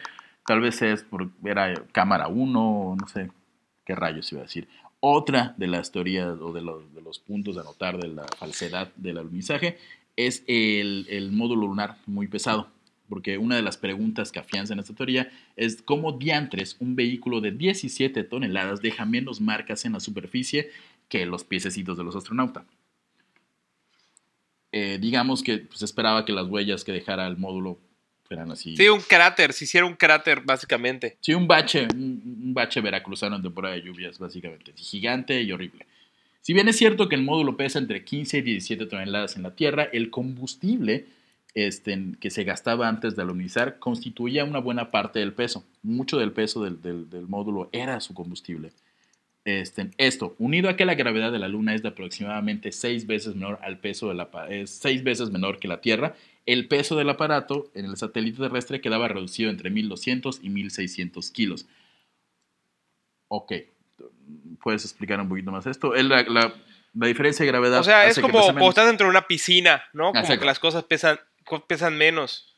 Tal 0.46 0.60
vez 0.60 0.80
es 0.82 1.04
por, 1.04 1.28
era 1.44 1.74
cámara 1.92 2.28
1, 2.28 2.96
no 2.98 3.08
sé 3.08 3.30
qué 3.84 3.94
rayos 3.94 4.32
iba 4.32 4.40
a 4.40 4.44
decir. 4.44 4.66
Otra 5.00 5.54
de 5.56 5.66
las 5.66 5.92
teorías 5.92 6.38
o 6.40 6.52
de 6.52 6.62
los, 6.62 6.94
de 6.94 7.02
los 7.02 7.18
puntos 7.18 7.56
de 7.56 7.60
anotar 7.60 7.98
de 7.98 8.08
la 8.08 8.24
falsedad 8.38 8.88
del 8.96 9.18
alunizaje 9.18 9.78
es 10.16 10.44
el, 10.46 11.30
módulo 11.32 11.66
lunar 11.66 11.96
muy 12.06 12.28
pesado. 12.28 12.70
Porque 13.08 13.36
una 13.36 13.56
de 13.56 13.62
las 13.62 13.76
preguntas 13.76 14.32
que 14.32 14.38
afianzan 14.38 14.78
esta 14.78 14.94
teoría 14.94 15.30
es 15.56 15.82
cómo 15.82 16.12
diantres 16.12 16.76
un 16.80 16.96
vehículo 16.96 17.40
de 17.40 17.50
17 17.50 18.24
toneladas 18.24 18.80
deja 18.80 19.04
menos 19.04 19.40
marcas 19.40 19.84
en 19.84 19.92
la 19.92 20.00
superficie 20.00 20.70
que 21.08 21.26
los 21.26 21.44
piececitos 21.44 21.98
de 21.98 22.04
los 22.04 22.16
astronautas. 22.16 22.64
Eh, 24.70 24.96
digamos 24.98 25.42
que 25.42 25.52
se 25.52 25.58
pues, 25.64 25.82
esperaba 25.82 26.24
que 26.24 26.32
las 26.32 26.46
huellas 26.46 26.84
que 26.84 26.92
dejara 26.92 27.26
el 27.26 27.36
módulo 27.36 27.78
Eran 28.30 28.50
así. 28.50 28.74
Sí, 28.78 28.88
un 28.88 29.02
cráter, 29.02 29.52
se 29.52 29.64
hiciera 29.64 29.86
un 29.86 29.94
cráter, 29.94 30.40
básicamente. 30.40 31.18
Sí, 31.20 31.34
un 31.34 31.46
bache, 31.46 31.86
un, 31.94 32.40
un 32.44 32.54
bache 32.54 32.80
veracruzano 32.80 33.36
en 33.36 33.42
temporada 33.42 33.74
de 33.74 33.82
lluvias, 33.82 34.18
básicamente. 34.18 34.72
Gigante 34.74 35.42
y 35.42 35.52
horrible. 35.52 35.84
Si 36.42 36.52
bien 36.52 36.68
es 36.68 36.76
cierto 36.76 37.08
que 37.08 37.14
el 37.14 37.22
módulo 37.22 37.56
pesa 37.56 37.78
entre 37.78 38.04
15 38.04 38.38
y 38.38 38.42
17 38.42 38.86
toneladas 38.86 39.36
en 39.36 39.44
la 39.44 39.54
Tierra, 39.54 39.84
el 39.84 40.10
combustible 40.10 41.06
este, 41.54 41.98
que 42.18 42.30
se 42.30 42.42
gastaba 42.42 42.88
antes 42.88 43.14
de 43.14 43.22
alunizar 43.22 43.78
constituía 43.78 44.44
una 44.44 44.58
buena 44.58 44.90
parte 44.90 45.20
del 45.20 45.34
peso. 45.34 45.64
Mucho 45.82 46.18
del 46.18 46.32
peso 46.32 46.64
del, 46.64 47.26
módulo 47.28 47.68
era 47.72 48.00
su 48.00 48.12
combustible. 48.12 48.72
Este, 49.44 49.90
esto, 49.98 50.34
unido 50.38 50.68
a 50.68 50.76
que 50.76 50.84
la 50.84 50.96
gravedad 50.96 51.30
de 51.30 51.38
la 51.38 51.48
Luna 51.48 51.74
es 51.74 51.82
de 51.82 51.88
aproximadamente 51.88 52.72
seis 52.72 53.06
veces 53.06 53.36
menor 53.36 53.60
al 53.62 53.78
peso 53.78 54.08
de 54.08 54.14
la 54.14 54.28
es 54.50 54.70
seis 54.70 55.04
veces 55.04 55.30
menor 55.30 55.60
que 55.60 55.68
la 55.68 55.80
Tierra, 55.80 56.16
el 56.44 56.66
peso 56.66 56.96
del 56.96 57.10
aparato 57.10 57.70
en 57.74 57.84
el 57.84 57.96
satélite 57.96 58.38
terrestre 58.38 58.80
quedaba 58.80 59.06
reducido 59.06 59.48
entre 59.48 59.70
1200 59.70 60.40
y 60.42 60.48
1600 60.48 61.30
kilos. 61.30 61.66
Ok, 63.28 63.52
¿puedes 64.62 64.84
explicar 64.84 65.20
un 65.20 65.28
poquito 65.28 65.50
más 65.50 65.66
esto? 65.66 65.94
El- 65.94 66.08
La, 66.08 66.22
la- 66.24 66.54
la 66.94 67.06
diferencia 67.06 67.42
de 67.44 67.50
gravedad. 67.50 67.80
O 67.80 67.84
sea, 67.84 68.06
es 68.06 68.18
como 68.18 68.40
cuando 68.42 68.68
estás 68.68 68.86
dentro 68.86 69.06
de 69.06 69.10
una 69.10 69.26
piscina, 69.26 69.82
¿no? 69.94 70.08
Como 70.08 70.20
Exacto. 70.20 70.40
que 70.40 70.46
las 70.46 70.58
cosas 70.58 70.84
pesan, 70.84 71.18
pesan 71.66 71.96
menos. 71.96 72.48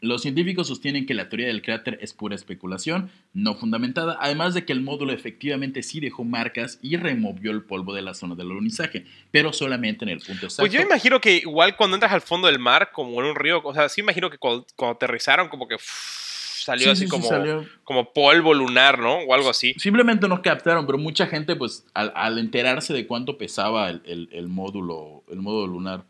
Los 0.00 0.22
científicos 0.22 0.68
sostienen 0.68 1.04
que 1.04 1.14
la 1.14 1.28
teoría 1.28 1.48
del 1.48 1.62
cráter 1.62 1.98
es 2.00 2.12
pura 2.12 2.36
especulación, 2.36 3.10
no 3.32 3.56
fundamentada, 3.56 4.16
además 4.20 4.54
de 4.54 4.64
que 4.64 4.72
el 4.72 4.80
módulo 4.82 5.12
efectivamente 5.12 5.82
sí 5.82 5.98
dejó 5.98 6.22
marcas 6.22 6.78
y 6.80 6.96
removió 6.96 7.50
el 7.50 7.64
polvo 7.64 7.92
de 7.92 8.02
la 8.02 8.14
zona 8.14 8.36
del 8.36 8.52
alunizaje, 8.52 9.04
pero 9.32 9.52
solamente 9.52 10.04
en 10.04 10.10
el 10.10 10.18
punto 10.20 10.46
exacto. 10.46 10.62
Pues 10.62 10.72
yo 10.72 10.80
imagino 10.80 11.20
que 11.20 11.38
igual 11.38 11.74
cuando 11.76 11.96
entras 11.96 12.12
al 12.12 12.20
fondo 12.20 12.46
del 12.46 12.60
mar, 12.60 12.90
como 12.92 13.20
en 13.20 13.26
un 13.30 13.34
río, 13.34 13.60
o 13.64 13.74
sea, 13.74 13.88
sí 13.88 14.00
imagino 14.00 14.30
que 14.30 14.38
cuando, 14.38 14.64
cuando 14.76 14.94
aterrizaron, 14.94 15.48
como 15.48 15.66
que 15.66 15.74
uff, 15.74 16.27
salió 16.68 16.84
Sí, 16.84 16.90
así 16.90 17.00
sí, 17.00 17.06
sí, 17.06 17.10
como, 17.10 17.28
salió. 17.28 17.66
como 17.84 18.12
polvo 18.12 18.54
lunar, 18.54 18.98
¿no? 18.98 19.18
O 19.18 19.34
algo 19.34 19.50
así. 19.50 19.74
Simplemente 19.78 20.28
no 20.28 20.40
captaron, 20.42 20.86
pero 20.86 20.98
mucha 20.98 21.26
gente, 21.26 21.56
pues, 21.56 21.84
al, 21.94 22.12
al 22.14 22.38
enterarse 22.38 22.92
de 22.94 23.06
cuánto 23.06 23.36
pesaba 23.38 23.90
el, 23.90 24.02
el- 24.04 24.28
el 24.32 24.48
módulo, 24.48 25.24
el 25.30 25.40
módulo 25.40 25.66
lunar 25.72 26.04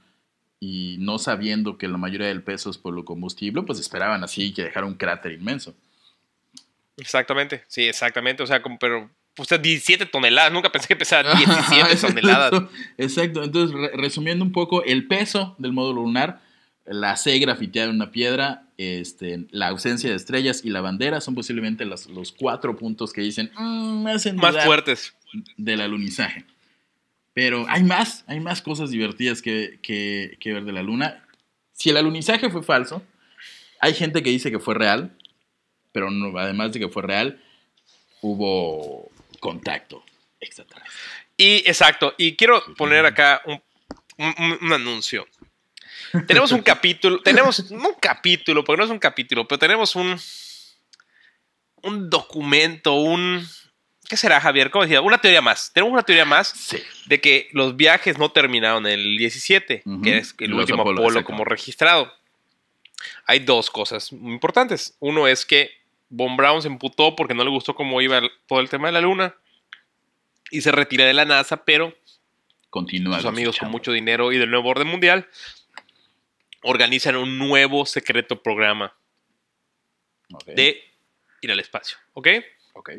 y 0.60 0.96
no 0.98 1.18
sabiendo 1.18 1.78
que 1.78 1.86
la 1.88 1.98
mayoría 1.98 2.26
del 2.26 2.42
peso 2.42 2.70
es 2.70 2.78
por 2.78 2.92
lo 2.92 3.04
combustible, 3.04 3.62
pues 3.62 3.78
esperaban 3.78 4.24
así 4.24 4.52
que 4.52 4.64
dejara 4.64 4.86
un 4.86 4.94
cráter 4.94 5.32
inmenso. 5.32 5.74
Exactamente, 6.96 7.62
sí, 7.68 7.84
exactamente. 7.84 8.42
O 8.42 8.46
sea, 8.46 8.60
como, 8.60 8.78
pero, 8.78 9.08
pues 9.34 9.48
17 9.48 10.06
toneladas, 10.06 10.52
nunca 10.52 10.70
pensé 10.72 10.88
que 10.88 10.96
pesara 10.96 11.32
17 11.34 11.96
toneladas. 12.00 12.52
Exacto, 12.52 12.70
Exacto. 12.98 13.42
Entonces, 13.44 13.76
re- 13.76 13.92
resumiendo 13.96 14.44
un 14.44 14.52
poco, 14.52 14.82
el 14.82 15.06
peso 15.06 15.54
del 15.58 15.72
módulo 15.72 16.02
lunar, 16.02 16.40
la 16.90 17.16
C 17.16 17.38
grafiteada 17.38 17.90
en 17.90 17.96
una 17.96 18.10
piedra, 18.10 18.64
este, 18.78 19.46
la 19.50 19.68
ausencia 19.68 20.08
de 20.10 20.16
estrellas 20.16 20.62
y 20.64 20.70
la 20.70 20.80
bandera 20.80 21.20
son 21.20 21.34
posiblemente 21.34 21.84
los, 21.84 22.06
los 22.06 22.32
cuatro 22.32 22.76
puntos 22.76 23.12
que 23.12 23.20
dicen 23.20 23.50
"Mm, 23.58 24.04
Más 24.36 24.64
fuertes. 24.64 25.14
del 25.56 25.80
alunizaje. 25.82 26.44
Pero 27.34 27.66
hay 27.68 27.82
más, 27.84 28.24
hay 28.26 28.40
más 28.40 28.62
cosas 28.62 28.90
divertidas 28.90 29.42
que, 29.42 29.78
que- 29.82 30.36
que 30.40 30.52
ver 30.54 30.64
de 30.64 30.72
la 30.72 30.82
luna. 30.82 31.24
Si 31.72 31.90
el 31.90 31.96
alunizaje 31.96 32.50
fue 32.50 32.62
falso, 32.62 33.02
hay 33.80 33.94
gente 33.94 34.22
que 34.22 34.30
dice 34.30 34.50
que 34.50 34.58
fue 34.58 34.74
real, 34.74 35.16
pero 35.92 36.10
no, 36.10 36.36
además 36.38 36.72
de 36.72 36.80
que 36.80 36.88
fue 36.88 37.02
real, 37.02 37.40
hubo 38.22 39.10
contacto 39.40 40.02
extraterrestre. 40.40 40.92
Y 41.36 41.56
exacto, 41.66 42.14
y 42.18 42.34
quiero 42.34 42.62
poner 42.76 43.06
acá 43.06 43.42
un, 43.46 43.60
un- 44.18 44.34
un- 44.38 44.58
un 44.62 44.72
anuncio. 44.72 45.26
Tenemos 46.26 46.52
un 46.52 46.62
capítulo, 46.62 47.20
tenemos, 47.22 47.70
no 47.70 47.88
un 47.90 47.94
capítulo, 48.00 48.64
porque 48.64 48.78
no 48.78 48.84
es 48.84 48.90
un 48.90 48.98
capítulo, 48.98 49.46
pero 49.48 49.58
tenemos 49.58 49.94
un, 49.96 50.18
un 51.82 52.10
documento, 52.10 52.94
un... 52.94 53.46
¿Qué 54.08 54.16
será, 54.16 54.40
Javier? 54.40 54.70
¿Cómo 54.70 54.84
decía? 54.84 55.02
Una 55.02 55.18
teoría 55.18 55.42
más. 55.42 55.70
Tenemos 55.74 55.92
una 55.92 56.02
teoría 56.02 56.24
más 56.24 56.48
Sí. 56.48 56.78
de 57.06 57.20
que 57.20 57.48
los 57.52 57.76
viajes 57.76 58.16
no 58.18 58.30
terminaron 58.32 58.86
en 58.86 58.94
el 59.00 59.18
17, 59.18 59.82
Ujú. 59.84 60.00
que 60.02 60.16
es 60.16 60.34
el 60.38 60.50
Los 60.50 60.60
último 60.60 60.82
Apolo, 60.82 61.22
como 61.24 61.44
registrado. 61.44 62.10
Hay 63.26 63.40
dos 63.40 63.70
cosas 63.70 64.10
muy 64.12 64.32
importantes. 64.32 64.96
Uno 64.98 65.28
es 65.28 65.44
que 65.44 65.70
Von 66.08 66.36
Braun 66.38 66.62
se 66.62 66.68
emputó 66.68 67.14
porque 67.16 67.34
no 67.34 67.44
le 67.44 67.50
gustó 67.50 67.74
cómo 67.74 68.00
iba 68.00 68.22
todo 68.46 68.60
el 68.60 68.70
tema 68.70 68.88
de 68.88 68.92
la 68.92 69.02
luna 69.02 69.34
y 70.50 70.62
se 70.62 70.72
retira 70.72 71.04
de 71.04 71.12
la 71.12 71.26
NASA, 71.26 71.64
pero 71.64 71.94
Continúa. 72.70 73.16
sus 73.18 73.26
amigos 73.26 73.58
con 73.58 73.70
mucho 73.70 73.92
dinero 73.92 74.32
y 74.32 74.38
del 74.38 74.50
nuevo 74.50 74.70
orden 74.70 74.86
mundial 74.88 75.28
organizan 76.62 77.16
un 77.16 77.38
nuevo 77.38 77.86
secreto 77.86 78.42
programa 78.42 78.94
de 80.46 80.82
ir 81.40 81.52
al 81.52 81.60
espacio, 81.60 81.96
¿ok? 82.14 82.28
ok. 82.74 82.90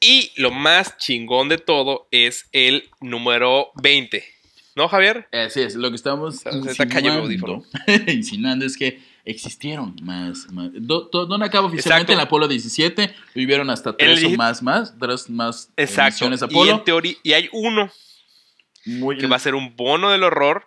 Y 0.00 0.32
lo 0.36 0.50
más 0.50 0.96
chingón 0.98 1.48
de 1.48 1.58
todo 1.58 2.08
es 2.10 2.48
el 2.52 2.88
número 3.00 3.70
20, 3.82 4.24
¿no, 4.76 4.88
Javier? 4.88 5.28
Así 5.32 5.60
es, 5.60 5.74
lo 5.74 5.90
que 5.90 5.96
estamos 5.96 6.36
está 6.36 6.50
insinuando, 6.84 7.64
insinuando 8.06 8.64
es 8.64 8.76
que 8.76 9.02
existieron 9.26 9.94
más. 10.02 10.50
más. 10.52 10.70
Do- 10.72 11.08
do- 11.12 11.26
Don 11.26 11.42
acaba 11.42 11.66
oficialmente 11.66 12.12
Exacto. 12.12 12.22
en 12.22 12.26
Apolo 12.26 12.48
17, 12.48 13.14
vivieron 13.34 13.68
hasta 13.68 13.94
tres 13.96 14.20
el 14.20 14.26
o 14.26 14.30
más, 14.36 14.62
más, 14.62 14.96
tres 14.98 15.28
más 15.28 15.70
Exacto. 15.76 16.12
misiones 16.28 16.40
Y 16.40 16.44
Apolo. 16.44 16.70
en 16.72 16.84
teoría, 16.84 17.14
y 17.22 17.32
hay 17.34 17.48
uno 17.52 17.90
Muy- 18.86 19.18
que 19.18 19.26
va 19.26 19.36
a 19.36 19.40
ser 19.40 19.54
un 19.54 19.76
bono 19.76 20.10
del 20.10 20.22
horror 20.22 20.64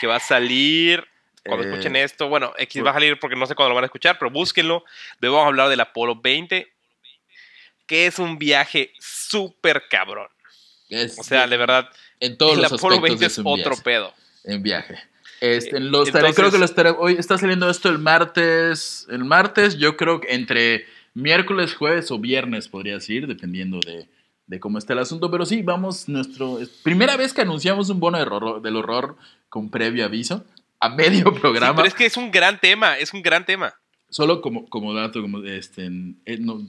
que 0.00 0.06
va 0.06 0.16
a 0.16 0.20
salir 0.20 1.06
cuando 1.44 1.64
Eh, 1.64 1.70
escuchen 1.70 1.96
esto. 1.96 2.28
Bueno, 2.28 2.52
X 2.58 2.84
va 2.84 2.90
a 2.90 2.94
salir 2.94 3.18
porque 3.18 3.36
no 3.36 3.46
sé 3.46 3.54
cuándo 3.54 3.70
lo 3.70 3.74
van 3.74 3.84
a 3.84 3.86
escuchar, 3.86 4.18
pero 4.18 4.30
búsquenlo. 4.30 4.84
Luego 5.20 5.36
vamos 5.36 5.46
a 5.46 5.48
hablar 5.50 5.68
del 5.68 5.80
Apolo 5.80 6.16
20, 6.20 6.70
que 7.86 8.06
es 8.06 8.18
un 8.18 8.38
viaje 8.38 8.92
súper 9.00 9.84
cabrón. 9.88 10.28
es- 10.90 11.18
O 11.18 11.22
sea, 11.22 11.46
de 11.46 11.56
verdad, 11.58 11.90
en 12.20 12.38
todos 12.38 12.54
el 12.56 12.62
los 12.62 12.72
Apolo 12.72 12.96
aspectos 12.96 13.20
20 13.20 13.26
es 13.26 13.38
otro 13.40 13.54
viaje, 13.72 13.82
pedo. 13.82 14.14
en 14.44 14.62
viaje. 14.62 14.98
Este, 15.40 15.78
lo 15.80 16.02
creo 16.04 16.50
que 16.50 16.58
lo 16.58 16.64
estaré, 16.64 16.90
hoy 16.90 17.14
está 17.18 17.36
saliendo 17.38 17.68
esto 17.70 17.88
el 17.90 17.98
martes, 17.98 19.06
el 19.10 19.24
martes, 19.24 19.76
yo 19.78 19.96
creo 19.96 20.20
que 20.20 20.34
entre 20.34 20.86
miércoles, 21.14 21.74
jueves 21.74 22.10
o 22.10 22.18
viernes 22.18 22.68
podría 22.68 22.94
decir, 22.94 23.26
dependiendo 23.26 23.78
de, 23.80 24.08
de 24.48 24.58
cómo 24.58 24.78
está 24.78 24.94
el 24.94 24.98
asunto, 24.98 25.30
pero 25.30 25.46
sí, 25.46 25.62
vamos, 25.62 26.08
nuestro, 26.08 26.58
es 26.58 26.68
primera 26.70 27.16
vez 27.16 27.32
que 27.32 27.42
anunciamos 27.42 27.88
un 27.90 28.00
bono 28.00 28.18
de 28.18 28.24
horror- 28.24 28.60
del 28.62 28.74
horror 28.76 29.16
con 29.48 29.70
previo 29.70 30.04
aviso, 30.04 30.44
a 30.80 30.88
medio 30.88 31.32
Sí, 31.32 31.38
programa, 31.40 31.76
pero 31.76 31.86
es 31.88 31.94
que 31.94 32.06
es 32.06 32.16
un 32.16 32.30
gran 32.30 32.58
tema, 32.58 32.98
es 32.98 33.12
un 33.14 33.22
gran 33.22 33.44
tema. 33.46 33.74
solo 34.10 34.40
como, 34.40 34.66
como 34.68 34.94
dato, 34.94 35.20
como 35.22 35.42
este, 35.44 35.86
eh, 36.24 36.38
no, 36.40 36.62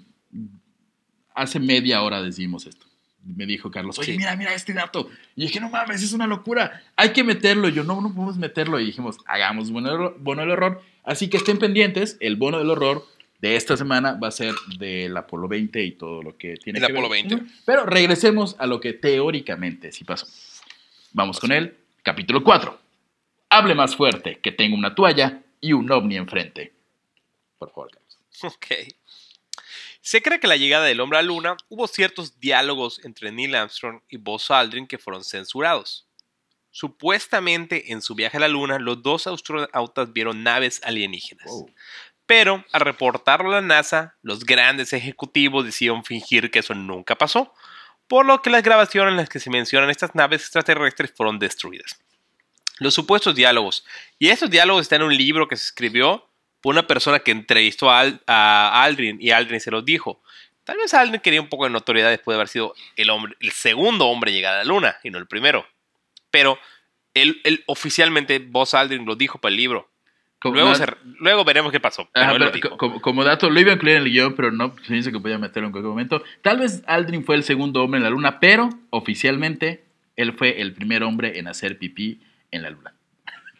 hace 1.34 1.60
media 1.60 2.02
hora 2.02 2.22
decimos 2.22 2.66
esto. 2.66 2.86
Me 3.24 3.46
dijo 3.46 3.70
Carlos, 3.70 4.00
oye, 4.00 4.14
Sí. 4.14 4.18
mira, 4.18 4.36
mira 4.36 4.54
este 4.54 4.74
dato. 4.74 5.10
Y 5.36 5.42
dije, 5.44 5.60
no 5.60 5.70
mames, 5.70 6.02
es 6.02 6.14
una 6.14 6.26
locura. 6.26 6.82
Hay 6.96 7.12
que 7.12 7.24
meterlo. 7.24 7.68
Y 7.68 7.74
yo, 7.74 7.84
no, 7.84 8.00
no 8.02 8.14
podemos 8.14 8.38
meterlo. 8.38 8.80
Y 8.80 8.86
dijimos, 8.86 9.18
hagamos 9.26 9.72
bono, 9.72 10.14
bono 10.20 10.42
del 10.42 10.52
horror. 10.52 10.82
Así 11.04 11.30
que 11.30 11.36
estén 11.38 11.60
pendientes. 11.60 12.16
El 12.22 12.38
bono 12.38 12.58
del 12.60 12.70
horror 12.70 13.06
de 13.40 13.56
esta 13.56 13.78
semana 13.78 14.14
va 14.14 14.28
a 14.28 14.32
ser 14.32 14.54
del 14.78 15.16
Apolo 15.16 15.48
20 15.48 15.82
y 15.84 15.92
todo 15.94 16.22
lo 16.22 16.38
que 16.38 16.56
tiene 16.56 16.80
El 16.80 16.86
que 16.86 16.92
Apolo 16.92 17.10
ver. 17.10 17.26
20. 17.28 17.52
Pero 17.66 17.86
regresemos 17.86 18.56
a 18.60 18.68
lo 18.68 18.80
que 18.80 18.94
teóricamente 18.94 19.92
sí 19.92 20.04
pasó. 20.04 20.28
Vamos 21.14 21.40
con 21.40 21.52
el 21.52 21.78
capítulo 22.04 22.44
4. 22.44 22.80
Hable 23.50 23.76
más 23.76 23.96
fuerte, 23.96 24.40
que 24.40 24.52
tengo 24.52 24.76
una 24.76 24.94
toalla 24.94 25.42
y 25.62 25.74
un 25.74 25.92
ovni 25.92 26.18
enfrente. 26.18 26.74
Por 27.58 27.72
favor, 27.72 27.92
Carlos. 27.92 28.18
Ok. 28.44 28.94
Se 30.02 30.22
cree 30.22 30.40
que 30.40 30.48
la 30.48 30.56
llegada 30.56 30.86
del 30.86 31.02
hombre 31.02 31.20
a 31.20 31.22
la 31.22 31.28
luna 31.28 31.58
hubo 31.68 31.88
ciertos 31.88 32.40
diálogos 32.40 33.04
entre 33.04 33.32
Neil 33.32 33.56
Armstrong 33.56 34.02
y 34.10 34.18
Buzz 34.18 34.50
Aldrin 34.52 34.88
que 34.88 34.98
fueron 34.98 35.24
censurados. 35.24 36.08
Supuestamente 36.72 37.92
en 37.92 38.02
su 38.02 38.16
viaje 38.16 38.38
a 38.38 38.42
la 38.42 38.48
luna, 38.48 38.80
los 38.80 39.02
dos 39.02 39.28
astronautas 39.28 40.14
vieron 40.14 40.44
naves 40.44 40.82
alienígenas. 40.84 41.48
Wow. 41.48 41.72
Pero 42.30 42.64
al 42.74 42.82
reportarlo 42.82 43.50
a 43.50 43.54
la 43.54 43.62
NASA, 43.68 44.16
los 44.22 44.46
grandes 44.46 44.94
ejecutivos 44.94 45.66
decidieron 45.66 46.06
fingir 46.06 46.52
que 46.52 46.60
eso 46.60 46.76
nunca 46.76 47.16
pasó, 47.16 47.56
por 48.08 48.24
lo 48.24 48.44
que 48.44 48.52
las 48.52 48.62
grabaciones 48.62 49.14
en 49.14 49.18
las 49.18 49.30
que 49.30 49.40
se 49.40 49.50
mencionan 49.50 49.90
estas 49.90 50.14
naves 50.14 50.42
extraterrestres 50.42 51.12
fueron 51.18 51.40
destruidas. 51.40 52.00
Los 52.78 52.94
supuestos 52.94 53.34
diálogos. 53.34 53.84
Y 54.20 54.30
estos 54.30 54.52
diálogos 54.52 54.84
están 54.84 55.02
en 55.02 55.08
un 55.08 55.18
libro 55.18 55.48
que 55.48 55.58
se 55.58 55.66
escribió 55.66 56.30
por 56.62 56.76
una 56.76 56.86
persona 56.86 57.18
que 57.18 57.32
entrevistó 57.32 57.90
a, 57.90 58.02
Al- 58.02 58.22
a 58.28 58.84
Aldrin 58.84 59.18
y 59.20 59.32
Aldrin 59.32 59.60
se 59.60 59.72
los 59.72 59.84
dijo. 59.84 60.22
Tal 60.66 60.78
vez 60.78 60.94
Aldrin 60.94 61.22
quería 61.22 61.42
un 61.42 61.50
poco 61.50 61.64
de 61.64 61.72
notoriedad 61.72 62.12
después 62.12 62.36
de 62.36 62.38
haber 62.38 62.48
sido 62.48 62.76
el, 62.96 63.10
segundo 63.54 64.06
hombre 64.06 64.30
en 64.30 64.38
llegar 64.38 64.54
a 64.54 64.58
la 64.60 64.66
luna 64.66 64.98
y 65.04 65.10
no 65.10 65.18
el 65.18 65.26
primero. 65.26 65.66
Pero 66.30 66.60
él 67.16 67.42
oficialmente, 67.66 68.38
Buzz 68.38 68.76
Aldrin 68.76 69.08
lo 69.08 69.16
dijo 69.16 69.40
para 69.42 69.50
el 69.50 69.58
libro. 69.58 69.89
Como, 70.42 70.56
Luego, 70.56 70.74
se- 70.76 71.44
veremos 71.46 71.72
qué 71.72 71.82
pasó. 71.82 72.10
pero 72.14 72.50
pero 72.52 72.78
como, 72.78 73.02
como 73.02 73.24
dato, 73.26 73.50
lo 73.50 73.60
iba 73.60 73.72
a 73.72 73.76
incluir 73.76 73.98
en 73.98 74.04
el 74.04 74.10
guion, 74.10 74.36
pero 74.36 74.52
no 74.52 74.74
pienso 74.74 75.12
que 75.12 75.20
podía 75.20 75.38
meterlo 75.38 75.68
en 75.68 75.74
cualquier 75.74 75.90
momento. 75.90 76.24
Tal 76.42 76.60
vez 76.60 76.82
Aldrin 76.88 77.26
fue 77.26 77.36
el 77.36 77.44
segundo 77.44 77.84
hombre 77.84 77.98
en 77.98 78.04
la 78.04 78.10
luna, 78.10 78.40
pero 78.40 78.70
oficialmente 78.90 79.84
él 80.16 80.34
fue 80.34 80.62
el 80.62 80.74
primer 80.74 81.04
hombre 81.04 81.40
en 81.40 81.48
hacer 81.48 81.78
pipí 81.78 82.22
en 82.52 82.62
la 82.64 82.70
luna. 82.70 82.94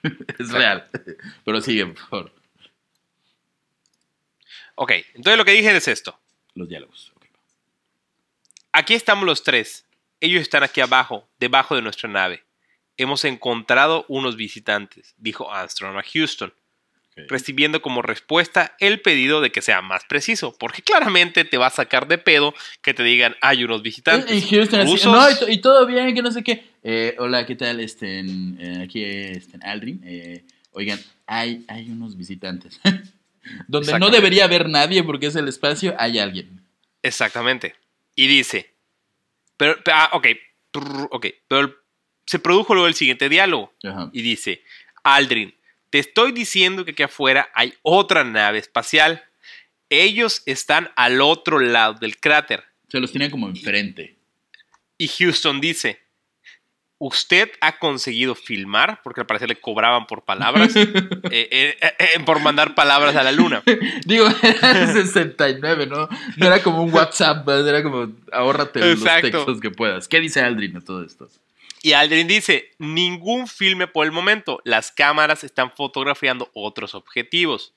es 0.40 0.52
real. 0.52 0.88
Pero 1.44 1.60
sigue, 1.60 1.86
por 1.88 1.98
favor. 2.08 2.34
Ok, 4.76 4.92
entonces 5.14 5.38
lo 5.38 5.44
que 5.44 5.52
dije 5.52 5.76
es 5.76 5.88
esto. 5.90 6.18
Los 6.56 6.70
diálogos. 6.70 7.12
Aquí 8.72 8.94
estamos 8.94 9.26
los 9.26 9.44
tres. 9.44 9.86
Ellos 10.22 10.42
están 10.42 10.64
aquí 10.64 10.80
abajo, 10.82 11.28
debajo 11.40 11.76
de 11.76 11.82
nuestra 11.82 12.10
nave. 12.10 12.44
Hemos 12.98 13.26
encontrado 13.26 14.06
unos 14.08 14.36
visitantes, 14.36 15.16
dijo 15.18 15.52
Armstrong 15.52 15.98
a 15.98 16.04
Houston, 16.04 16.54
Recibiendo 17.28 17.82
como 17.82 18.02
respuesta 18.02 18.76
el 18.80 19.02
pedido 19.02 19.42
de 19.42 19.52
que 19.52 19.62
sea 19.62 19.82
más 19.82 20.06
preciso, 20.06 20.56
porque 20.58 20.82
claramente 20.82 21.44
te 21.46 21.58
va 21.58 21.68
a 21.68 21.72
sacar 21.72 22.08
de 22.08 22.18
pedo 22.18 22.54
que 22.82 22.94
te 22.94 23.04
digan 23.04 23.36
hay 23.42 23.64
unos 23.64 23.82
visitantes. 23.82 24.32
En 24.32 24.50
Houston, 24.50 24.80
así, 24.82 24.92
rusos". 24.92 25.12
no, 25.12 25.48
y, 25.48 25.54
y 25.54 25.58
todo 25.58 25.86
bien, 25.86 26.14
que 26.16 26.22
no 26.22 26.32
sé 26.32 26.44
qué. 26.44 26.64
Eh, 26.84 27.16
hola, 27.20 27.46
¿qué 27.46 27.56
tal? 27.56 27.80
Este, 27.80 28.20
eh, 28.22 28.82
aquí 28.84 29.04
este, 29.04 29.58
Aldrin. 29.62 30.02
Eh, 30.06 30.44
oigan, 30.72 31.00
hay, 31.28 31.66
hay 31.68 31.90
unos 31.90 32.18
visitantes. 32.18 32.80
Donde 33.68 33.98
no 34.00 34.10
debería 34.10 34.46
haber 34.46 34.70
nadie 34.70 35.04
porque 35.04 35.28
es 35.28 35.36
el 35.36 35.48
espacio, 35.48 35.96
hay 35.98 36.20
alguien. 36.20 36.62
Exactamente. 37.02 37.76
Y 38.16 38.28
dice, 38.28 38.74
pero, 39.58 39.78
pero- 39.84 39.98
ah, 39.98 40.10
ok, 40.14 40.28
ok, 41.10 41.28
pero 41.48 41.76
se 42.26 42.40
produjo 42.40 42.74
luego 42.74 42.88
el 42.88 42.94
siguiente 42.94 43.30
diálogo. 43.30 43.74
Ajá. 43.84 44.10
y 44.14 44.22
dice, 44.22 44.62
Aldrin, 45.04 45.56
te 45.90 46.00
estoy 46.00 46.32
diciendo 46.32 46.86
que 46.86 46.92
aquí 46.92 47.04
afuera 47.04 47.50
hay 47.54 47.74
otra 47.82 48.24
nave 48.24 48.60
espacial. 48.60 49.24
Ellos 49.90 50.44
están 50.46 50.92
al 50.96 51.22
otro 51.22 51.60
lado 51.60 51.96
del 51.96 52.18
cráter. 52.18 52.64
Se 52.90 53.00
los 53.00 53.12
tenía 53.12 53.32
como 53.32 53.48
enfrente. 53.48 54.18
Y 54.98 55.08
Houston 55.08 55.62
dice, 55.62 56.00
¿usted 57.00 57.50
ha 57.62 57.80
conseguido 57.80 58.36
filmar? 58.36 59.02
Porque 59.04 59.22
al 59.22 59.28
parecer 59.28 59.50
le 59.50 59.60
cobraban 59.60 60.06
por 60.06 60.26
palabras, 60.26 60.76
eh, 60.76 60.98
eh, 61.32 61.78
eh, 61.82 62.20
por 62.26 62.40
mandar 62.42 62.76
palabras 62.76 63.16
a 63.16 63.24
la 63.24 63.32
luna. 63.32 63.64
Digo, 64.06 64.28
era 64.44 64.84
el 64.84 64.94
69, 64.94 65.88
¿no? 65.88 66.08
No 66.38 66.46
era 66.46 66.62
como 66.62 66.84
un 66.84 66.94
WhatsApp, 66.94 67.48
era 67.48 67.82
como 67.82 68.12
ahórrate 68.32 68.96
los 68.96 69.04
textos 69.04 69.60
que 69.60 69.72
puedas. 69.72 70.08
¿Qué 70.08 70.20
dice 70.20 70.42
Aldrin 70.42 70.74
de 70.74 70.82
todo 70.82 71.04
esto? 71.04 71.28
Y 71.82 71.94
Aldrin 71.94 72.28
dice, 72.28 72.72
ningún 72.78 73.48
filme 73.48 73.88
por 73.88 74.06
el 74.06 74.12
momento. 74.12 74.60
Las 74.66 74.92
cámaras 74.92 75.44
están 75.44 75.72
fotografiando 75.72 76.50
otros 76.54 76.94
objetivos. 76.96 77.74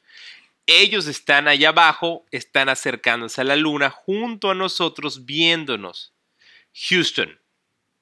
Ellos 0.67 1.07
están 1.07 1.49
allá 1.49 1.71
abajo, 1.71 2.25
están 2.31 2.69
acercándose 2.69 3.41
a 3.41 3.45
la 3.45 3.57
luna 3.57 3.91
junto 3.91 4.51
a 4.51 4.55
nosotros 4.55 5.25
viéndonos. 5.27 6.13
Houston, 6.89 7.39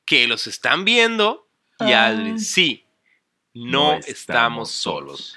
que 0.04 0.26
los 0.28 0.46
están 0.46 0.84
viendo. 0.84 1.48
Y 1.80 1.92
Ah. 1.92 2.06
Aldrin, 2.08 2.38
sí, 2.40 2.84
no, 3.54 3.94
estamos 4.06 4.70
solos. 4.70 5.36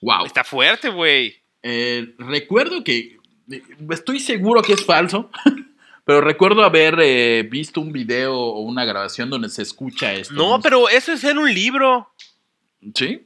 Wow. 0.00 0.24
Está 0.26 0.44
fuerte, 0.44 0.88
güey. 0.88 1.36
Eh, 1.62 2.14
recuerdo 2.18 2.82
que. 2.82 3.18
eh, 3.50 3.62
Estoy 3.90 4.18
seguro 4.20 4.62
que 4.62 4.72
es 4.74 4.84
falso. 4.84 5.30
Pero 6.10 6.22
recuerdo 6.22 6.64
haber 6.64 6.98
eh, 7.00 7.46
visto 7.48 7.80
un 7.80 7.92
video 7.92 8.36
o 8.36 8.62
una 8.62 8.84
grabación 8.84 9.30
donde 9.30 9.48
se 9.48 9.62
escucha 9.62 10.12
esto. 10.12 10.34
No, 10.34 10.60
pero 10.60 10.88
eso 10.88 11.12
es 11.12 11.22
en 11.22 11.38
un 11.38 11.54
libro. 11.54 12.12
¿Sí? 12.96 13.22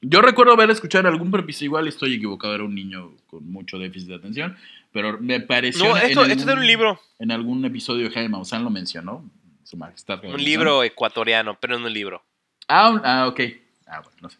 Yo 0.00 0.22
recuerdo 0.22 0.54
haber 0.54 0.70
escuchado 0.70 1.06
en 1.06 1.12
algún 1.12 1.30
prepiso, 1.30 1.66
igual 1.66 1.86
estoy 1.86 2.14
equivocado, 2.14 2.54
era 2.54 2.64
un 2.64 2.74
niño 2.74 3.12
con 3.26 3.46
mucho 3.52 3.78
déficit 3.78 4.08
de 4.08 4.14
atención, 4.14 4.56
pero 4.90 5.18
me 5.20 5.40
pareció... 5.40 5.84
No, 5.84 5.98
en 5.98 6.06
esto, 6.06 6.24
es 6.24 6.46
en 6.46 6.58
un 6.58 6.66
libro. 6.66 6.98
En 7.18 7.30
algún 7.30 7.62
episodio 7.66 8.10
Jaime 8.10 8.30
Maussan 8.30 8.64
lo 8.64 8.70
mencionó, 8.70 9.22
su 9.62 9.76
majestad. 9.76 10.24
Un 10.24 10.42
libro 10.42 10.82
ecuatoriano, 10.82 11.58
pero 11.60 11.76
en 11.76 11.82
un 11.82 11.92
libro. 11.92 12.24
Ah, 12.68 13.02
ah, 13.04 13.26
ok. 13.28 13.40
Ah, 13.86 14.00
bueno, 14.00 14.16
no 14.22 14.30
sé. 14.30 14.38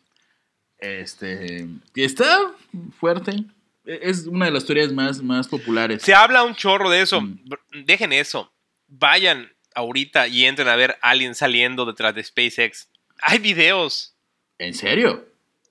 Este, 0.79 1.69
está 1.95 2.51
fuerte. 2.99 3.45
Es 3.89 4.27
una 4.27 4.45
de 4.47 4.51
las 4.51 4.67
teorías 4.67 4.93
más, 4.93 5.23
más 5.23 5.49
populares. 5.49 6.03
Se 6.03 6.15
habla 6.15 6.43
un 6.45 6.55
chorro 6.55 6.91
de 6.91 7.01
eso. 7.01 7.21
Mm. 7.23 7.39
Dejen 7.85 8.13
eso. 8.13 8.53
Vayan 8.87 9.51
ahorita 9.75 10.29
y 10.29 10.45
entren 10.45 10.69
a 10.69 10.77
ver 10.77 10.99
a 11.01 11.11
alguien 11.11 11.35
saliendo 11.35 11.87
detrás 11.87 12.15
de 12.15 12.23
SpaceX. 12.23 12.89
Hay 13.23 13.39
videos. 13.39 14.15
¿En 14.59 14.75
serio? 14.75 15.27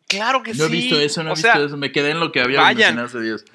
Claro 0.08 0.42
que 0.42 0.54
No 0.54 0.66
he 0.66 0.68
sí. 0.70 0.74
visto 0.74 1.00
eso, 1.00 1.22
no 1.22 1.32
he 1.32 1.34
visto 1.34 1.52
sea, 1.52 1.64
eso. 1.64 1.78
Me 1.78 1.92
quedé 1.92 2.12
en 2.12 2.20
lo 2.20 2.32
que 2.32 2.42
había 2.42 2.62
vayan. 2.62 2.98
hace 2.98 3.20
días. 3.22 3.46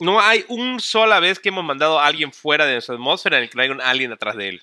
no 0.00 0.20
hay 0.20 0.44
un 0.48 0.78
sola 0.80 1.18
vez 1.18 1.38
que 1.40 1.48
hemos 1.48 1.64
mandado 1.64 1.98
a 1.98 2.06
alguien 2.06 2.32
fuera 2.32 2.66
de 2.66 2.74
nuestra 2.74 2.94
atmósfera 2.94 3.38
en 3.38 3.44
el 3.44 3.50
que 3.50 3.56
no 3.56 3.62
hay 3.62 3.70
un 3.70 3.80
alien 3.80 4.12
atrás 4.12 4.36
de 4.36 4.48
él. 4.50 4.62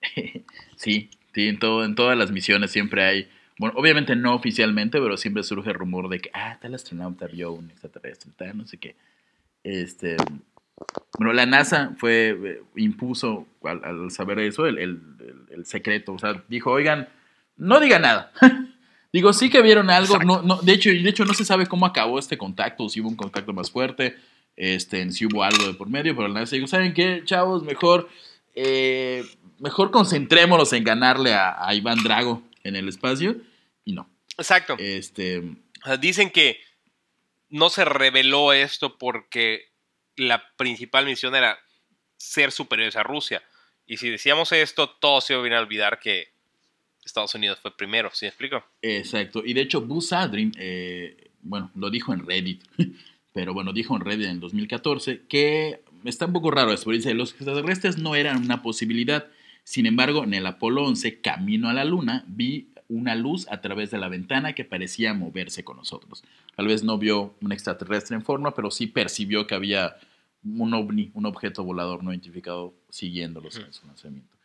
Sí, 0.76 1.08
sí, 1.34 1.48
en, 1.48 1.58
todo, 1.58 1.84
en 1.84 1.94
todas 1.94 2.18
las 2.18 2.30
misiones 2.30 2.70
siempre 2.70 3.02
hay, 3.04 3.30
bueno, 3.58 3.74
obviamente 3.78 4.14
no 4.16 4.34
oficialmente, 4.34 4.98
pero 5.00 5.16
siempre 5.16 5.42
surge 5.42 5.70
el 5.70 5.76
rumor 5.76 6.08
de 6.08 6.20
que, 6.20 6.30
ah, 6.34 6.58
tal 6.60 6.74
astronauta 6.74 7.26
vio 7.26 7.52
un 7.52 7.70
extraterrestre, 7.70 8.30
tal, 8.36 8.58
no 8.58 8.66
sé 8.66 8.76
qué. 8.78 8.96
Este, 9.64 10.16
bueno, 11.18 11.32
la 11.32 11.46
NASA 11.46 11.92
fue, 11.96 12.38
eh, 12.44 12.62
impuso 12.76 13.46
al, 13.64 13.82
al 13.84 14.10
saber 14.10 14.38
eso, 14.40 14.66
el, 14.66 14.78
el- 14.78 15.64
secreto, 15.64 16.12
o 16.12 16.18
sea, 16.18 16.42
dijo, 16.48 16.70
oigan, 16.70 17.08
no 17.56 17.80
diga 17.80 17.98
nada. 17.98 18.32
Digo, 19.12 19.32
sí 19.32 19.48
que 19.48 19.62
vieron 19.62 19.88
algo, 19.88 20.18
no, 20.18 20.42
no, 20.42 20.56
de, 20.60 20.72
hecho, 20.72 20.90
de 20.90 21.08
hecho 21.08 21.24
no 21.24 21.32
se 21.32 21.44
sabe 21.46 21.66
cómo 21.66 21.86
acabó 21.86 22.18
este 22.18 22.36
contacto, 22.36 22.86
si 22.90 23.00
hubo 23.00 23.08
un 23.08 23.16
contacto 23.16 23.54
más 23.54 23.70
fuerte, 23.70 24.16
este, 24.56 25.10
si 25.10 25.24
hubo 25.24 25.42
algo 25.42 25.66
de 25.66 25.72
por 25.72 25.88
medio, 25.88 26.14
pero 26.14 26.28
la 26.28 26.40
NASA 26.40 26.56
dijo, 26.56 26.66
¿saben 26.66 26.92
qué, 26.92 27.22
chavos? 27.24 27.62
Mejor, 27.62 28.10
eh, 28.54 29.24
mejor 29.58 29.90
concentrémonos 29.90 30.70
en 30.74 30.84
ganarle 30.84 31.32
a, 31.32 31.66
a 31.66 31.74
Iván 31.74 32.02
Drago 32.02 32.42
en 32.66 32.76
el 32.76 32.88
espacio, 32.88 33.36
y 33.84 33.92
no. 33.92 34.10
Exacto. 34.36 34.76
Este, 34.78 35.38
O 35.38 35.86
sea, 35.86 35.96
dicen 35.96 36.30
que 36.30 36.60
no 37.48 37.70
se 37.70 37.84
reveló 37.84 38.52
esto 38.52 38.98
porque 38.98 39.70
la 40.16 40.42
principal 40.56 41.06
misión 41.06 41.34
era 41.34 41.58
ser 42.16 42.52
superiores 42.52 42.96
a 42.96 43.02
Rusia. 43.02 43.42
Y 43.86 43.98
si 43.98 44.10
decíamos 44.10 44.52
esto, 44.52 44.90
todos 44.90 45.24
se 45.24 45.34
iban 45.34 45.52
a 45.52 45.60
olvidar 45.60 46.00
que 46.00 46.28
Estados 47.04 47.34
Unidos 47.34 47.58
fue 47.60 47.76
primero, 47.76 48.10
¿sí 48.12 48.24
me 48.24 48.30
explico? 48.30 48.64
Exacto. 48.82 49.42
Y 49.44 49.54
de 49.54 49.62
hecho, 49.62 49.80
Buzz 49.80 50.12
Aldrin, 50.12 50.52
eh, 50.58 51.30
bueno, 51.40 51.70
lo 51.76 51.88
dijo 51.88 52.12
en 52.12 52.26
Reddit, 52.26 52.64
pero 53.32 53.54
bueno, 53.54 53.72
dijo 53.72 53.94
en 53.94 54.02
Reddit 54.02 54.26
en 54.26 54.40
2014 54.40 55.22
que 55.28 55.82
está 56.04 56.26
un 56.26 56.32
poco 56.32 56.50
raro 56.50 56.72
esto, 56.72 56.90
dice, 56.90 57.14
los 57.14 57.30
extraterrestres 57.30 57.98
no 57.98 58.16
eran 58.16 58.42
una 58.42 58.62
posibilidad. 58.62 59.28
Sin 59.66 59.84
embargo, 59.86 60.22
en 60.22 60.32
el 60.32 60.46
Apolo 60.46 60.84
11, 60.84 61.20
camino 61.20 61.68
a 61.68 61.72
la 61.72 61.84
Luna, 61.84 62.24
vi 62.28 62.68
una 62.88 63.16
luz 63.16 63.48
a 63.50 63.60
través 63.60 63.90
de 63.90 63.98
la 63.98 64.08
ventana 64.08 64.52
que 64.52 64.64
parecía 64.64 65.12
moverse 65.12 65.64
con 65.64 65.76
nosotros. 65.76 66.22
Tal 66.54 66.68
vez 66.68 66.84
no 66.84 66.98
vio 66.98 67.34
un 67.40 67.50
extraterrestre 67.50 68.14
en 68.14 68.22
forma, 68.22 68.54
pero 68.54 68.70
sí 68.70 68.86
percibió 68.86 69.48
que 69.48 69.56
había 69.56 69.96
un 70.44 70.72
ovni, 70.72 71.10
un 71.14 71.26
objeto 71.26 71.64
volador 71.64 72.04
no 72.04 72.12
identificado, 72.12 72.74
siguiéndolos 72.90 73.56
en 73.56 73.72
su 73.72 73.84
lanzamiento. 73.88 74.36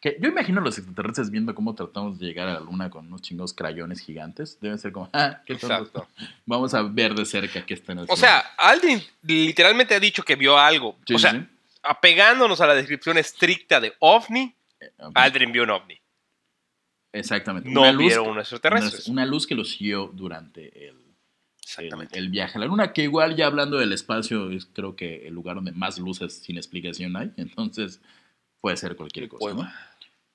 Que 0.00 0.16
yo 0.18 0.30
imagino 0.30 0.62
a 0.62 0.64
los 0.64 0.78
extraterrestres 0.78 1.30
viendo 1.30 1.54
cómo 1.54 1.74
tratamos 1.74 2.18
de 2.18 2.24
llegar 2.24 2.48
a 2.48 2.54
la 2.54 2.60
luna 2.60 2.88
con 2.88 3.06
unos 3.06 3.20
chingos 3.20 3.52
crayones 3.52 4.00
gigantes. 4.00 4.58
Deben 4.62 4.78
ser 4.78 4.92
como, 4.92 5.10
ah, 5.12 5.42
qué. 5.44 5.52
Exacto. 5.52 6.08
Vamos 6.46 6.72
a 6.72 6.80
ver 6.80 7.14
de 7.14 7.26
cerca 7.26 7.66
qué 7.66 7.74
están 7.74 7.98
haciendo. 7.98 8.14
O 8.14 8.16
sea, 8.16 8.38
Aldrin 8.56 9.02
literalmente 9.20 9.94
ha 9.94 10.00
dicho 10.00 10.22
que 10.22 10.36
vio 10.36 10.56
algo. 10.56 10.96
Sí, 11.06 11.14
o 11.14 11.18
sea, 11.18 11.32
sí. 11.32 11.46
Apegándonos 11.84 12.60
a 12.60 12.66
la 12.66 12.74
descripción 12.74 13.18
estricta 13.18 13.80
de 13.80 13.94
OVNI, 13.98 14.54
Ok, 14.98 15.12
Aldrin 15.14 15.50
vio 15.52 15.62
un 15.62 15.70
OVNI. 15.70 15.98
Exactamente. 17.12 17.70
No 17.70 17.82
Una 17.82 17.92
luz- 17.92 18.06
vieron 18.08 18.28
unos 18.28 18.42
extraterrestres. 18.52 19.08
Una 19.08 19.24
luz 19.24 19.46
que 19.46 19.54
los 19.54 19.70
siguió 19.70 20.10
durante 20.12 20.88
el, 20.88 20.96
el, 20.96 21.04
Exactamente. 21.62 22.18
el 22.18 22.28
viaje 22.28 22.58
a 22.58 22.60
la 22.60 22.66
luna, 22.66 22.92
que 22.92 23.02
igual 23.02 23.36
ya 23.36 23.46
hablando 23.46 23.78
del 23.78 23.92
espacio 23.92 24.50
es 24.50 24.66
creo 24.66 24.96
que 24.96 25.26
el 25.26 25.34
lugar 25.34 25.56
donde 25.56 25.72
más 25.72 25.98
luces 25.98 26.34
sin 26.42 26.56
explicación 26.56 27.16
hay, 27.16 27.32
entonces 27.36 28.00
puede 28.60 28.76
ser 28.76 28.96
cualquier 28.96 29.28
cosa. 29.28 29.54
¿no? 29.54 29.72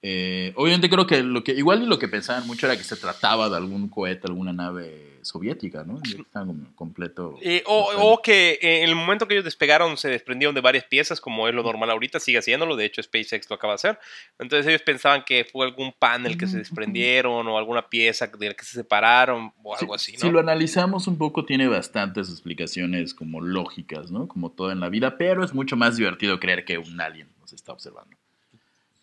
Eh, 0.01 0.53
obviamente 0.55 0.89
creo 0.89 1.05
que 1.05 1.21
lo 1.21 1.43
que 1.43 1.51
igual 1.51 1.83
y 1.83 1.85
lo 1.85 1.99
que 1.99 2.07
pensaban 2.07 2.47
mucho 2.47 2.65
era 2.65 2.77
que 2.77 2.83
se 2.83 2.95
trataba 2.95 3.49
de 3.49 3.57
algún 3.57 3.89
cohete, 3.89 4.27
alguna 4.27 4.53
nave 4.53 5.08
soviética, 5.23 5.83
¿no? 5.83 5.99
Estaba 6.03 6.45
como 6.45 6.75
completo. 6.75 7.37
Eh, 7.41 7.63
o, 7.65 7.91
o 7.95 8.21
que 8.21 8.59
eh, 8.61 8.83
en 8.83 8.89
el 8.89 8.95
momento 8.95 9.27
que 9.27 9.33
ellos 9.35 9.43
despegaron 9.45 9.97
se 9.97 10.09
desprendieron 10.09 10.55
de 10.55 10.61
varias 10.61 10.85
piezas, 10.85 11.19
como 11.21 11.47
es 11.47 11.53
lo 11.55 11.63
normal 11.63 11.89
ahorita, 11.91 12.19
sigue 12.19 12.37
haciéndolo, 12.39 12.75
de 12.75 12.85
hecho 12.85 13.01
SpaceX 13.03 13.49
lo 13.49 13.55
acaba 13.57 13.73
de 13.73 13.75
hacer. 13.75 13.99
Entonces 14.39 14.67
ellos 14.67 14.81
pensaban 14.81 15.23
que 15.25 15.45
fue 15.45 15.65
algún 15.65 15.93
panel 15.97 16.37
que 16.37 16.47
se 16.47 16.57
desprendieron 16.57 17.47
o 17.47 17.57
alguna 17.57 17.89
pieza 17.89 18.27
de 18.27 18.47
la 18.49 18.53
que 18.53 18.65
se 18.65 18.73
separaron 18.73 19.53
o 19.63 19.75
algo 19.75 19.97
Si- 19.97 20.11
así, 20.13 20.19
Si 20.19 20.25
¿no? 20.27 20.33
lo 20.33 20.39
analizamos 20.39 21.07
un 21.07 21.17
poco, 21.17 21.45
tiene 21.45 21.67
bastantes 21.67 22.29
explicaciones 22.29 23.13
como 23.13 23.41
lógicas, 23.41 24.11
¿no? 24.11 24.27
Como 24.27 24.51
todo 24.51 24.71
en 24.71 24.79
la 24.79 24.89
vida, 24.89 25.17
pero 25.17 25.43
es 25.43 25.53
mucho 25.53 25.75
más 25.75 25.97
divertido 25.97 26.39
creer 26.39 26.65
que 26.65 26.77
un 26.77 26.99
alien 27.01 27.29
nos 27.39 27.53
está 27.53 27.71
observando. 27.73 28.15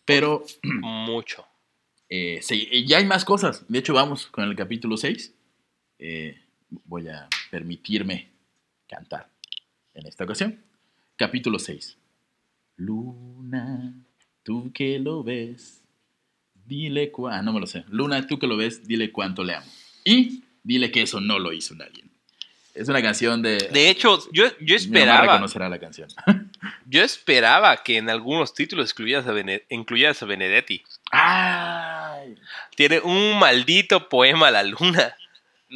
Pero 0.05 0.45
Mucho. 0.81 1.45
eh, 2.09 2.39
sí, 2.43 2.85
ya 2.87 2.99
hay 2.99 3.05
más 3.07 3.25
cosas. 3.25 3.65
De 3.69 3.79
hecho, 3.79 3.93
vamos 3.95 4.27
con 4.27 4.45
el 4.45 4.55
capítulo 4.55 4.97
6. 4.97 5.35
Eh, 5.99 6.39
voy 6.85 7.09
a 7.09 7.29
permitirme 7.51 8.29
cantar 8.89 9.29
en 9.95 10.07
esta 10.07 10.25
ocasión. 10.25 10.61
Capítulo 11.17 11.59
6. 11.59 11.97
Luna, 12.77 13.95
tú 14.43 14.71
que 14.73 14.99
lo 14.99 15.23
ves, 15.23 15.83
Dile 16.67 17.13
cuánto. 17.13 17.39
Ah, 17.39 17.43
no 17.43 17.53
me 17.53 17.61
lo 17.61 17.67
sé. 17.69 17.85
Luna, 17.91 18.27
tú 18.27 18.41
que 18.41 18.49
lo 18.49 18.57
ves, 18.57 18.89
dile 18.89 19.13
cuánto 19.13 19.45
le 19.45 19.55
amo. 19.55 19.67
Y 20.05 20.43
dile 20.65 20.91
que 20.91 21.03
eso 21.03 21.21
no 21.21 21.39
lo 21.39 21.53
hizo 21.53 21.75
un 21.75 21.83
alien. 21.83 22.11
Es 22.75 22.89
una 22.89 23.01
canción 23.01 23.41
de. 23.41 23.57
De 23.73 23.89
hecho, 23.89 24.19
yo, 24.33 24.47
yo 24.47 24.51
Mi 24.59 24.65
mamá 24.65 24.75
esperaba. 24.77 25.21
reconocerá 25.23 25.69
la 25.69 25.79
canción. 25.79 26.09
Yo 26.89 27.03
esperaba 27.03 27.77
que 27.83 27.97
en 27.99 28.11
algunos 28.11 28.53
títulos 28.55 28.91
incluyeras 28.93 29.27
a, 29.27 29.33
Bene- 29.33 29.63
incluyeras 29.71 30.23
a 30.23 30.27
Benedetti. 30.27 30.83
¡Ay! 31.13 32.37
Tiene 32.77 33.01
un 33.01 33.39
maldito 33.41 34.09
poema 34.09 34.49
a 34.49 34.51
la 34.53 34.63
luna. 34.65 35.15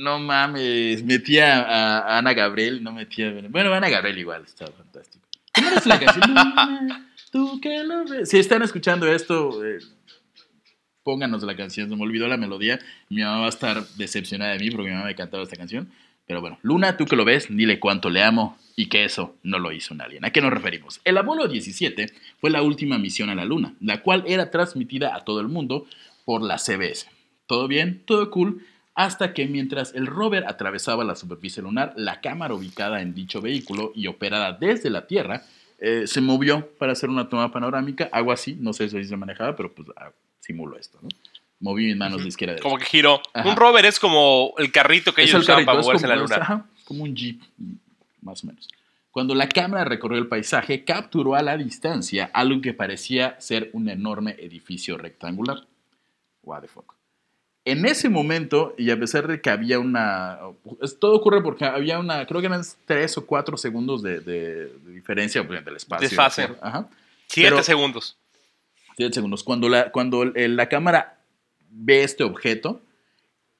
No 0.00 0.18
mames. 0.18 1.04
Metía 1.04 1.60
a, 1.60 2.18
Ana 2.18 2.32
Gabriel, 2.32 2.82
no 2.82 2.92
metía. 2.92 3.32
Bueno, 3.50 3.72
Ana 3.74 3.90
Gabriel 3.90 4.18
igual, 4.18 4.44
estaba 4.44 4.72
fantástico. 4.72 5.26
¿Cómo 5.54 5.68
era 5.68 5.82
la 5.84 6.00
canción? 6.00 7.06
Tú 7.30 7.60
que 7.60 7.84
lo 7.84 8.04
ves. 8.06 8.30
Si 8.30 8.38
están 8.38 8.62
escuchando 8.62 9.06
esto, 9.06 9.62
eh, 9.64 9.78
pónganos 11.02 11.42
la 11.42 11.54
canción. 11.54 11.90
Se 11.90 11.96
me 11.96 12.02
olvidó 12.02 12.28
la 12.28 12.38
melodía. 12.38 12.78
Mi 13.10 13.22
mamá 13.22 13.40
va 13.40 13.46
a 13.46 13.50
estar 13.50 13.86
decepcionada 13.96 14.52
de 14.52 14.58
mí 14.58 14.70
porque 14.70 14.88
mi 14.88 14.94
mamá 14.94 15.06
me 15.06 15.14
cantaba 15.14 15.42
esta 15.42 15.56
canción. 15.56 15.90
Pero 16.26 16.40
bueno, 16.40 16.58
Luna, 16.62 16.96
tú 16.96 17.04
que 17.04 17.16
lo 17.16 17.24
ves, 17.26 17.48
dile 17.50 17.78
cuánto 17.78 18.08
le 18.08 18.22
amo 18.22 18.56
y 18.76 18.86
que 18.86 19.04
eso 19.04 19.36
no 19.42 19.58
lo 19.58 19.70
hizo 19.70 19.92
un 19.92 20.00
alien. 20.00 20.24
¿A 20.24 20.30
qué 20.30 20.40
nos 20.40 20.52
referimos? 20.52 21.00
El 21.04 21.18
Apolo 21.18 21.46
17 21.46 22.06
fue 22.40 22.50
la 22.50 22.62
última 22.62 22.96
misión 22.98 23.28
a 23.28 23.34
la 23.34 23.44
Luna, 23.44 23.74
la 23.80 24.00
cual 24.00 24.24
era 24.26 24.50
transmitida 24.50 25.14
a 25.14 25.24
todo 25.24 25.40
el 25.40 25.48
mundo 25.48 25.86
por 26.24 26.40
la 26.40 26.56
CBS. 26.56 27.10
Todo 27.46 27.68
bien, 27.68 28.02
todo 28.06 28.30
cool, 28.30 28.64
hasta 28.94 29.32
que 29.32 29.46
mientras 29.46 29.94
el 29.94 30.06
rover 30.06 30.46
atravesaba 30.46 31.04
la 31.04 31.16
superficie 31.16 31.62
lunar, 31.62 31.92
la 31.96 32.20
cámara 32.20 32.54
ubicada 32.54 33.00
en 33.00 33.14
dicho 33.14 33.40
vehículo 33.40 33.92
y 33.94 34.06
operada 34.06 34.52
desde 34.52 34.90
la 34.90 35.06
Tierra 35.06 35.44
eh, 35.78 36.06
se 36.06 36.20
movió 36.20 36.68
para 36.78 36.92
hacer 36.92 37.08
una 37.08 37.28
toma 37.28 37.50
panorámica, 37.50 38.08
algo 38.12 38.32
así, 38.32 38.56
no 38.60 38.72
sé 38.72 38.88
si 38.90 39.04
se 39.04 39.16
manejaba, 39.16 39.56
pero 39.56 39.74
pues 39.74 39.88
ah, 39.96 40.10
simuló 40.40 40.76
esto, 40.76 40.98
¿no? 41.02 41.08
Moví 41.60 41.86
mis 41.86 41.96
manos 41.96 42.22
de 42.22 42.28
izquierda 42.28 42.52
a 42.52 42.54
derecha. 42.54 42.68
Como 42.68 42.78
que 42.78 42.86
giró. 42.86 43.20
Un 43.44 43.54
rover 43.54 43.84
es 43.84 43.98
como 43.98 44.54
el 44.56 44.72
carrito 44.72 45.12
que 45.14 45.22
Es 45.22 45.28
ellos 45.30 45.40
el 45.40 45.42
usaban 45.42 45.64
para 45.66 45.80
moverse 45.80 46.06
en 46.06 46.10
la 46.10 46.16
luna. 46.16 46.36
ajá, 46.36 46.66
como 46.84 47.04
un 47.04 47.14
jeep, 47.14 47.42
más 48.22 48.42
o 48.44 48.46
menos. 48.46 48.66
Cuando 49.10 49.34
la 49.34 49.48
cámara 49.48 49.84
recorrió 49.84 50.18
el 50.18 50.28
paisaje, 50.28 50.84
capturó 50.84 51.34
a 51.34 51.42
la 51.42 51.56
distancia 51.56 52.30
algo 52.32 52.60
que 52.60 52.72
parecía 52.72 53.38
ser 53.40 53.70
un 53.72 53.88
enorme 53.88 54.36
edificio 54.38 54.96
rectangular. 54.96 55.66
What 56.42 56.62
the 56.62 56.68
fuck. 56.68 56.99
En 57.70 57.86
ese 57.86 58.08
momento, 58.08 58.74
y 58.78 58.90
a 58.90 58.98
pesar 58.98 59.26
de 59.26 59.40
que 59.40 59.50
había 59.50 59.78
una... 59.78 60.38
todo 61.00 61.14
ocurre 61.14 61.42
porque 61.42 61.64
había 61.64 61.98
una... 61.98 62.26
Creo 62.26 62.40
que 62.40 62.46
eran 62.48 62.62
tres 62.86 63.16
o 63.18 63.26
cuatro 63.26 63.56
segundos 63.56 64.02
de, 64.02 64.20
de- 64.20 64.66
de 64.66 64.92
diferencia 64.92 65.46
pues, 65.46 65.58
entre 65.58 65.70
el 65.72 65.76
espacio. 65.76 66.08
Desfase. 66.08 66.48
Ajá. 66.60 66.88
Siete 67.26 67.50
Pero- 67.50 67.62
segundos. 67.62 68.16
10 68.98 69.14
segundos. 69.14 69.42
Cuando 69.44 69.68
la, 69.70 69.90
cuando 69.92 70.24
la 70.26 70.68
cámara 70.68 71.20
ve 71.70 72.02
este 72.02 72.22
objeto, 72.22 72.82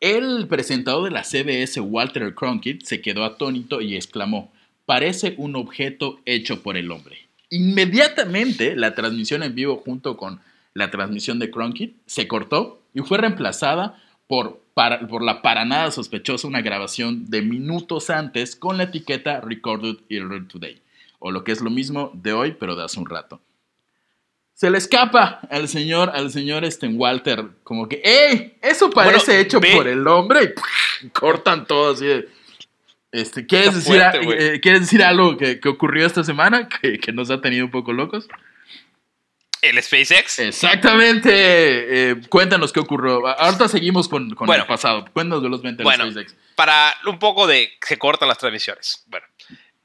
el 0.01 0.47
presentador 0.49 1.05
de 1.05 1.11
la 1.11 1.25
CBS, 1.25 1.81
Walter 1.81 2.35
Cronkite, 2.35 2.85
se 2.85 3.01
quedó 3.01 3.25
atónito 3.25 3.81
y 3.81 3.97
exclamó, 3.97 4.53
parece 4.85 5.35
un 5.39 5.57
objeto 5.57 6.21
hecho 6.27 6.63
por 6.63 6.77
el 6.77 6.91
hombre. 6.91 7.19
Inmediatamente 7.49 8.77
la 8.77 8.95
transmisión 8.95 9.43
en 9.43 9.55
vivo 9.55 9.79
junto 9.85 10.17
con 10.17 10.41
la 10.75 10.91
transmisión 10.91 11.39
de 11.39 11.51
Cronkite 11.51 11.97
se 12.07 12.29
cortó 12.29 12.83
y 12.95 13.01
fue 13.01 13.19
reemplazada 13.19 14.01
por, 14.27 14.61
para- 14.75 15.07
por 15.09 15.23
la 15.23 15.43
para 15.43 15.65
nada 15.65 15.91
sospechosa 15.91 16.47
una 16.47 16.61
grabación 16.63 17.29
de 17.31 17.43
minutos 17.43 18.11
antes 18.11 18.55
con 18.57 18.77
la 18.77 18.85
etiqueta 18.85 19.41
Recorded 19.41 19.97
Earlier 20.09 20.47
Today, 20.47 20.81
o 21.19 21.31
lo 21.33 21.43
que 21.45 21.53
es 21.53 21.61
lo 21.61 21.71
mismo 21.71 22.11
de 22.15 22.33
hoy 22.33 22.57
pero 22.59 22.77
de 22.77 22.85
hace 22.85 22.99
un 23.01 23.07
rato 23.09 23.41
se 24.55 24.71
le 24.71 24.77
escapa 24.77 25.41
al 25.51 25.69
señor, 25.69 26.11
al 26.15 26.31
señor 26.31 26.65
este 26.67 26.87
Walter, 26.87 27.47
como 27.65 27.89
que, 27.89 28.03
¡ey! 28.05 28.59
Eso 28.61 28.91
parece 28.91 29.25
Bueno, 29.33 29.41
hecho 29.41 29.59
ve- 29.59 29.73
por 29.75 29.89
el 29.89 30.07
hombre. 30.07 30.55
Y 31.03 31.09
cortan 31.15 31.65
todo 31.67 31.95
así 31.95 32.05
de, 32.05 32.29
Este, 33.11 33.47
¿quieres, 33.47 33.69
Está 33.75 33.79
decir, 34.13 34.23
fuerte, 34.23 34.55
eh, 34.57 34.61
¿Quieres 34.61 34.83
decir 34.83 35.03
algo 35.03 35.39
que, 35.39 35.61
que 35.61 35.69
ocurrió 35.71 36.05
esta 36.07 36.25
semana 36.25 36.69
que, 36.69 36.99
que 36.99 37.11
nos 37.11 37.31
ha 37.31 37.41
tenido 37.41 37.65
un 37.65 37.71
poco 37.71 37.95
locos? 37.95 38.29
El 39.63 39.83
SpaceX. 39.83 40.39
Exactamente. 40.39 41.31
Eh, 42.11 42.17
cuéntanos 42.29 42.73
qué 42.73 42.81
ocurrió. 42.81 43.27
Ahorita 43.27 43.69
seguimos 43.69 44.09
con, 44.09 44.31
con 44.35 44.47
Bueno. 44.47 44.63
el 44.63 44.69
pasado. 44.69 45.05
Cuéntanos 45.13 45.43
velozmente 45.43 45.83
el 45.83 45.85
Bueno. 45.85 46.11
SpaceX. 46.11 46.35
para 46.55 46.95
un 47.07 47.19
poco 47.19 47.47
de 47.47 47.71
se 47.87 47.99
cortan 47.99 48.29
las 48.29 48.39
transmisiones. 48.39 49.05
Bueno, 49.07 49.27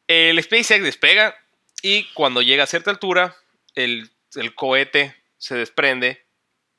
el 0.08 0.42
SpaceX 0.42 0.84
despega 0.84 1.36
y 1.82 2.06
cuando 2.14 2.42
llega 2.42 2.64
a 2.64 2.68
cierta 2.68 2.92
altura, 2.92 3.36
el, 3.76 4.10
el 4.36 4.56
cohete 4.56 5.16
se 5.38 5.56
desprende 5.56 6.24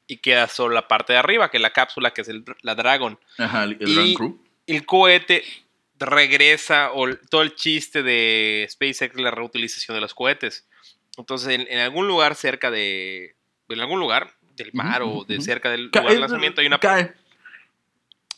y 0.06 0.18
queda 0.18 0.48
solo 0.48 0.74
la 0.74 0.88
parte 0.88 1.12
de 1.12 1.18
arriba, 1.18 1.50
que 1.50 1.56
es 1.58 1.62
la 1.62 1.72
cápsula, 1.72 2.12
que 2.12 2.22
es 2.22 2.28
el- 2.28 2.44
la 2.62 2.74
Dragon. 2.74 3.18
Ajá, 3.38 3.64
el, 3.64 3.76
el 3.80 3.88
Y- 3.88 3.94
Grand 3.94 4.14
Crew. 4.16 4.42
El 4.66 4.86
cohete 4.86 5.44
regresa, 5.98 6.92
o 6.92 7.06
el- 7.06 7.20
todo 7.28 7.42
el 7.42 7.54
chiste 7.54 8.02
de 8.02 8.66
SpaceX 8.70 9.16
la 9.16 9.30
reutilización 9.30 9.96
de 9.96 10.00
los 10.00 10.14
cohetes. 10.14 10.66
Entonces, 11.16 11.48
en, 11.48 11.66
en 11.70 11.78
algún 11.78 12.06
lugar 12.08 12.34
cerca 12.34 12.70
de. 12.70 13.36
En 13.68 13.80
algún 13.80 13.98
lugar 14.00 14.34
del 14.56 14.70
mar 14.72 15.02
o 15.02 15.24
de 15.24 15.40
cerca 15.40 15.70
del 15.70 15.90
lugar 16.00 16.12
de 16.14 16.20
lanzamiento 16.20 16.60
hay 16.60 16.66
una 16.66 16.78
cae. 16.78 17.14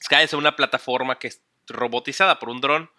Sky 0.02 0.16
es 0.22 0.32
una 0.32 0.54
plataforma 0.56 1.18
que 1.18 1.28
es 1.28 1.42
robotizada 1.68 2.38
por 2.38 2.48
un 2.48 2.60
dron. 2.60 2.90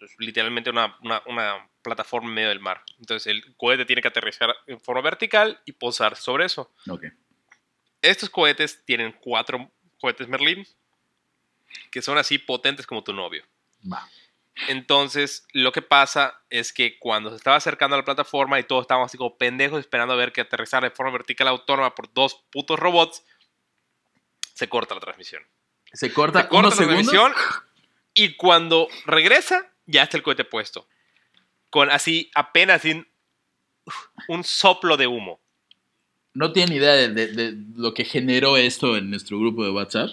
Es 0.00 0.14
literalmente 0.18 0.70
una, 0.70 0.96
una- 1.02 1.22
una 1.26 1.68
plataforma 1.82 2.28
en 2.28 2.34
medio 2.34 2.48
del 2.48 2.60
mar. 2.60 2.82
Entonces 2.98 3.26
el 3.26 3.54
cohete 3.56 3.84
tiene 3.84 4.02
que 4.02 4.08
aterrizar 4.08 4.54
en 4.66 4.80
forma 4.80 5.02
vertical 5.02 5.60
y 5.64 5.72
posar 5.72 6.16
sobre 6.16 6.46
eso. 6.46 6.72
Ok. 6.88 7.04
Estos 8.02 8.28
cohetes 8.30 8.84
tienen 8.84 9.12
cuatro 9.20 9.70
cohetes 10.00 10.28
Merlin 10.28 10.66
que 11.90 12.02
son 12.02 12.18
así 12.18 12.38
potentes 12.38 12.86
como 12.86 13.02
tu 13.04 13.12
novio. 13.12 13.44
Va. 13.90 14.08
Entonces, 14.68 15.46
lo 15.52 15.72
que 15.72 15.82
pasa 15.82 16.40
es 16.48 16.72
que 16.72 16.98
cuando 16.98 17.30
se 17.30 17.36
estaba 17.36 17.56
acercando 17.56 17.96
a 17.96 17.98
la 17.98 18.04
plataforma 18.04 18.58
y 18.60 18.64
todos 18.64 18.82
estábamos 18.82 19.06
así 19.10 19.18
como 19.18 19.36
pendejos 19.36 19.80
esperando 19.80 20.14
a 20.14 20.16
ver 20.16 20.32
que 20.32 20.40
aterrizara 20.42 20.88
de 20.88 20.94
forma 20.94 21.12
vertical 21.12 21.48
autónoma 21.48 21.94
por 21.94 22.12
dos 22.12 22.44
putos 22.50 22.78
robots, 22.78 23.24
se 24.54 24.68
corta 24.68 24.94
la 24.94 25.00
transmisión. 25.00 25.42
Se 25.92 26.12
corta, 26.12 26.42
Se 26.42 26.48
corta 26.48 26.58
unos 26.68 26.78
la 26.78 26.86
segundos. 26.86 27.12
transmisión 27.12 27.32
y 28.14 28.34
cuando 28.36 28.88
regresa, 29.06 29.70
ya 29.86 30.04
está 30.04 30.16
el 30.16 30.22
cohete 30.22 30.44
puesto. 30.44 30.86
Con 31.70 31.90
así, 31.90 32.30
apenas 32.34 32.82
sin 32.82 33.08
un 34.28 34.44
soplo 34.44 34.96
de 34.96 35.06
humo. 35.08 35.40
no 36.32 36.52
tienen 36.52 36.76
idea 36.76 36.92
de, 36.94 37.08
de- 37.10 37.28
de 37.28 37.54
lo 37.76 37.92
que 37.94 38.04
generó 38.04 38.56
esto 38.56 38.96
en 38.96 39.10
nuestro 39.10 39.38
grupo 39.38 39.64
de 39.64 39.70
WhatsApp. 39.70 40.10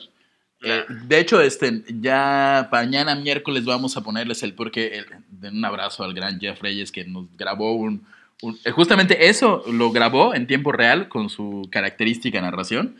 Eh, 0.63 0.83
de 1.05 1.19
hecho, 1.19 1.41
este, 1.41 1.83
ya 1.99 2.69
mañana 2.71 3.15
miércoles 3.15 3.65
vamos 3.65 3.97
a 3.97 4.01
ponerles 4.01 4.43
el 4.43 4.53
porque 4.53 4.87
el- 4.99 5.05
de 5.29 5.49
un 5.49 5.63
abrazo 5.65 6.03
al 6.03 6.13
gran 6.13 6.39
Jeff 6.39 6.61
Reyes 6.61 6.91
que 6.91 7.03
nos 7.05 7.25
grabó 7.37 7.73
un, 7.73 8.03
un- 8.41 8.59
eh, 8.63 8.71
justamente 8.71 9.27
eso 9.29 9.63
lo 9.71 9.91
grabó 9.91 10.33
en 10.35 10.45
tiempo 10.47 10.71
real 10.71 11.07
con 11.09 11.29
su 11.29 11.67
característica 11.71 12.39
narración 12.41 12.95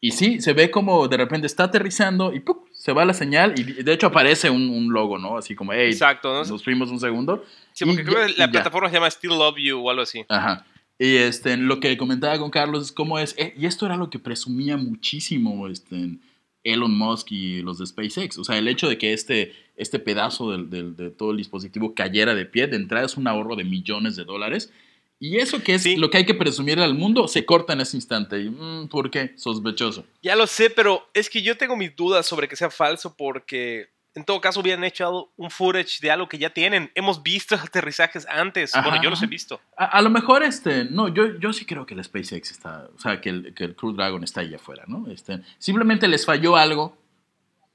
y 0.00 0.12
sí 0.12 0.40
se 0.40 0.52
ve 0.52 0.70
como 0.70 1.06
de 1.06 1.16
repente 1.16 1.46
está 1.46 1.64
aterrizando 1.64 2.32
y 2.32 2.40
¡pum! 2.40 2.56
se 2.72 2.92
va 2.92 3.04
la 3.04 3.14
señal 3.14 3.54
y 3.58 3.62
de 3.62 3.92
hecho 3.92 4.08
aparece 4.08 4.50
un, 4.50 4.68
un 4.70 4.92
logo, 4.92 5.18
¿no? 5.18 5.36
Así 5.38 5.54
como, 5.54 5.72
hey, 5.72 5.90
Exacto, 5.92 6.32
¿no? 6.32 6.44
nos 6.44 6.64
fuimos 6.64 6.90
un 6.90 6.98
segundo. 6.98 7.44
Sí, 7.72 7.84
porque 7.84 8.04
creo 8.04 8.26
que 8.26 8.32
la 8.36 8.50
plataforma 8.50 8.88
se 8.88 8.94
llama 8.94 9.10
Still 9.10 9.30
Love 9.30 9.56
You 9.58 9.78
o 9.78 9.90
algo 9.90 10.02
así. 10.02 10.24
Ajá. 10.28 10.64
Y 10.98 11.16
este, 11.16 11.56
lo 11.56 11.78
que 11.80 11.96
comentaba 11.96 12.38
con 12.38 12.50
Carlos 12.50 12.86
es 12.86 12.92
cómo 12.92 13.18
es, 13.18 13.34
eh, 13.38 13.54
y 13.56 13.66
esto 13.66 13.86
era 13.86 13.96
lo 13.96 14.10
que 14.10 14.18
presumía 14.18 14.76
muchísimo 14.76 15.68
este, 15.68 16.16
Elon 16.64 16.96
Musk 16.96 17.32
y 17.32 17.62
los 17.62 17.78
de 17.78 17.86
SpaceX. 17.86 18.38
O 18.38 18.44
sea, 18.44 18.58
el 18.58 18.68
hecho 18.68 18.88
de 18.88 18.98
que 18.98 19.12
este, 19.12 19.52
este 19.76 19.98
pedazo 19.98 20.56
de 20.56 21.10
todo 21.10 21.32
el 21.32 21.36
dispositivo 21.38 21.94
cayera 21.94 22.34
de 22.34 22.46
pie, 22.46 22.66
de 22.66 22.76
entrada 22.76 23.06
es 23.06 23.16
un 23.16 23.26
ahorro 23.26 23.56
de 23.56 23.64
millones 23.64 24.16
de 24.16 24.24
dólares. 24.24 24.72
Y 25.18 25.36
eso 25.36 25.62
que 25.62 25.74
es 25.74 25.84
Sí. 25.84 25.96
lo 25.96 26.10
que 26.10 26.18
hay 26.18 26.26
que 26.26 26.34
presumir 26.34 26.80
al 26.80 26.94
mundo, 26.94 27.28
se 27.28 27.44
corta 27.44 27.74
en 27.74 27.80
ese 27.80 27.96
instante. 27.96 28.40
Y, 28.40 28.50
mm, 28.50 28.88
¿Por 28.88 29.08
qué? 29.08 29.32
Sospechoso. 29.36 30.04
Ya 30.20 30.34
lo 30.34 30.48
sé, 30.48 30.68
pero 30.68 31.08
es 31.14 31.30
que 31.30 31.42
yo 31.42 31.56
tengo 31.56 31.76
mis 31.76 31.94
dudas 31.94 32.26
sobre 32.26 32.48
que 32.48 32.56
sea 32.56 32.70
falso 32.70 33.14
porque 33.16 33.88
en 34.14 34.24
todo 34.24 34.40
caso 34.40 34.60
hubieran 34.60 34.84
hecho 34.84 35.30
un 35.36 35.50
footage 35.50 36.00
de 36.00 36.10
algo 36.10 36.28
que 36.28 36.36
ya 36.38 36.50
tienen. 36.50 36.90
Hemos 36.94 37.22
visto 37.22 37.54
aterrizajes 37.62 38.26
antes. 38.28 38.74
Ajá, 38.74 38.88
bueno, 38.88 39.02
yo 39.02 39.10
los 39.10 39.22
he 39.22 39.26
visto. 39.26 39.60
A, 39.76 39.86
a 39.86 40.02
lo 40.02 40.10
mejor, 40.10 40.42
este, 40.42 40.84
no, 40.84 41.08
yo, 41.08 41.38
yo 41.38 41.52
sí 41.52 41.64
creo 41.64 41.86
que 41.86 41.94
el 41.94 42.04
SpaceX 42.04 42.50
está, 42.50 42.88
o 42.94 42.98
sea, 42.98 43.20
que 43.20 43.30
el, 43.30 43.54
que 43.54 43.64
el 43.64 43.74
Crew 43.74 43.92
Dragon 43.92 44.22
está 44.22 44.42
ahí 44.42 44.54
afuera, 44.54 44.84
¿no? 44.86 45.10
Este, 45.10 45.40
simplemente 45.58 46.08
les 46.08 46.26
falló 46.26 46.56
algo 46.56 46.96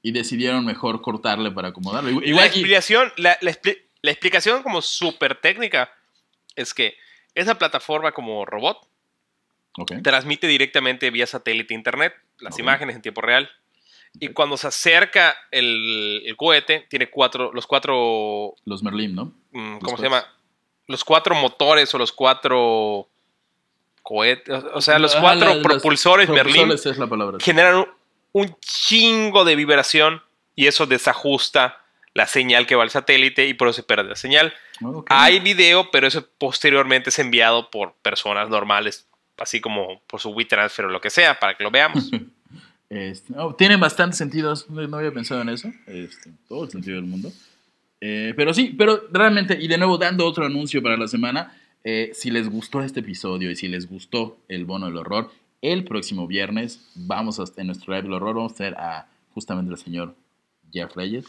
y 0.03 0.11
decidieron 0.11 0.63
mejor 0.65 1.01
cortarle 1.01 1.49
para 1.51 1.69
acomodarlo. 1.69 2.09
Igual, 2.11 2.35
la 2.35 2.43
y- 2.45 2.49
explicación, 2.49 3.11
la, 3.17 3.37
la 3.41 3.51
expli- 3.51 3.81
la 4.03 4.11
explicación 4.11 4.61
como 4.63 4.81
súper 4.83 5.35
técnica 5.41 5.91
es 6.55 6.73
que 6.73 6.95
esa 7.33 7.57
plataforma 7.57 8.11
como 8.11 8.45
robot 8.45 8.87
transmite 10.03 10.47
directamente 10.47 11.09
vía 11.11 11.27
satélite 11.27 11.73
e 11.73 11.77
internet 11.77 12.13
las 12.39 12.53
Ok. 12.55 12.59
imágenes 12.59 12.95
en 12.95 13.01
tiempo 13.01 13.21
real. 13.21 13.49
Y 14.19 14.29
cuando 14.29 14.57
se 14.57 14.67
acerca 14.67 15.35
el, 15.51 16.23
el 16.25 16.35
cohete, 16.35 16.85
tiene 16.89 17.09
cuatro, 17.09 17.51
los 17.53 17.67
cuatro, 17.67 18.55
Los 18.65 18.81
Merlin, 18.83 19.15
¿no? 19.15 19.25
mm, 19.51 19.77
¿cómo 19.79 19.91
Los 19.91 19.99
se 19.99 20.05
llama? 20.07 20.25
Los 20.87 21.03
cuatro 21.03 21.35
motores 21.35 21.93
o 21.93 21.97
los 21.97 22.11
cuatro 22.11 23.07
cohetes, 24.03 24.63
o 24.73 24.81
sea, 24.81 24.99
los 24.99 25.13
Ajá, 25.13 25.21
cuatro 25.21 25.53
la- 25.55 25.61
propulsores 25.61 26.29
Merlin 26.29 26.53
propulsores 26.67 26.85
es 26.85 26.97
la 26.97 27.07
palabra. 27.07 27.37
generan 27.41 27.75
un, 27.75 27.87
un 28.31 28.55
chingo 28.61 29.43
de 29.43 29.55
vibración 29.55 30.21
y 30.55 30.67
eso 30.67 30.85
desajusta 30.85 31.83
la 32.13 32.25
señal 32.25 32.65
que 32.65 32.75
va 32.75 32.83
al 32.83 32.89
satélite 32.89 33.45
y 33.47 33.53
por 33.53 33.67
eso 33.67 33.75
se 33.75 33.83
pierde 33.83 34.05
la 34.09 34.15
señal. 34.15 34.53
Hay 35.09 35.39
video, 35.39 35.91
pero 35.91 36.07
eso 36.07 36.27
posteriormente 36.39 37.09
es 37.09 37.19
enviado 37.19 37.69
por 37.69 37.93
personas 37.95 38.49
normales, 38.49 39.07
así 39.37 39.59
como 39.61 40.01
por 40.07 40.19
su 40.21 40.29
WeTransfer 40.29 40.85
o 40.85 40.89
lo 40.89 41.01
que 41.01 41.09
sea, 41.11 41.37
para 41.39 41.55
que 41.55 41.63
lo 41.63 41.69
veamos. 41.71 42.09
Este, 42.89 43.33
no, 43.33 43.53
tiene 43.55 43.75
bastante 43.75 44.15
sentido, 44.15 44.53
no 44.69 44.87
no 44.87 44.97
había 44.97 45.11
pensado 45.11 45.41
en 45.41 45.49
eso, 45.49 45.71
este, 45.87 46.31
todo 46.47 46.63
el 46.63 46.71
sentido 46.71 46.95
del 46.95 47.05
mundo. 47.05 47.31
Eh, 47.99 48.33
pero 48.35 48.53
sí, 48.53 48.73
pero 48.77 49.03
realmente, 49.11 49.57
y 49.59 49.67
de 49.67 49.77
nuevo 49.77 49.97
dando 49.97 50.25
otro 50.25 50.45
anuncio 50.45 50.81
para 50.81 50.97
la 50.97 51.07
semana, 51.07 51.57
eh, 51.83 52.11
si 52.13 52.31
les 52.31 52.49
gustó 52.49 52.81
este 52.81 53.01
episodio 53.01 53.51
y 53.51 53.55
si 53.55 53.67
les 53.67 53.89
gustó 53.89 54.37
el 54.47 54.65
bono 54.65 54.85
del 54.87 54.97
horror, 54.97 55.31
el 55.61 55.83
próximo 55.83 56.27
viernes 56.27 56.81
vamos 56.95 57.39
a, 57.39 57.45
en 57.57 57.67
nuestro 57.67 57.93
live 57.93 58.03
del 58.03 58.13
horror, 58.13 58.35
vamos 58.35 58.53
a 58.53 58.55
tener 58.55 58.75
a 58.75 59.07
justamente 59.33 59.71
el 59.73 59.79
señor 59.79 60.15
Jeff 60.71 60.95
Reyes, 60.95 61.25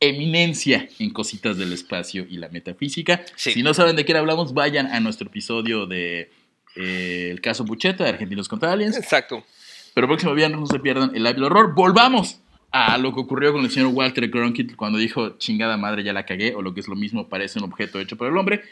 eminencia 0.00 0.88
en 0.98 1.10
cositas 1.10 1.56
del 1.56 1.72
espacio 1.72 2.26
y 2.28 2.36
la 2.36 2.48
metafísica. 2.48 3.24
Sí. 3.36 3.52
Si 3.52 3.62
no 3.62 3.74
saben 3.74 3.96
de 3.96 4.04
qué 4.04 4.16
hablamos, 4.16 4.52
vayan 4.54 4.86
a 4.88 5.00
nuestro 5.00 5.28
episodio 5.28 5.86
de 5.86 6.30
eh, 6.76 7.28
El 7.30 7.40
caso 7.40 7.64
Bucheta 7.64 8.04
de 8.04 8.10
Argentinos 8.10 8.48
contra 8.48 8.72
Aliens. 8.72 8.96
Exacto. 8.96 9.44
Pero 9.94 10.08
próximo 10.08 10.34
viernes 10.34 10.60
no 10.60 10.66
se 10.66 10.80
pierdan 10.80 11.12
el 11.14 11.22
live 11.22 11.34
del 11.34 11.44
horror. 11.44 11.74
Volvamos 11.74 12.40
a 12.72 12.98
lo 12.98 13.14
que 13.14 13.20
ocurrió 13.20 13.52
con 13.52 13.64
el 13.64 13.70
señor 13.70 13.92
Walter 13.94 14.28
Cronkite 14.30 14.74
cuando 14.74 14.98
dijo 14.98 15.38
chingada 15.38 15.76
madre 15.76 16.02
ya 16.02 16.12
la 16.12 16.26
cagué 16.26 16.54
o 16.56 16.62
lo 16.62 16.74
que 16.74 16.80
es 16.80 16.88
lo 16.88 16.96
mismo 16.96 17.28
parece 17.28 17.60
un 17.60 17.66
objeto 17.66 18.00
hecho 18.00 18.16
por 18.16 18.26
el 18.26 18.36
hombre. 18.36 18.62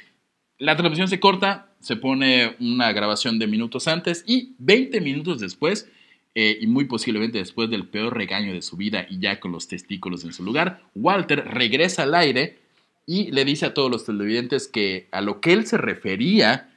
La 0.59 0.77
transmisión 0.77 1.07
se 1.07 1.21
corta, 1.21 1.73
se 1.81 1.97
pone 1.97 2.57
una 2.59 2.93
grabación 2.93 3.39
de 3.39 3.47
minutos 3.47 3.87
antes 3.87 4.25
y 4.27 4.55
20 4.59 5.01
minutos 5.01 5.41
después, 5.41 5.89
eh, 6.35 6.59
y 6.61 6.67
muy 6.67 6.87
posiblemente 6.87 7.39
después 7.39 7.71
del 7.71 7.87
peor 7.87 8.17
regaño 8.17 8.53
de 8.53 8.63
su 8.63 8.77
vida 8.77 9.07
y 9.09 9.19
ya 9.19 9.39
con 9.39 9.53
los 9.53 9.69
testículos 9.69 10.25
en 10.25 10.33
su 10.33 10.43
lugar, 10.43 10.81
Walter 10.95 11.45
regresa 11.47 12.05
al 12.05 12.15
aire 12.15 12.59
y 13.07 13.31
le 13.33 13.45
dice 13.45 13.67
a 13.67 13.75
todos 13.75 13.91
los 13.91 14.07
televidentes 14.07 14.67
que 14.67 15.09
a 15.13 15.21
lo 15.21 15.41
que 15.41 15.53
él 15.53 15.67
se 15.67 15.77
refería 15.77 16.71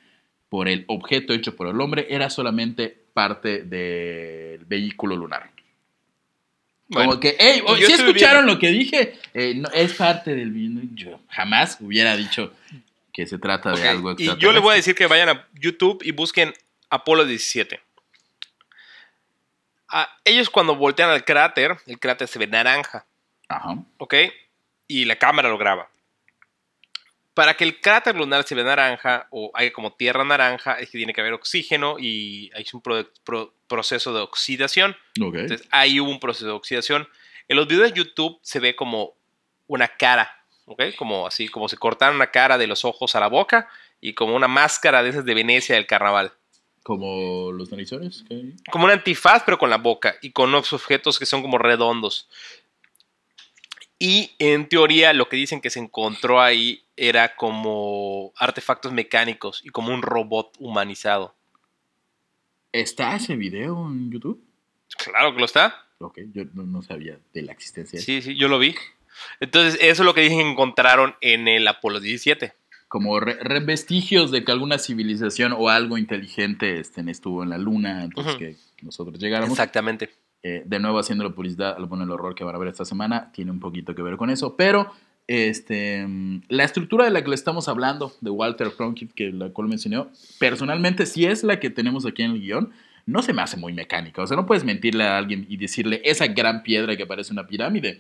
por 0.50 0.68
el 0.68 0.84
objeto 0.88 1.34
hecho 1.34 1.56
por 1.56 1.68
el 1.68 1.80
hombre 1.80 2.08
era 2.10 2.30
solamente 2.30 3.05
parte 3.16 3.64
del 3.64 4.66
vehículo 4.66 5.16
lunar. 5.16 5.50
Bueno, 6.90 7.12
Como 7.12 7.22
que, 7.22 7.38
hey, 7.40 7.64
¿sí 7.78 7.94
escucharon 7.94 8.46
lo 8.46 8.60
que 8.60 8.68
dije? 8.72 9.18
Eh, 9.34 9.54
no, 9.56 9.70
es 9.70 9.94
parte 9.94 10.36
del... 10.36 10.54
Yo 10.94 11.22
jamás 11.30 11.78
hubiera 11.80 12.18
dicho 12.18 12.54
que 13.14 13.26
se 13.26 13.38
trata 13.40 13.72
de 13.72 13.88
algo 13.88 14.16
y 14.18 14.26
yo 14.38 14.52
les 14.52 14.62
voy 14.62 14.76
a 14.76 14.76
extraterrestre. 14.76 14.76
decir 14.76 14.96
que 14.96 15.08
vayan 15.08 15.30
a 15.30 15.48
YouTube 15.54 16.04
y 16.04 16.12
busquen 16.12 16.54
Apolo 16.90 17.24
17. 17.24 17.80
Ah, 19.88 20.10
ellos 20.26 20.50
cuando 20.50 20.76
voltean 20.76 21.10
al 21.10 21.24
cráter, 21.24 21.78
el 21.88 21.98
cráter 21.98 22.28
se 22.28 22.38
ve 22.38 22.48
naranja. 22.48 23.06
Ajá. 23.48 23.78
¿ok? 23.98 24.14
Y 24.88 25.06
la 25.06 25.16
cámara 25.16 25.48
lo 25.48 25.58
graba. 25.58 25.90
Para 27.36 27.54
que 27.56 27.64
el 27.66 27.80
cráter 27.82 28.16
lunar 28.16 28.44
se 28.48 28.56
vea 28.56 28.64
naranja 28.64 29.28
o 29.30 29.52
haya 29.54 29.72
como 29.72 29.94
tierra 29.94 30.24
naranja, 30.24 30.80
es 30.80 30.90
que 30.90 30.98
tiene 30.98 31.14
que 31.14 31.22
haber 31.22 31.34
oxígeno 31.34 31.98
y 32.00 32.50
hay 32.56 32.66
un 32.74 32.82
pro- 32.82 33.08
pro- 33.24 33.54
proceso 33.68 34.12
de 34.14 34.22
oxidación. 34.22 34.96
Ok. 35.22 35.36
Entonces 35.36 35.68
ahí 35.70 36.00
hubo 36.00 36.10
un 36.10 36.20
proceso 36.20 36.46
de 36.48 36.52
oxidación. 36.54 37.08
En 37.48 37.58
los 37.58 37.68
videos 37.68 37.92
de 37.92 37.98
YouTube 37.98 38.40
se 38.42 38.60
ve 38.60 38.76
como 38.76 39.14
una 39.68 39.88
cara, 39.88 40.44
¿ok? 40.66 40.82
Como 40.98 41.28
así, 41.28 41.48
como 41.48 41.70
se 41.70 41.78
cortaron 41.78 42.16
una 42.16 42.32
cara 42.32 42.58
de 42.58 42.68
los 42.68 42.86
ojos 42.86 43.16
a 43.16 43.20
la 43.20 43.28
boca 43.28 43.68
y 44.02 44.14
como 44.14 44.36
una 44.36 44.48
máscara 44.48 45.04
de 45.04 45.10
esas 45.10 45.26
de 45.26 45.34
Venecia 45.34 45.76
del 45.76 45.86
carnaval. 45.88 46.32
Como 46.84 47.52
los 47.52 47.72
narizones. 47.72 48.24
Como 48.72 48.86
un 48.86 48.92
antifaz, 48.92 49.42
pero 49.44 49.58
con 49.58 49.70
la 49.72 49.78
boca 49.78 50.16
y 50.22 50.32
con 50.32 50.50
unos 50.50 50.72
objetos 50.72 51.18
que 51.20 51.26
son 51.26 51.42
como 51.42 51.58
redondos. 51.58 52.30
Y 54.06 54.32
en 54.38 54.70
teoría 54.70 55.14
lo 55.14 55.28
que 55.30 55.36
dicen 55.36 55.62
que 55.62 55.70
se 55.72 55.80
encontró 55.80 56.40
ahí 56.40 56.84
era 56.96 57.36
como 57.36 58.32
artefactos 58.38 58.92
mecánicos 58.94 59.62
y 59.66 59.70
como 59.70 59.92
un 59.94 60.04
robot 60.04 60.54
humanizado. 60.60 61.34
¿Está 62.72 63.16
ese 63.16 63.36
video 63.36 63.88
en 63.88 64.12
YouTube? 64.12 64.44
Claro 65.04 65.34
que 65.34 65.40
lo 65.40 65.46
está. 65.46 65.88
Ok, 66.00 66.20
yo 66.34 66.44
no, 66.54 66.64
no 66.64 66.82
sabía 66.84 67.18
de 67.34 67.42
la 67.42 67.52
existencia. 67.54 68.00
Sí, 68.00 68.22
sí, 68.22 68.36
yo 68.38 68.48
lo 68.48 68.60
vi. 68.60 68.76
Entonces, 69.40 69.76
eso 69.82 70.04
es 70.04 70.06
lo 70.06 70.14
que 70.14 70.22
dicen 70.22 70.40
que 70.40 70.52
encontraron 70.52 71.16
en 71.22 71.48
el 71.48 71.68
Apolo 71.68 72.00
17. 72.00 72.54
Como 72.88 73.20
re- 73.20 73.40
re- 73.42 73.62
vestigios 73.62 74.30
de 74.30 74.44
que 74.44 74.52
alguna 74.52 74.78
civilización 74.78 75.54
o 75.58 75.70
algo 75.70 75.98
inteligente 75.98 76.80
estén, 76.80 77.10
estuvo 77.10 77.44
en 77.44 77.50
la 77.50 77.58
luna 77.58 78.02
antes 78.04 78.36
que 78.36 78.56
nosotros 78.84 79.18
llegáramos. 79.20 79.52
Exactamente. 79.58 80.12
Eh, 80.48 80.62
de 80.64 80.80
nuevo 80.80 81.00
haciendo 81.00 81.24
la 81.24 81.32
publicidad 81.32 81.76
al 81.76 82.02
el 82.04 82.12
horror 82.12 82.36
que 82.36 82.44
van 82.44 82.54
a 82.54 82.60
ver 82.60 82.68
esta 82.68 82.86
semana 82.86 83.32
tiene 83.32 83.50
un 83.50 83.60
poquito 83.60 83.96
que 83.96 84.04
ver 84.04 84.16
con 84.16 84.30
eso 84.30 84.56
pero 84.56 84.92
este 85.26 86.06
mm, 86.06 86.44
la 86.50 86.64
estructura 86.64 87.04
de 87.04 87.10
la 87.10 87.24
que 87.24 87.30
le 87.30 87.36
estamos 87.36 87.68
hablando 87.68 88.14
de 88.22 88.30
Walter 88.30 88.70
Cronkite 88.78 89.12
que 89.16 89.32
la 89.32 89.50
cual 89.50 89.70
mencionó 89.70 90.12
personalmente 90.38 91.08
si 91.08 91.26
es 91.26 91.44
la 91.44 91.60
que 91.60 91.72
tenemos 91.72 92.06
aquí 92.06 92.22
en 92.22 92.34
el 92.34 92.42
guion 92.42 92.70
no 93.08 93.24
se 93.24 93.34
me 93.34 93.42
hace 93.42 93.58
muy 93.58 93.74
mecánica 93.74 94.22
o 94.22 94.28
sea 94.28 94.38
no 94.38 94.46
puedes 94.46 94.64
mentirle 94.64 95.06
a 95.06 95.18
alguien 95.18 95.48
y 95.50 95.58
decirle 95.58 96.00
esa 96.06 96.28
gran 96.28 96.62
piedra 96.62 96.96
que 96.96 97.08
parece 97.08 97.34
una 97.34 97.48
pirámide 97.48 98.00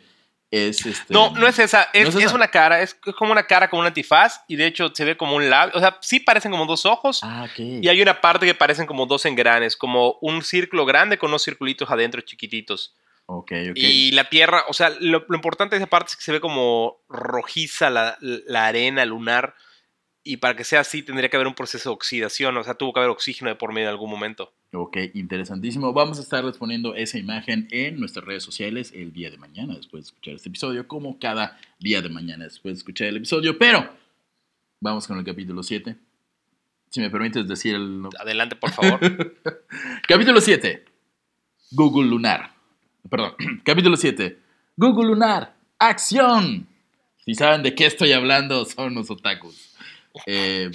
es 0.51 0.85
este 0.85 1.13
No, 1.13 1.31
no 1.31 1.47
es 1.47 1.59
esa. 1.59 1.89
Es, 1.93 2.03
¿No 2.03 2.09
es 2.09 2.15
es 2.15 2.23
esa? 2.25 2.35
una 2.35 2.47
cara. 2.49 2.81
Es 2.81 2.95
como 3.17 3.31
una 3.31 3.45
cara 3.47 3.69
con 3.69 3.79
un 3.79 3.85
antifaz. 3.85 4.41
Y 4.47 4.55
de 4.55 4.67
hecho 4.67 4.91
se 4.93 5.03
ve 5.05 5.17
como 5.17 5.35
un 5.35 5.49
labio. 5.49 5.73
O 5.75 5.79
sea, 5.79 5.97
sí 6.01 6.19
parecen 6.19 6.51
como 6.51 6.65
dos 6.65 6.85
ojos. 6.85 7.21
ah 7.23 7.45
ok 7.49 7.59
Y 7.59 7.87
hay 7.87 8.01
una 8.01 8.21
parte 8.21 8.45
que 8.45 8.55
parecen 8.55 8.85
como 8.85 9.05
dos 9.05 9.25
engranes. 9.25 9.75
Como 9.75 10.17
un 10.21 10.41
círculo 10.43 10.85
grande 10.85 11.17
con 11.17 11.29
unos 11.29 11.43
circulitos 11.43 11.89
adentro 11.91 12.21
chiquititos. 12.21 12.95
ok 13.25 13.51
ok 13.71 13.75
Y 13.75 14.11
la 14.11 14.29
tierra, 14.29 14.63
o 14.67 14.73
sea, 14.73 14.91
lo, 14.99 15.25
lo 15.27 15.35
importante 15.35 15.75
de 15.75 15.81
esa 15.81 15.89
parte 15.89 16.11
es 16.11 16.15
que 16.15 16.23
se 16.23 16.31
ve 16.31 16.39
como 16.39 17.01
rojiza 17.09 17.89
la, 17.89 18.17
la 18.21 18.67
arena 18.67 19.03
lunar. 19.05 19.55
Y 20.27 20.37
para 20.37 20.55
que 20.55 20.63
sea 20.63 20.79
así 20.79 21.03
tendría 21.03 21.29
que 21.29 21.37
haber 21.37 21.47
un 21.47 21.53
proceso 21.53 21.89
de 21.89 21.93
oxidación. 21.93 22.57
O 22.57 22.63
sea, 22.63 22.73
tuvo 22.73 22.91
que 22.91 22.99
haber 22.99 23.11
oxígeno 23.11 23.47
de 23.47 23.55
por 23.55 23.71
medio 23.71 23.87
en 23.87 23.91
algún 23.91 24.09
momento. 24.09 24.51
Ok, 24.73 24.97
interesantísimo. 25.13 25.93
Vamos 25.93 26.17
a 26.17 26.23
estarles 26.23 26.57
poniendo 26.57 26.95
esa 26.95 27.19
imagen 27.19 27.67
en 27.69 27.99
nuestras 27.99 28.25
redes 28.25 28.41
sociales 28.41 28.91
el 28.95 29.13
día 29.13 29.29
de 29.29 29.37
mañana 29.37 29.75
después 29.75 30.03
de 30.03 30.07
escuchar 30.07 30.33
este 30.33 30.49
episodio, 30.49 30.87
como 30.87 31.19
cada 31.19 31.59
día 31.79 32.01
de 32.01 32.09
mañana 32.09 32.45
después 32.45 32.73
de 32.73 32.77
escuchar 32.79 33.07
el 33.07 33.17
episodio. 33.17 33.55
Pero 33.59 33.87
vamos 34.81 35.05
con 35.05 35.19
el 35.19 35.23
capítulo 35.23 35.61
7. 35.61 35.95
Si 36.89 37.01
me 37.01 37.11
permites 37.11 37.47
decir 37.47 37.75
el 37.75 38.09
Adelante, 38.19 38.55
por 38.55 38.71
favor. 38.71 38.99
capítulo 40.07 40.41
7. 40.41 40.85
Google 41.69 42.09
Lunar. 42.09 42.51
Perdón, 43.07 43.35
capítulo 43.63 43.95
7. 43.95 44.39
Google 44.75 45.09
Lunar. 45.09 45.53
Acción. 45.77 46.67
Si 47.25 47.35
saben 47.35 47.61
de 47.61 47.75
qué 47.75 47.85
estoy 47.85 48.11
hablando, 48.11 48.65
son 48.65 48.95
los 48.95 49.11
otakus. 49.11 49.64
Eh, 50.25 50.71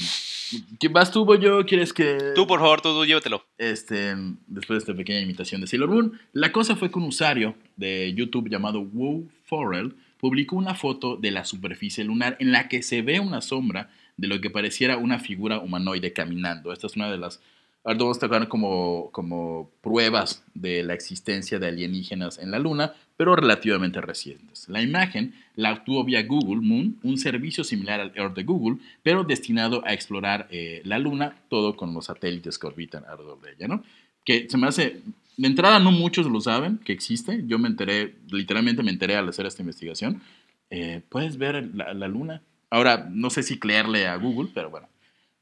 ¿Quién 0.79 0.93
vas 0.93 1.11
tú, 1.11 1.25
voy 1.25 1.39
yo? 1.39 1.65
¿Quieres 1.65 1.93
que...? 1.93 2.33
tú, 2.35 2.47
por 2.47 2.61
favor, 2.61 2.81
tú, 2.81 2.93
tú 2.93 3.05
llévatelo. 3.05 3.45
este, 3.59 4.15
después 4.47 4.77
de 4.77 4.79
esta 4.79 4.95
pequeña 4.95 5.21
imitación 5.21 5.61
de 5.61 5.67
Sailor 5.67 5.91
Moon, 5.91 6.21
la 6.33 6.53
cosa 6.53 6.77
fue 6.77 6.91
que 6.91 6.99
un 6.99 7.05
usuario 7.05 7.55
de 7.77 8.13
YouTube 8.15 8.49
llamado 8.49 8.81
Woo 8.81 9.29
Forel 9.45 9.95
publicó 10.19 10.57
una 10.57 10.75
foto 10.75 11.17
de 11.17 11.31
la 11.31 11.45
superficie 11.45 12.05
lunar 12.05 12.37
en 12.41 12.53
la 12.53 12.69
que 12.69 12.83
se 12.83 13.03
ve 13.03 13.21
una 13.21 13.41
sombra 13.41 13.91
de 14.17 14.29
lo 14.29 14.41
que 14.41 14.51
pareciera 14.51 14.99
una 14.99 15.19
figura 15.19 15.61
humanoide 15.61 16.13
caminando. 16.13 16.73
Esta 16.73 16.87
es 16.87 16.97
una 16.97 17.11
de 17.11 17.17
las, 17.17 17.41
ahora 17.85 17.99
vamos 17.99 18.19
a 18.19 18.21
tocar 18.21 18.49
como, 18.49 19.11
como 19.13 19.71
pruebas 19.81 20.45
de 20.55 20.83
la 20.83 20.93
existencia 20.95 21.59
de 21.59 21.69
alienígenas 21.69 22.39
en 22.39 22.51
la 22.51 22.59
Luna, 22.59 22.95
pero 23.21 23.37
relativamente 23.37 24.01
recientes. 24.01 24.67
La 24.71 24.81
imagen 24.81 25.35
la 25.55 25.75
obtuvo 25.75 26.05
vía 26.05 26.23
Google 26.23 26.63
Moon, 26.67 26.97
un 27.03 27.19
servicio 27.19 27.65
similar 27.65 28.01
al 28.01 28.13
Earth 28.15 28.35
de 28.35 28.45
Google, 28.45 28.79
pero 29.03 29.25
destinado 29.25 29.83
a 29.85 29.93
explorar 29.93 30.49
eh, 30.51 30.81
la 30.87 30.99
Luna, 30.99 31.37
todo 31.51 31.77
con 31.77 31.93
los 31.93 32.07
satélites 32.07 32.59
que 32.59 32.67
orbitan 32.67 33.05
alrededor 33.05 33.39
de 33.43 33.53
ella, 33.53 33.69
¿no? 33.69 33.85
Que 34.25 34.49
se 34.49 34.57
me 34.57 34.69
hace, 34.69 35.03
de 35.37 35.47
entrada 35.47 35.79
no 35.81 35.93
muchos 35.93 36.25
lo 36.31 36.41
saben 36.41 36.79
que 36.79 36.95
existe, 36.95 37.45
yo 37.47 37.59
me 37.59 37.69
enteré, 37.69 38.15
literalmente 38.31 38.83
me 38.83 38.91
enteré 38.91 39.17
al 39.17 39.29
hacer 39.29 39.45
esta 39.45 39.61
investigación. 39.61 40.23
Eh, 40.71 41.03
Puedes 41.11 41.37
ver 41.37 41.69
la, 41.75 41.93
la 41.93 42.09
Luna. 42.09 42.41
Ahora, 42.71 43.07
no 43.11 43.29
sé 43.29 43.43
si 43.43 43.59
creerle 43.59 44.07
a 44.07 44.17
Google, 44.17 44.49
pero 44.55 44.71
bueno. 44.71 44.89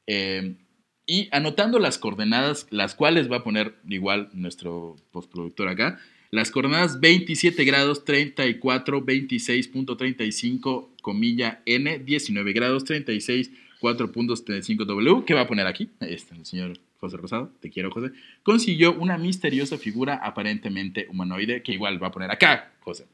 Eh, 0.05 0.57
y 1.05 1.29
anotando 1.31 1.79
las 1.79 1.97
coordenadas, 1.97 2.67
las 2.71 2.93
cuales 2.93 3.31
va 3.31 3.37
a 3.37 3.43
poner 3.45 3.75
igual 3.87 4.29
nuestro 4.33 4.97
postproductor 5.13 5.69
acá, 5.69 5.97
las 6.31 6.51
coordenadas 6.51 6.99
27 6.99 7.63
grados 7.63 8.05
34, 8.05 9.01
26.35, 9.03 10.89
comilla 11.01 11.61
N, 11.65 11.99
19 11.99 12.53
grados 12.53 12.83
36, 12.85 13.51
4.35 13.81 14.85
W, 14.85 15.25
que 15.25 15.33
va 15.33 15.41
a 15.41 15.47
poner 15.47 15.65
aquí, 15.67 15.89
este, 16.01 16.35
el 16.35 16.45
señor 16.45 16.77
José 16.99 17.17
Rosado, 17.17 17.51
te 17.61 17.69
quiero 17.69 17.91
José, 17.91 18.11
consiguió 18.43 18.93
una 18.93 19.17
misteriosa 19.17 19.77
figura 19.77 20.19
aparentemente 20.21 21.07
humanoide, 21.09 21.63
que 21.63 21.71
igual 21.71 22.01
va 22.01 22.07
a 22.07 22.11
poner 22.11 22.29
acá, 22.31 22.73
José. 22.81 23.07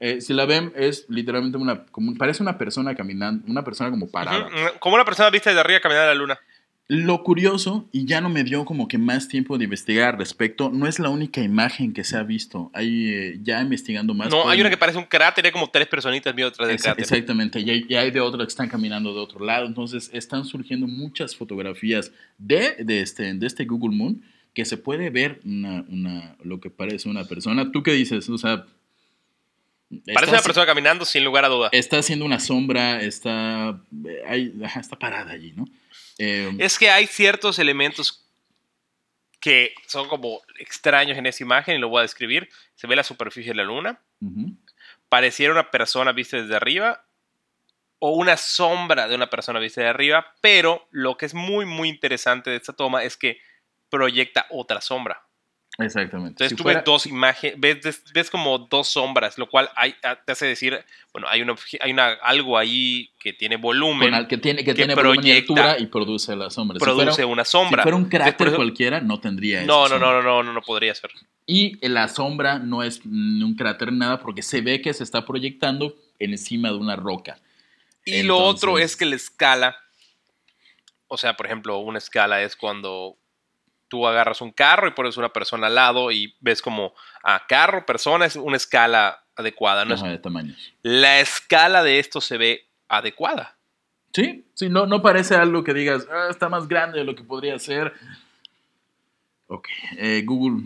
Eh, 0.00 0.20
si 0.20 0.32
la 0.32 0.46
ven, 0.46 0.72
es 0.76 1.06
literalmente 1.08 1.58
una, 1.58 1.84
como, 1.86 2.14
parece 2.14 2.42
una 2.42 2.56
persona 2.56 2.94
caminando, 2.94 3.44
una 3.50 3.64
persona 3.64 3.90
como 3.90 4.08
parada. 4.08 4.48
Como 4.78 4.94
una 4.94 5.04
persona 5.04 5.28
vista 5.30 5.50
desde 5.50 5.60
arriba 5.60 5.80
caminando 5.80 6.10
a 6.10 6.14
la 6.14 6.18
luna. 6.18 6.38
Lo 6.90 7.22
curioso, 7.22 7.86
y 7.92 8.06
ya 8.06 8.22
no 8.22 8.30
me 8.30 8.44
dio 8.44 8.64
como 8.64 8.88
que 8.88 8.96
más 8.96 9.28
tiempo 9.28 9.58
de 9.58 9.64
investigar 9.64 10.14
al 10.14 10.18
respecto, 10.18 10.70
no 10.70 10.86
es 10.86 10.98
la 10.98 11.10
única 11.10 11.42
imagen 11.42 11.92
que 11.92 12.02
se 12.02 12.16
ha 12.16 12.22
visto. 12.22 12.70
Hay 12.72 13.08
eh, 13.12 13.38
ya 13.42 13.60
investigando 13.60 14.14
más. 14.14 14.30
No, 14.30 14.48
hay 14.48 14.58
una 14.62 14.70
que 14.70 14.78
parece 14.78 14.96
un 14.96 15.04
cráter, 15.04 15.44
hay 15.44 15.52
como 15.52 15.68
tres 15.68 15.86
personitas 15.86 16.34
viendo 16.34 16.50
detrás 16.50 16.66
del 16.66 16.78
cráter. 16.80 17.02
Exactamente, 17.02 17.60
y 17.60 17.68
hay, 17.68 17.86
y 17.86 17.94
hay 17.94 18.10
de 18.10 18.20
otras 18.20 18.46
que 18.46 18.50
están 18.52 18.70
caminando 18.70 19.12
de 19.12 19.20
otro 19.20 19.44
lado. 19.44 19.66
Entonces 19.66 20.08
están 20.14 20.46
surgiendo 20.46 20.86
muchas 20.86 21.36
fotografías 21.36 22.10
de, 22.38 22.76
de, 22.78 23.02
este, 23.02 23.34
de 23.34 23.46
este 23.46 23.66
Google 23.66 23.94
Moon 23.94 24.22
que 24.54 24.64
se 24.64 24.78
puede 24.78 25.10
ver 25.10 25.40
una, 25.44 25.84
una, 25.90 26.36
lo 26.42 26.58
que 26.58 26.70
parece 26.70 27.10
una 27.10 27.24
persona. 27.24 27.70
¿Tú 27.70 27.82
qué 27.82 27.92
dices? 27.92 28.30
O 28.30 28.38
sea, 28.38 28.64
Parece 29.90 30.24
está 30.24 30.30
una 30.32 30.42
persona 30.42 30.66
caminando 30.66 31.04
sin 31.06 31.24
lugar 31.24 31.44
a 31.44 31.48
duda. 31.48 31.68
Está 31.72 31.98
haciendo 31.98 32.24
una 32.26 32.40
sombra, 32.40 33.00
está, 33.00 33.80
eh, 34.06 34.22
hay- 34.26 34.52
está 34.78 34.98
parada 34.98 35.32
allí, 35.32 35.52
¿no? 35.56 35.64
Eh, 36.18 36.52
Es 36.58 36.78
que 36.78 36.90
hay 36.90 37.06
ciertos 37.06 37.58
elementos 37.58 38.24
que 39.40 39.74
son 39.86 40.08
como 40.08 40.42
extraños 40.58 41.16
en 41.16 41.26
esa 41.26 41.44
imagen 41.44 41.76
y 41.76 41.78
lo 41.78 41.88
voy 41.88 42.00
a 42.00 42.02
describir. 42.02 42.48
Se 42.74 42.86
ve 42.86 42.96
la 42.96 43.04
superficie 43.04 43.52
de 43.52 43.56
la 43.56 43.64
luna, 43.64 44.00
pareciera 45.08 45.52
una 45.52 45.70
persona 45.70 46.12
vista 46.12 46.36
desde 46.36 46.56
arriba 46.56 47.04
o 48.00 48.10
una 48.10 48.36
sombra 48.36 49.08
de 49.08 49.14
una 49.14 49.30
persona 49.30 49.58
vista 49.58 49.80
de 49.80 49.88
arriba, 49.88 50.34
pero 50.40 50.86
lo 50.90 51.16
que 51.16 51.26
es 51.26 51.34
muy 51.34 51.64
muy 51.64 51.88
interesante 51.88 52.50
de 52.50 52.56
esta 52.56 52.72
toma 52.72 53.04
es 53.04 53.16
que 53.16 53.40
proyecta 53.90 54.46
otra 54.50 54.80
sombra. 54.80 55.22
Exactamente. 55.80 56.30
Entonces 56.44 56.50
Si 56.50 56.56
tú 56.56 56.64
fuera- 56.64 56.80
ves 56.80 56.84
dos 56.84 57.06
imágenes, 57.06 57.58
ves, 57.60 58.02
ves- 58.12 58.30
como 58.30 58.58
dos 58.58 58.88
sombras, 58.88 59.38
lo 59.38 59.48
cual 59.48 59.70
hay- 59.76 59.94
ah, 60.02 60.16
te 60.16 60.32
hace 60.32 60.44
decir, 60.46 60.84
bueno, 61.12 61.28
hay, 61.30 61.40
una, 61.42 61.54
hay 61.80 61.92
una, 61.92 62.08
algo 62.22 62.58
ahí 62.58 63.10
que 63.20 63.32
tiene 63.32 63.56
volumen, 63.56 64.10
con 64.12 64.26
que 64.26 64.38
tiene, 64.38 64.58
que 64.64 64.66
que 64.66 64.74
tiene 64.74 64.94
volumen 64.96 65.20
y 65.24 65.42
proyecta- 65.42 65.78
y 65.78 65.86
produce 65.86 66.34
la 66.34 66.50
sombra. 66.50 66.78
Si 66.80 66.84
produce 66.84 67.12
fuera- 67.12 67.26
una 67.28 67.44
sombra. 67.44 67.82
Si 67.82 67.84
fuera 67.84 67.96
un 67.96 68.08
eso- 68.48 68.56
cualquiera, 68.56 69.00
no 69.00 69.20
tendría 69.20 69.62
no, 69.62 69.86
esa 69.86 69.98
no, 69.98 70.06
no, 70.06 70.12
no, 70.14 70.22
no, 70.22 70.42
no, 70.42 70.52
no 70.52 70.62
podría 70.62 70.92
ser. 70.96 71.12
Y 71.46 71.78
la 71.86 72.08
sombra 72.08 72.58
no 72.58 72.82
es 72.82 73.00
un 73.04 73.54
cráter 73.56 73.92
nada 73.92 74.18
porque 74.18 74.42
se 74.42 74.60
ve 74.60 74.82
que 74.82 74.92
se 74.92 75.04
está 75.04 75.24
proyectando 75.24 75.94
encima 76.18 76.70
de 76.70 76.74
una 76.76 76.96
roca. 76.96 77.38
Y 78.04 78.22
lo 78.24 78.38
otro 78.38 78.78
es 78.80 78.96
que 78.96 79.04
la 79.04 79.14
escala, 79.14 79.76
o 81.06 81.16
sea, 81.16 81.36
por 81.36 81.46
ejemplo, 81.46 81.78
una 81.78 81.98
escala 81.98 82.42
es 82.42 82.56
cuando 82.56 83.16
tú 83.88 84.06
agarras 84.06 84.40
un 84.40 84.52
carro 84.52 84.88
y 84.88 84.92
pones 84.92 85.16
una 85.16 85.30
persona 85.30 85.66
al 85.68 85.74
lado 85.74 86.10
y 86.12 86.34
ves 86.40 86.62
como 86.62 86.94
a 87.22 87.46
carro, 87.46 87.84
persona, 87.86 88.26
es 88.26 88.36
una 88.36 88.56
escala 88.56 89.24
adecuada. 89.36 89.84
¿no? 89.84 89.94
Ajá, 89.94 90.08
de 90.08 90.18
tamaños. 90.18 90.72
La 90.82 91.20
escala 91.20 91.82
de 91.82 91.98
esto 91.98 92.20
se 92.20 92.38
ve 92.38 92.66
adecuada. 92.88 93.56
Sí, 94.12 94.44
sí, 94.54 94.68
no, 94.68 94.86
no 94.86 95.02
parece 95.02 95.34
algo 95.36 95.62
que 95.64 95.74
digas, 95.74 96.06
"Ah, 96.10 96.28
está 96.30 96.48
más 96.48 96.66
grande 96.66 96.98
de 96.98 97.04
lo 97.04 97.14
que 97.14 97.22
podría 97.22 97.58
ser. 97.58 97.92
Ok, 99.46 99.68
eh, 99.96 100.22
Google 100.24 100.64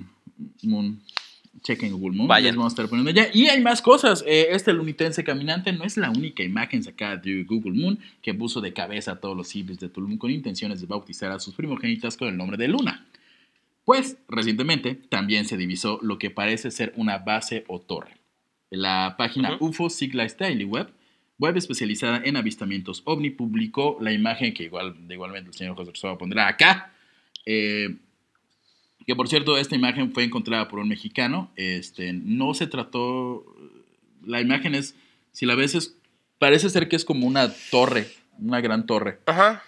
Moon. 0.63 1.01
Chequen 1.63 1.93
Google 1.93 2.17
Moon. 2.17 2.29
Vayan. 2.29 2.47
Les 2.47 2.57
vamos 2.57 2.73
a 2.73 2.75
estar 2.75 2.89
poniendo 2.89 3.13
ya. 3.13 3.29
Y 3.33 3.47
hay 3.47 3.61
más 3.61 3.81
cosas. 3.81 4.25
Eh, 4.27 4.49
este 4.51 4.73
lunitense 4.73 5.23
caminante 5.23 5.73
no 5.73 5.85
es 5.85 5.97
la 5.97 6.11
única 6.11 6.43
imagen 6.43 6.83
sacada 6.83 7.17
de 7.17 7.45
Google 7.45 7.73
Moon 7.81 7.99
que 8.21 8.35
puso 8.35 8.61
de 8.61 8.73
cabeza 8.73 9.13
a 9.13 9.17
todos 9.21 9.37
los 9.37 9.49
civiles 9.49 9.79
de 9.79 9.89
Tulum 9.89 10.19
con 10.19 10.31
intenciones 10.31 10.81
de 10.81 10.87
bautizar 10.89 11.31
a 11.31 11.39
sus 11.39 11.55
primogénitas 11.55 12.17
con 12.17 12.29
el 12.29 12.37
nombre 12.37 12.57
de 12.57 12.67
Luna. 12.67 13.07
Pues, 13.85 14.17
recientemente, 14.29 14.95
también 14.95 15.45
se 15.45 15.57
divisó 15.57 15.99
lo 16.03 16.19
que 16.19 16.31
parece 16.31 16.71
ser 16.71 16.93
una 16.97 17.19
base 17.19 17.65
o 17.69 17.81
torre. 17.81 18.17
La 18.71 19.17
página. 19.19 19.57
UFO 19.61 19.91
Siglas 19.91 20.37
Daily 20.39 20.65
Web, 20.65 20.93
web 21.39 21.57
especializada 21.57 22.23
en 22.25 22.37
avistamientos 22.37 23.03
ovni, 23.05 23.31
publicó 23.31 23.99
la 24.01 24.13
imagen 24.13 24.55
que 24.55 24.65
igual, 24.65 25.07
de 25.09 25.15
igualmente 25.15 25.51
el 25.51 25.55
señor 25.57 25.75
José 25.77 25.91
Rosario 25.91 26.17
pondrá 26.19 26.47
acá. 26.49 26.93
Eh, 27.45 27.97
que 29.07 29.17
por 29.17 29.29
cierto, 29.29 29.59
esta 29.59 29.75
imagen 29.75 30.13
fue 30.13 30.23
encontrada 30.25 30.69
por 30.69 30.79
un 30.79 30.89
mexicano. 30.89 31.51
Este, 31.57 32.13
no 32.13 32.55
se 32.55 32.69
trató. 32.69 33.45
La 34.25 34.41
imagen 34.41 34.77
es, 34.77 34.95
si 35.33 35.45
la 35.45 35.57
ves, 35.57 35.75
es- 35.75 35.97
parece 36.39 36.71
ser 36.71 36.89
que 36.89 36.95
es 36.97 37.05
como 37.05 37.27
una 37.27 37.53
torre, 37.73 38.07
una 38.39 38.61
gran 38.61 38.87
torre. 38.87 39.19
Ajá. 39.27 39.65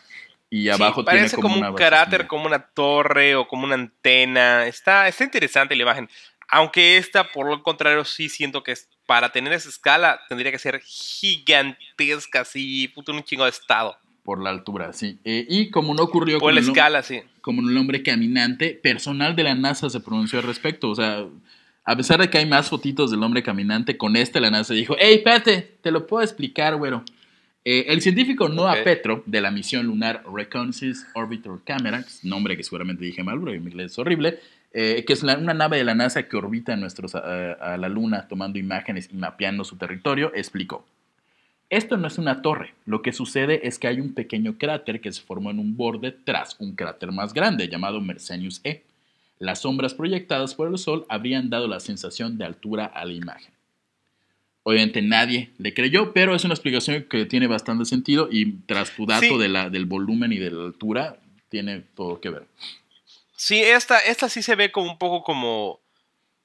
Y 0.55 0.69
Sí, 0.77 0.83
abajo 0.83 1.05
tiene 1.05 1.19
parece 1.21 1.37
como, 1.37 1.49
como, 1.49 1.59
una 1.59 1.71
un 1.71 1.77
basecilla. 1.77 2.29
como 2.29 2.47
una 2.47 2.59
torre 2.61 3.35
o 3.35 3.49
como 3.49 3.65
una 3.65 3.75
antena. 3.75 4.67
Está, 4.67 5.09
está 5.09 5.25
interesante 5.25 5.75
la 5.75 5.83
imagen. 5.83 6.09
Aunque 6.49 6.97
esta, 6.97 7.33
por 7.33 7.49
lo 7.49 7.63
contrario, 7.63 8.05
sí 8.05 8.29
siento 8.29 8.63
que 8.63 8.75
para 9.07 9.33
tener 9.33 9.53
esa 9.53 9.69
escala 9.69 10.21
tendría 10.29 10.53
que 10.53 10.59
ser 10.59 10.81
gigantesca, 10.85 12.41
así, 12.43 12.89
puto, 12.89 13.13
un 13.13 13.23
chingo 13.25 13.45
de 13.45 13.51
estado. 13.51 13.97
Por 14.23 14.43
la 14.43 14.51
altura, 14.51 14.93
sí. 14.93 15.19
Eh, 15.25 15.45
y 15.49 15.71
como 15.71 15.93
no 15.95 16.03
ocurrió 16.05 16.39
Por 16.39 16.49
con 16.49 16.55
la 16.55 16.61
el, 16.61 16.67
escala, 16.69 17.03
sí. 17.03 17.21
como 17.41 17.69
el 17.69 17.77
hombre 17.77 18.03
caminante, 18.03 18.71
personal 18.83 19.37
de 19.37 19.43
la 19.43 19.55
NASA 19.55 19.91
se 19.91 20.01
pronunció 20.01 20.39
al 20.39 20.47
respecto. 20.47 20.89
O 20.89 20.95
sea, 20.95 21.27
a 21.85 21.97
pesar 21.97 22.21
de 22.21 22.31
que 22.31 22.39
hay 22.39 22.47
más 22.47 22.71
fotitos 22.71 23.11
del 23.11 23.23
hombre 23.23 23.43
caminante, 23.43 23.97
con 23.99 24.17
este 24.17 24.41
la 24.41 24.51
NASA 24.51 24.73
dijo, 24.73 24.97
hey, 24.99 25.17
espérate, 25.17 25.79
te 25.83 25.91
lo 25.91 26.07
puedo 26.07 26.23
explicar, 26.23 26.77
güero. 26.77 27.05
Eh, 27.65 27.87
el 27.89 28.03
científico 28.03 28.49
Noah. 28.49 28.85
Petro, 28.85 29.23
de 29.27 29.41
la 29.41 29.51
misión 29.51 29.87
lunar 29.87 30.23
Reconnaissance 30.33 31.07
Orbiter 31.15 31.53
Camera, 31.65 32.05
nombre 32.23 32.57
que 32.57 32.62
seguramente 32.62 33.05
dije 33.05 33.23
mal, 33.23 33.41
porque 33.41 33.59
mi 33.59 33.71
inglés 33.71 33.93
es 33.93 33.99
horrible, 33.99 34.39
eh, 34.73 35.03
que 35.07 35.15
es 35.15 35.23
la- 35.23 35.39
una 35.39 35.55
nave 35.55 35.79
de 35.79 35.85
la 35.85 35.95
NASA 35.95 36.25
que 36.29 36.37
orbita 36.37 36.77
nuestros, 36.77 37.15
a, 37.15 37.53
a 37.53 37.77
la 37.79 37.89
Luna 37.89 38.29
tomando 38.29 38.59
imágenes 38.59 39.09
y 39.11 39.17
mapeando 39.17 39.65
su 39.65 39.77
territorio, 39.77 40.31
explicó. 40.35 40.85
Esto 41.71 41.97
no 41.97 42.07
es 42.07 42.19
una 42.19 42.43
torre. 42.43 42.75
Lo 42.85 43.01
que 43.01 43.12
sucede 43.15 43.67
es 43.67 43.79
que 43.79 43.89
hay 43.89 43.99
un 43.99 44.12
pequeño 44.12 44.59
cráter 44.59 45.01
que 45.01 45.11
se 45.11 45.23
formó 45.23 45.51
en 45.51 45.59
un 45.59 45.75
borde 45.77 46.12
tras 46.12 46.57
un 46.61 46.75
cráter 46.77 47.11
más 47.12 47.33
grande 47.33 47.69
llamado 47.69 48.01
Mersenius 48.03 48.61
E. 48.65 48.83
Las 49.39 49.61
sombras 49.62 49.95
proyectadas 49.95 50.55
por 50.55 50.69
el 50.69 50.77
Sol 50.77 51.07
habrían 51.09 51.49
dado 51.49 51.67
la 51.67 51.81
sensación 51.81 52.37
de 52.37 52.45
altura 52.45 52.85
a 52.85 53.07
la 53.07 53.15
imagen. 53.15 53.54
Obviamente 54.67 55.03
nadie 55.03 55.51
le 55.59 55.75
creyó, 55.75 56.12
pero 56.15 56.35
es 56.35 56.45
una 56.45 56.55
explicación 56.55 57.05
que 57.09 57.27
tiene 57.27 57.47
bastante 57.47 57.85
sentido 57.85 58.29
y 58.31 58.53
tras 58.67 58.91
tu 58.97 59.05
dato 59.07 59.21
Sí. 59.27 59.39
de 59.39 59.49
la, 59.49 59.69
del 59.71 59.85
volumen 59.85 60.33
y 60.33 60.39
de 60.39 60.51
la 60.51 60.65
altura, 60.65 61.19
tiene 61.51 61.81
todo 61.95 62.21
que 62.21 62.31
ver. 62.31 62.47
Sí, 63.37 63.61
esta, 63.61 63.99
esta 64.01 64.29
sí 64.29 64.43
se 64.43 64.55
ve 64.57 64.73
como 64.73 64.91
un 64.91 64.99
poco 64.99 65.23
como. 65.23 65.81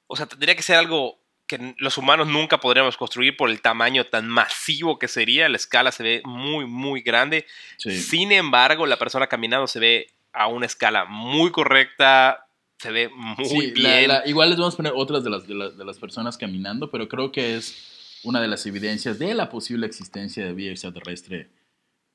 O 0.06 0.16
sea, 0.16 0.26
tendría 0.26 0.54
que 0.54 0.62
ser 0.62 0.76
algo 0.76 1.18
que 1.46 1.74
los 1.78 1.96
humanos 1.98 2.28
nunca 2.28 2.60
podríamos 2.60 2.96
construir 2.96 3.36
por 3.36 3.48
el 3.48 3.60
tamaño 3.62 4.04
tan 4.04 4.28
masivo 4.28 4.98
que 4.98 5.08
sería. 5.08 5.48
La 5.48 5.56
escala 5.56 5.90
se 5.90 6.02
ve 6.02 6.22
muy, 6.24 6.66
muy 6.66 7.00
grande. 7.00 7.46
Sí. 7.78 7.98
Sin 8.00 8.32
embargo, 8.32 8.86
la 8.86 8.98
persona 8.98 9.28
caminando 9.28 9.66
se 9.66 9.80
ve 9.80 10.08
a 10.32 10.46
una 10.46 10.66
escala 10.66 11.06
muy 11.06 11.50
correcta. 11.52 12.46
Se 12.78 12.90
ve 12.92 13.08
muy 13.08 13.44
Sí, 13.46 13.72
la- 13.76 13.96
bien. 13.96 14.08
la- 14.08 14.22
igual 14.26 14.50
les 14.50 14.58
vamos 14.58 14.74
a 14.74 14.76
poner 14.76 14.92
otras 14.94 15.24
de 15.24 15.30
las, 15.30 15.46
de, 15.46 15.54
las, 15.54 15.76
de 15.78 15.84
las 15.84 15.98
personas 15.98 16.36
caminando, 16.36 16.90
pero 16.90 17.08
creo 17.08 17.32
que 17.32 17.56
es 17.56 17.89
una 18.22 18.40
de 18.40 18.48
las 18.48 18.66
evidencias 18.66 19.18
de 19.18 19.34
la 19.34 19.48
posible 19.48 19.86
existencia 19.86 20.44
de 20.44 20.52
vida 20.52 20.72
extraterrestre 20.72 21.48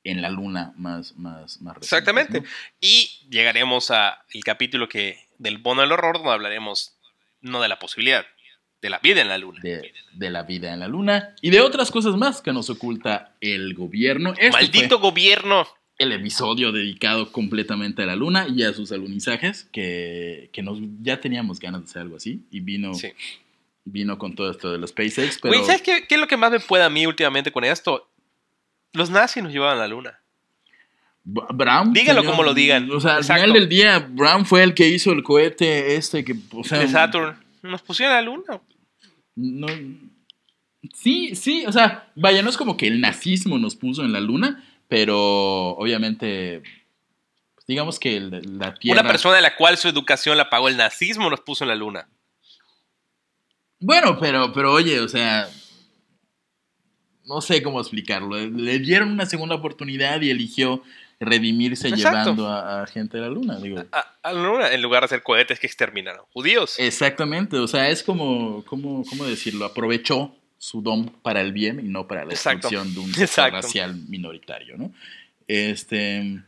en 0.04 0.22
la 0.22 0.30
luna 0.30 0.72
más, 0.76 1.16
más, 1.16 1.60
más 1.60 1.76
recientes, 1.76 1.92
Exactamente. 1.92 2.40
¿no? 2.40 2.46
Y 2.80 3.10
llegaremos 3.28 3.90
al 3.90 4.14
capítulo 4.44 4.88
que 4.88 5.18
del 5.38 5.58
bono 5.58 5.82
del 5.82 5.92
horror, 5.92 6.18
donde 6.18 6.32
hablaremos 6.32 6.96
no 7.40 7.60
de 7.60 7.68
la 7.68 7.78
posibilidad, 7.78 8.24
de 8.80 8.90
la 8.90 8.98
vida 8.98 9.20
en 9.20 9.28
la 9.28 9.38
luna. 9.38 9.60
De, 9.62 9.92
de 10.12 10.30
la 10.30 10.44
vida 10.44 10.72
en 10.72 10.80
la 10.80 10.88
luna 10.88 11.34
y 11.40 11.50
de 11.50 11.60
otras 11.60 11.90
cosas 11.90 12.16
más 12.16 12.40
que 12.40 12.52
nos 12.52 12.70
oculta 12.70 13.34
el 13.40 13.74
gobierno. 13.74 14.32
Este 14.32 14.50
¡Maldito 14.50 14.98
gobierno! 15.00 15.66
el 15.98 16.12
episodio 16.12 16.72
dedicado 16.72 17.32
completamente 17.32 18.02
a 18.02 18.06
la 18.06 18.16
luna 18.16 18.46
y 18.48 18.62
a 18.62 18.72
sus 18.74 18.92
alunizajes, 18.92 19.66
que, 19.72 20.50
que 20.52 20.62
nos, 20.62 20.78
ya 21.00 21.20
teníamos 21.20 21.58
ganas 21.58 21.82
de 21.82 21.86
hacer 21.86 22.02
algo 22.02 22.16
así 22.16 22.44
y 22.50 22.60
vino, 22.60 22.94
Sí. 22.94 23.08
Vino 23.86 24.18
con 24.18 24.34
todo 24.34 24.50
esto 24.50 24.70
de 24.70 24.76
los 24.78 24.90
SpaceX. 24.90 25.38
Pero... 25.40 25.54
Güey, 25.54 25.64
¿sabes 25.64 25.80
qué, 25.80 26.06
qué 26.06 26.16
es 26.16 26.20
lo 26.20 26.26
que 26.26 26.36
más 26.36 26.50
me 26.50 26.60
puede 26.60 26.84
a 26.84 26.90
mí 26.90 27.06
últimamente 27.06 27.50
con 27.50 27.64
esto? 27.64 28.06
Los 28.92 29.08
nazis 29.08 29.42
nos 29.42 29.52
llevaban 29.52 29.78
a 29.78 29.80
la 29.80 29.88
luna. 29.88 30.20
B- 31.24 31.40
Brown. 31.54 31.92
Díganlo 31.92 32.24
como 32.24 32.42
lo 32.42 32.52
digan. 32.52 32.90
O 32.90 33.00
sea, 33.00 33.16
al 33.16 33.24
final 33.24 33.52
del 33.52 33.68
día, 33.68 33.98
Brown 33.98 34.44
fue 34.44 34.62
el 34.62 34.74
que 34.74 34.88
hizo 34.88 35.12
el 35.12 35.22
cohete 35.22 35.96
este 35.96 36.24
que, 36.24 36.34
o 36.52 36.62
sea, 36.62 36.78
de 36.80 36.88
Saturn. 36.88 37.36
Nos 37.62 37.82
pusieron 37.82 38.14
a 38.14 38.20
la 38.20 38.22
luna. 38.22 38.60
no- 39.34 39.66
sí, 40.94 41.34
sí, 41.34 41.64
o 41.66 41.72
sea, 41.72 42.10
vaya, 42.14 42.42
no 42.42 42.50
es 42.50 42.56
como 42.56 42.76
que 42.76 42.86
el 42.86 43.00
nazismo 43.00 43.58
nos 43.58 43.74
puso 43.74 44.04
en 44.04 44.12
la 44.12 44.20
luna, 44.20 44.64
pero 44.88 45.70
obviamente, 45.70 46.62
pues, 47.54 47.66
digamos 47.66 47.98
que 47.98 48.20
la 48.20 48.74
Tierra... 48.74 49.00
Una 49.00 49.08
persona 49.10 49.34
de 49.36 49.42
la 49.42 49.56
cual 49.56 49.76
su 49.78 49.88
educación 49.88 50.36
la 50.36 50.48
pagó 50.48 50.68
el 50.68 50.76
nazismo 50.76 51.28
nos 51.28 51.40
puso 51.40 51.64
en 51.64 51.68
la 51.68 51.74
luna. 51.74 52.08
Bueno, 53.78 54.18
pero, 54.18 54.52
pero 54.52 54.72
oye, 54.72 55.00
o 55.00 55.08
sea, 55.08 55.48
no 57.24 57.40
sé 57.40 57.62
cómo 57.62 57.80
explicarlo. 57.80 58.36
Le 58.36 58.78
dieron 58.78 59.10
una 59.10 59.26
segunda 59.26 59.54
oportunidad 59.54 60.20
y 60.22 60.30
eligió 60.30 60.82
redimirse 61.18 61.88
Exacto. 61.88 62.18
llevando 62.18 62.48
a, 62.48 62.82
a 62.82 62.86
gente 62.86 63.18
a 63.18 63.22
la 63.22 63.28
luna, 63.28 63.58
digo. 63.58 63.82
A, 63.92 64.14
a 64.22 64.32
la 64.32 64.42
luna 64.42 64.72
en 64.72 64.82
lugar 64.82 65.02
de 65.02 65.06
hacer 65.06 65.22
cohetes 65.22 65.58
que 65.58 65.66
exterminaron 65.66 66.24
judíos. 66.32 66.76
Exactamente, 66.78 67.56
o 67.56 67.66
sea, 67.66 67.88
es 67.88 68.02
como, 68.02 68.64
como, 68.64 69.04
¿cómo 69.04 69.24
decirlo? 69.24 69.64
Aprovechó 69.64 70.34
su 70.58 70.82
don 70.82 71.10
para 71.22 71.40
el 71.40 71.52
bien 71.52 71.80
y 71.80 71.88
no 71.88 72.06
para 72.06 72.24
la 72.24 72.32
Exacto, 72.32 72.68
destrucción 72.68 72.94
de 72.94 73.00
un 73.00 73.12
racial 73.52 73.96
minoritario, 74.08 74.76
¿no? 74.76 74.92
Este, 75.46 76.42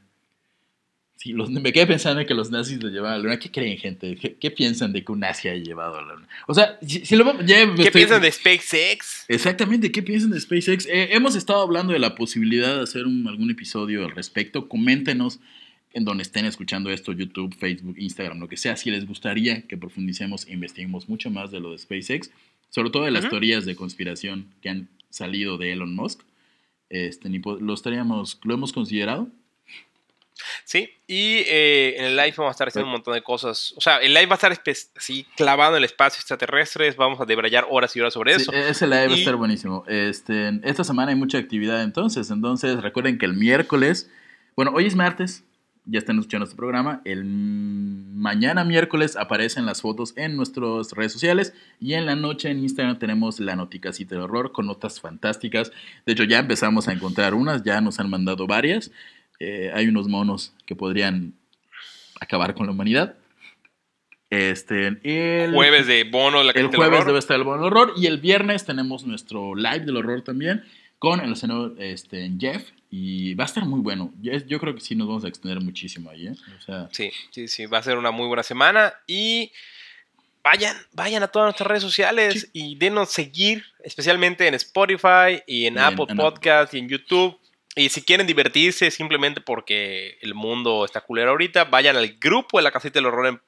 Sí, 1.20 1.32
los, 1.32 1.50
me 1.50 1.72
quedé 1.72 1.84
pensando 1.88 2.20
en 2.20 2.28
que 2.28 2.32
los 2.34 2.52
nazis 2.52 2.80
lo 2.80 2.90
llevaban 2.90 3.14
a 3.14 3.16
la 3.18 3.22
luna. 3.24 3.38
¿Qué 3.40 3.50
creen, 3.50 3.76
gente? 3.76 4.14
¿Qué, 4.14 4.36
qué 4.36 4.50
piensan 4.52 4.92
de 4.92 5.02
que 5.04 5.10
un 5.10 5.18
nazi 5.18 5.48
haya 5.48 5.60
llevado 5.64 5.96
a 5.98 6.02
la 6.02 6.14
luna? 6.14 6.28
O 6.46 6.54
sea, 6.54 6.78
si, 6.80 7.04
si 7.04 7.16
lo, 7.16 7.24
ya 7.42 7.56
¿Qué 7.74 7.82
estoy- 7.82 7.90
piensan 7.90 8.22
de 8.22 8.30
SpaceX? 8.30 9.24
Exactamente, 9.26 9.90
¿qué 9.90 10.00
piensan 10.00 10.30
de 10.30 10.38
SpaceX? 10.40 10.86
Eh, 10.86 11.08
hemos 11.16 11.34
estado 11.34 11.60
hablando 11.60 11.92
de 11.92 11.98
la 11.98 12.14
posibilidad 12.14 12.76
de 12.76 12.82
hacer 12.84 13.04
un- 13.04 13.26
algún 13.26 13.50
episodio 13.50 14.04
al 14.04 14.12
respecto. 14.12 14.68
Coméntenos 14.68 15.40
en 15.92 16.04
donde 16.04 16.22
estén 16.22 16.44
escuchando 16.44 16.88
esto, 16.90 17.12
YouTube, 17.12 17.52
Facebook, 17.58 17.96
Instagram, 17.98 18.38
lo 18.38 18.46
que 18.48 18.56
sea, 18.56 18.76
si 18.76 18.90
les 18.92 19.04
gustaría 19.04 19.62
que 19.62 19.76
profundicemos 19.76 20.46
e 20.46 20.52
investiguemos 20.52 21.08
mucho 21.08 21.30
más 21.30 21.50
de 21.50 21.58
lo 21.58 21.72
de 21.72 21.78
SpaceX, 21.78 22.30
sobre 22.70 22.90
todo 22.90 23.04
de 23.06 23.10
las 23.10 23.28
teorías 23.28 23.64
de 23.66 23.74
conspiración 23.74 24.46
que 24.62 24.68
han 24.68 24.88
salido 25.10 25.58
de 25.58 25.72
Elon 25.72 25.96
Musk. 25.96 26.20
Este, 26.90 27.28
lo 27.28 27.74
estaríamos, 27.74 28.38
lo 28.44 28.54
hemos 28.54 28.72
considerado. 28.72 29.28
Sí, 30.64 30.90
y 31.06 31.38
eh, 31.46 31.96
en 31.98 32.04
el 32.06 32.16
live 32.16 32.34
vamos 32.36 32.50
a 32.50 32.52
estar 32.52 32.68
haciendo 32.68 32.86
un 32.86 32.92
montón 32.92 33.14
de 33.14 33.22
cosas. 33.22 33.74
O 33.76 33.80
sea, 33.80 33.96
el 33.98 34.14
live 34.14 34.26
va 34.26 34.34
a 34.34 34.36
estar 34.36 34.52
así 34.96 35.26
clavado 35.36 35.72
en 35.72 35.78
el 35.78 35.84
espacio 35.84 36.18
extraterrestre. 36.20 36.90
Vamos 36.92 37.20
a 37.20 37.24
debrayar 37.24 37.66
horas 37.70 37.94
y 37.96 38.00
horas 38.00 38.14
sobre 38.14 38.34
Sí, 38.34 38.42
eso. 38.42 38.52
ese 38.52 38.86
live 38.86 39.08
va 39.08 39.14
a 39.14 39.16
Y- 39.16 39.20
estar 39.20 39.36
buenísimo. 39.36 39.84
Este, 39.88 40.60
esta 40.62 40.84
semana 40.84 41.10
hay 41.10 41.16
mucha 41.16 41.38
actividad 41.38 41.82
entonces. 41.82 42.30
Entonces, 42.30 42.80
recuerden 42.82 43.18
que 43.18 43.26
el 43.26 43.34
miércoles, 43.34 44.10
bueno, 44.56 44.72
hoy 44.74 44.86
es 44.86 44.94
martes, 44.94 45.44
ya 45.90 45.98
están 45.98 46.18
escuchando 46.18 46.44
este 46.44 46.56
programa. 46.56 47.00
El 47.06 47.24
mañana 47.24 48.62
miércoles 48.64 49.16
aparecen 49.16 49.64
las 49.64 49.80
fotos 49.80 50.12
en 50.16 50.36
nuestras 50.36 50.92
redes 50.92 51.12
sociales 51.12 51.54
y 51.80 51.94
en 51.94 52.04
la 52.04 52.14
noche 52.14 52.50
en 52.50 52.58
Instagram 52.58 52.98
tenemos 52.98 53.40
la 53.40 53.56
noticacita 53.56 54.14
del 54.14 54.24
horror 54.24 54.52
con 54.52 54.66
notas 54.66 55.00
fantásticas. 55.00 55.72
De 56.04 56.12
hecho, 56.12 56.24
ya 56.24 56.40
empezamos 56.40 56.88
a 56.88 56.92
encontrar 56.92 57.32
unas, 57.34 57.62
ya 57.62 57.80
nos 57.80 57.98
han 58.00 58.10
mandado 58.10 58.46
varias. 58.46 58.90
Eh, 59.40 59.70
hay 59.74 59.88
unos 59.88 60.08
monos 60.08 60.52
que 60.66 60.74
podrían 60.74 61.34
acabar 62.20 62.54
con 62.54 62.66
la 62.66 62.72
humanidad. 62.72 63.14
Este, 64.30 64.98
el 65.02 65.54
Jueves 65.54 65.86
de 65.86 66.04
bono, 66.04 66.42
la 66.42 66.52
el 66.52 66.70
del 66.70 66.76
jueves 66.76 66.98
horror. 67.00 67.06
debe 67.06 67.18
estar 67.18 67.36
el 67.36 67.44
buen 67.44 67.60
horror 67.60 67.94
y 67.96 68.06
el 68.06 68.18
viernes 68.18 68.66
tenemos 68.66 69.04
nuestro 69.04 69.54
live 69.54 69.80
del 69.80 69.96
horror 69.96 70.22
también 70.22 70.64
con 70.98 71.20
el 71.20 71.34
senador 71.36 71.76
este, 71.78 72.30
Jeff 72.38 72.70
y 72.90 73.34
va 73.34 73.44
a 73.44 73.46
estar 73.46 73.64
muy 73.64 73.80
bueno. 73.80 74.12
Yo, 74.20 74.58
creo 74.58 74.74
que 74.74 74.80
sí 74.80 74.94
nos 74.94 75.08
vamos 75.08 75.24
a 75.24 75.28
extender 75.28 75.60
muchísimo 75.60 76.10
ahí, 76.10 76.28
¿eh? 76.28 76.34
O 76.58 76.60
sea, 76.60 76.88
Sí, 76.92 77.10
sí, 77.30 77.48
sí, 77.48 77.66
va 77.66 77.78
a 77.78 77.82
ser 77.82 77.98
una 77.98 78.10
muy 78.10 78.26
buena 78.26 78.42
semana 78.42 78.94
y 79.06 79.52
vayan, 80.42 80.76
vayan 80.92 81.22
a 81.22 81.28
todas 81.28 81.46
nuestras 81.46 81.66
redes 81.66 81.82
sociales 81.82 82.50
y 82.52 82.76
denos 82.76 83.10
seguir, 83.10 83.64
especialmente 83.84 84.46
en 84.46 84.54
Spotify 84.54 85.42
y 85.46 85.66
en 85.66 85.74
Y 85.74 85.78
Apple 85.78 86.06
en 86.08 86.16
Podcast 86.16 86.74
y 86.74 86.78
en 86.78 86.88
YouTube. 86.88 87.38
Y 87.76 87.90
si 87.90 88.02
quieren 88.02 88.26
divertirse 88.26 88.90
simplemente 88.90 89.40
porque 89.40 90.18
el 90.20 90.34
mundo 90.34 90.84
está 90.84 91.00
culero 91.00 91.30
ahorita, 91.30 91.64
vayan 91.64 91.96
al 91.96 92.18
grupo 92.18 92.58
de 92.58 92.64
la 92.64 92.72
casita 92.72 92.94
del 92.94 93.06
horror 93.06 93.26
en, 93.26 93.40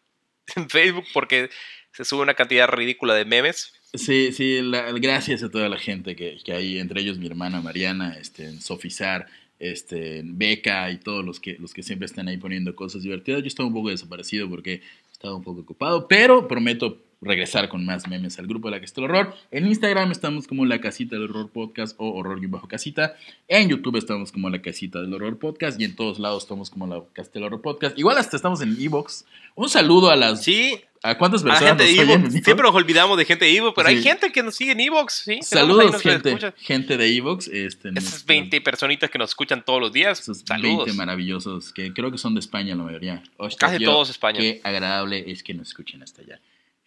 en 0.57 0.71
Facebook 0.71 1.07
porque 1.13 1.51
se 1.93 2.05
sube 2.05 2.23
una 2.23 2.35
cantidad 2.35 2.69
ridícula 2.69 3.15
de 3.15 3.25
memes. 3.25 3.73
sí, 3.95 4.33
sí, 4.33 4.61
gracias 5.01 5.43
a 5.43 5.51
toda 5.51 5.69
la 5.69 5.79
gente 5.79 6.15
que, 6.15 6.39
que 6.45 6.53
hay, 6.53 6.79
entre 6.79 7.01
ellos 7.01 7.19
mi 7.19 7.27
hermana 7.27 7.61
Mariana, 7.61 8.17
este, 8.21 8.61
Sofizar, 8.61 9.27
este, 9.59 10.23
Beca 10.25 10.91
y 10.91 10.99
todos 10.99 11.25
los 11.25 11.41
que, 11.41 11.57
los 11.59 11.75
que 11.75 11.83
siempre 11.83 12.07
están 12.07 12.29
ahí 12.29 12.37
poniendo 12.37 12.75
cosas 12.75 13.03
divertidas. 13.03 13.43
Yo 13.43 13.49
estaba 13.49 13.67
un 13.67 13.75
poco 13.75 13.91
desaparecido 13.91 14.49
porque 14.49 14.83
estaba 15.13 15.35
un 15.35 15.43
poco 15.43 15.61
ocupado, 15.61 16.09
pero 16.09 16.49
prometo 16.49 17.03
regresar 17.21 17.69
con 17.69 17.85
más 17.85 18.09
memes 18.09 18.39
al 18.39 18.47
grupo 18.47 18.69
de 18.69 18.77
la 18.77 18.81
Casita 18.81 19.03
del 19.03 19.11
Horror. 19.11 19.35
En 19.51 19.67
Instagram 19.67 20.11
estamos 20.11 20.47
como 20.47 20.65
La 20.65 20.81
Casita 20.81 21.17
del 21.17 21.25
Horror 21.25 21.51
Podcast 21.51 21.95
o 21.99 22.11
Horror-Casita. 22.13 23.17
En 23.49 23.69
YouTube 23.69 23.97
estamos 23.97 24.33
como 24.33 24.49
La 24.49 24.63
Casita 24.63 25.01
del 25.01 25.13
Horror 25.13 25.39
Podcast 25.39 25.79
y 25.81 25.85
en 25.85 25.95
todos 25.97 26.19
lados 26.19 26.45
estamos 26.45 26.71
como 26.71 26.87
La 26.87 27.03
Casita 27.13 27.35
del 27.35 27.45
Horror 27.45 27.61
Podcast. 27.61 27.99
Igual 27.99 28.17
hasta 28.19 28.37
estamos 28.37 28.63
en 28.63 28.77
Evox. 28.81 29.27
Un 29.55 29.69
saludo 29.69 30.11
a 30.11 30.17
las... 30.17 30.43
Sí, 30.45 30.81
¿A 31.03 31.17
cuántas 31.17 31.41
a 31.43 31.47
personas 31.47 31.79
gente 31.79 31.85
de 31.85 32.05
nos 32.07 32.17
oyen 32.27 32.43
Siempre 32.45 32.63
nos 32.63 32.75
olvidamos 32.75 33.17
de 33.17 33.25
gente 33.25 33.47
de 33.47 33.57
Evox, 33.57 33.75
pero 33.75 33.89
hay 33.89 34.03
gente 34.03 34.31
que 34.33 34.43
nos 34.43 34.55
sigue 34.55 34.73
en 34.73 34.81
Evox. 34.81 35.15
¿sí? 35.25 35.39
Saludos, 35.43 36.01
gente, 36.03 36.37
gente 36.59 36.97
de 36.99 37.17
Evox. 37.17 37.49
Este, 37.49 37.89
Esas 37.89 38.03
nuestro- 38.05 38.27
20 38.27 38.61
personitas 38.61 39.11
que 39.11 39.19
nos 39.19 39.31
escuchan 39.31 39.65
todos 39.65 39.81
los 39.81 39.93
días. 39.93 40.21
Esos 40.21 40.43
Saludos. 40.47 40.85
20 40.87 40.93
maravillosos, 40.95 41.73
que 41.73 41.93
creo 41.95 42.11
que 42.11 42.19
son 42.19 42.35
de 42.35 42.41
España 42.41 42.75
la 42.75 42.83
mayoría. 42.85 43.23
Hostia, 43.39 43.69
Casi 43.69 43.85
todos 43.85 44.11
España. 44.11 44.41
Qué 44.41 44.61
agradable 44.63 45.31
es 45.31 45.43
que 45.43 45.55
nos 45.55 45.69
escuchen 45.69 46.03
hasta 46.03 46.21
allá. 46.23 46.39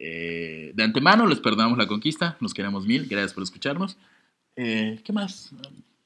Eh, 0.06 0.74
de 0.76 0.84
antemano 0.84 1.26
les 1.28 1.40
perdonamos 1.40 1.78
la 1.78 1.88
conquista, 1.88 2.36
nos 2.42 2.54
queremos 2.54 2.86
mil, 2.86 3.08
gracias 3.08 3.34
por 3.34 3.42
escucharnos. 3.42 3.98
Eh, 4.58 5.00
¿Qué 5.02 5.14
más? 5.14 5.54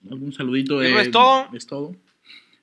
¿Algún 0.07 0.31
saludito? 0.33 0.83
Eh, 0.83 1.01
es 1.01 1.09
todo. 1.09 1.47
Es 1.51 1.65
todo. 1.65 1.95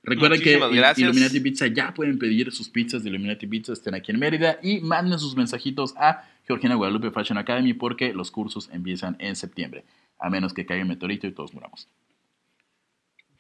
Recuerden 0.05 0.41
que 0.41 0.59
Muchísimas 0.59 0.77
gracias. 0.77 1.09
Illuminati 1.09 1.41
Pizza 1.41 1.67
ya 1.67 1.93
pueden 1.93 2.21
pedir 2.21 2.53
sus 2.53 2.69
pizzas 2.69 3.03
de 3.03 3.11
Illuminati 3.11 3.49
Pizza, 3.49 3.73
estén 3.73 3.95
aquí 3.95 4.13
en 4.13 4.21
Mérida 4.21 4.61
y 4.63 4.79
manden 4.79 5.19
sus 5.19 5.35
mensajitos 5.35 5.97
a 5.97 6.23
Georgina 6.47 6.77
Guadalupe 6.77 7.11
Fashion 7.11 7.37
Academy 7.37 7.75
porque 7.75 8.15
los 8.15 8.31
cursos 8.31 8.71
empiezan 8.73 9.17
en 9.19 9.35
septiembre, 9.35 9.85
a 10.21 10.31
menos 10.31 10.55
que 10.55 10.65
caiga 10.65 10.83
un 10.83 10.91
meteorito 10.91 11.27
y 11.27 11.33
todos 11.33 11.53
muramos. 11.53 11.89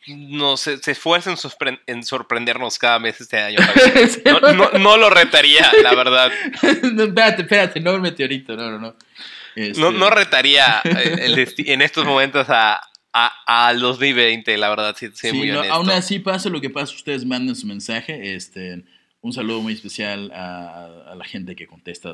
No 0.08 0.56
se, 0.56 0.78
se 0.78 0.92
esfuerza 0.92 1.30
en, 1.30 1.36
sorpre- 1.36 1.80
en 1.86 2.02
sorprendernos 2.04 2.78
cada 2.78 2.98
mes 2.98 3.20
este 3.20 3.38
año. 3.38 3.58
No, 4.24 4.52
no- 4.52 4.70
no 4.78 4.96
lo 4.96 5.10
retaría, 5.10 5.70
la 5.82 5.94
verdad. 5.94 6.30
no, 6.92 7.04
espérate, 7.04 7.42
espérate, 7.42 7.80
no 7.80 7.92
el 7.94 8.00
meteorito, 8.00 8.56
no, 8.56 8.70
no, 8.70 8.78
no. 8.78 8.96
Este, 9.56 9.80
No, 9.80 9.92
no 9.92 10.10
retaría 10.10 10.80
eh, 10.84 11.16
el 11.20 11.48
en 11.58 11.80
estos 11.82 12.04
momentos 12.04 12.46
a, 12.48 12.80
a, 13.12 13.68
a 13.68 13.74
2020, 13.74 14.56
la 14.58 14.68
verdad, 14.68 14.96
sí, 14.98 15.08
sí, 15.14 15.30
sí, 15.30 15.32
muy 15.36 15.48
no, 15.48 15.62
aún 15.62 15.88
así 15.90 16.18
pase 16.18 16.50
lo 16.50 16.60
que 16.60 16.70
pase, 16.70 16.94
ustedes 16.94 17.24
manden 17.24 17.54
su 17.54 17.66
mensaje. 17.66 18.34
Este, 18.34 18.82
un 19.20 19.32
saludo 19.32 19.62
muy 19.62 19.72
especial 19.74 20.30
a, 20.34 20.86
a 21.12 21.14
la 21.14 21.24
gente 21.24 21.54
que 21.56 21.66
contesta 21.66 22.12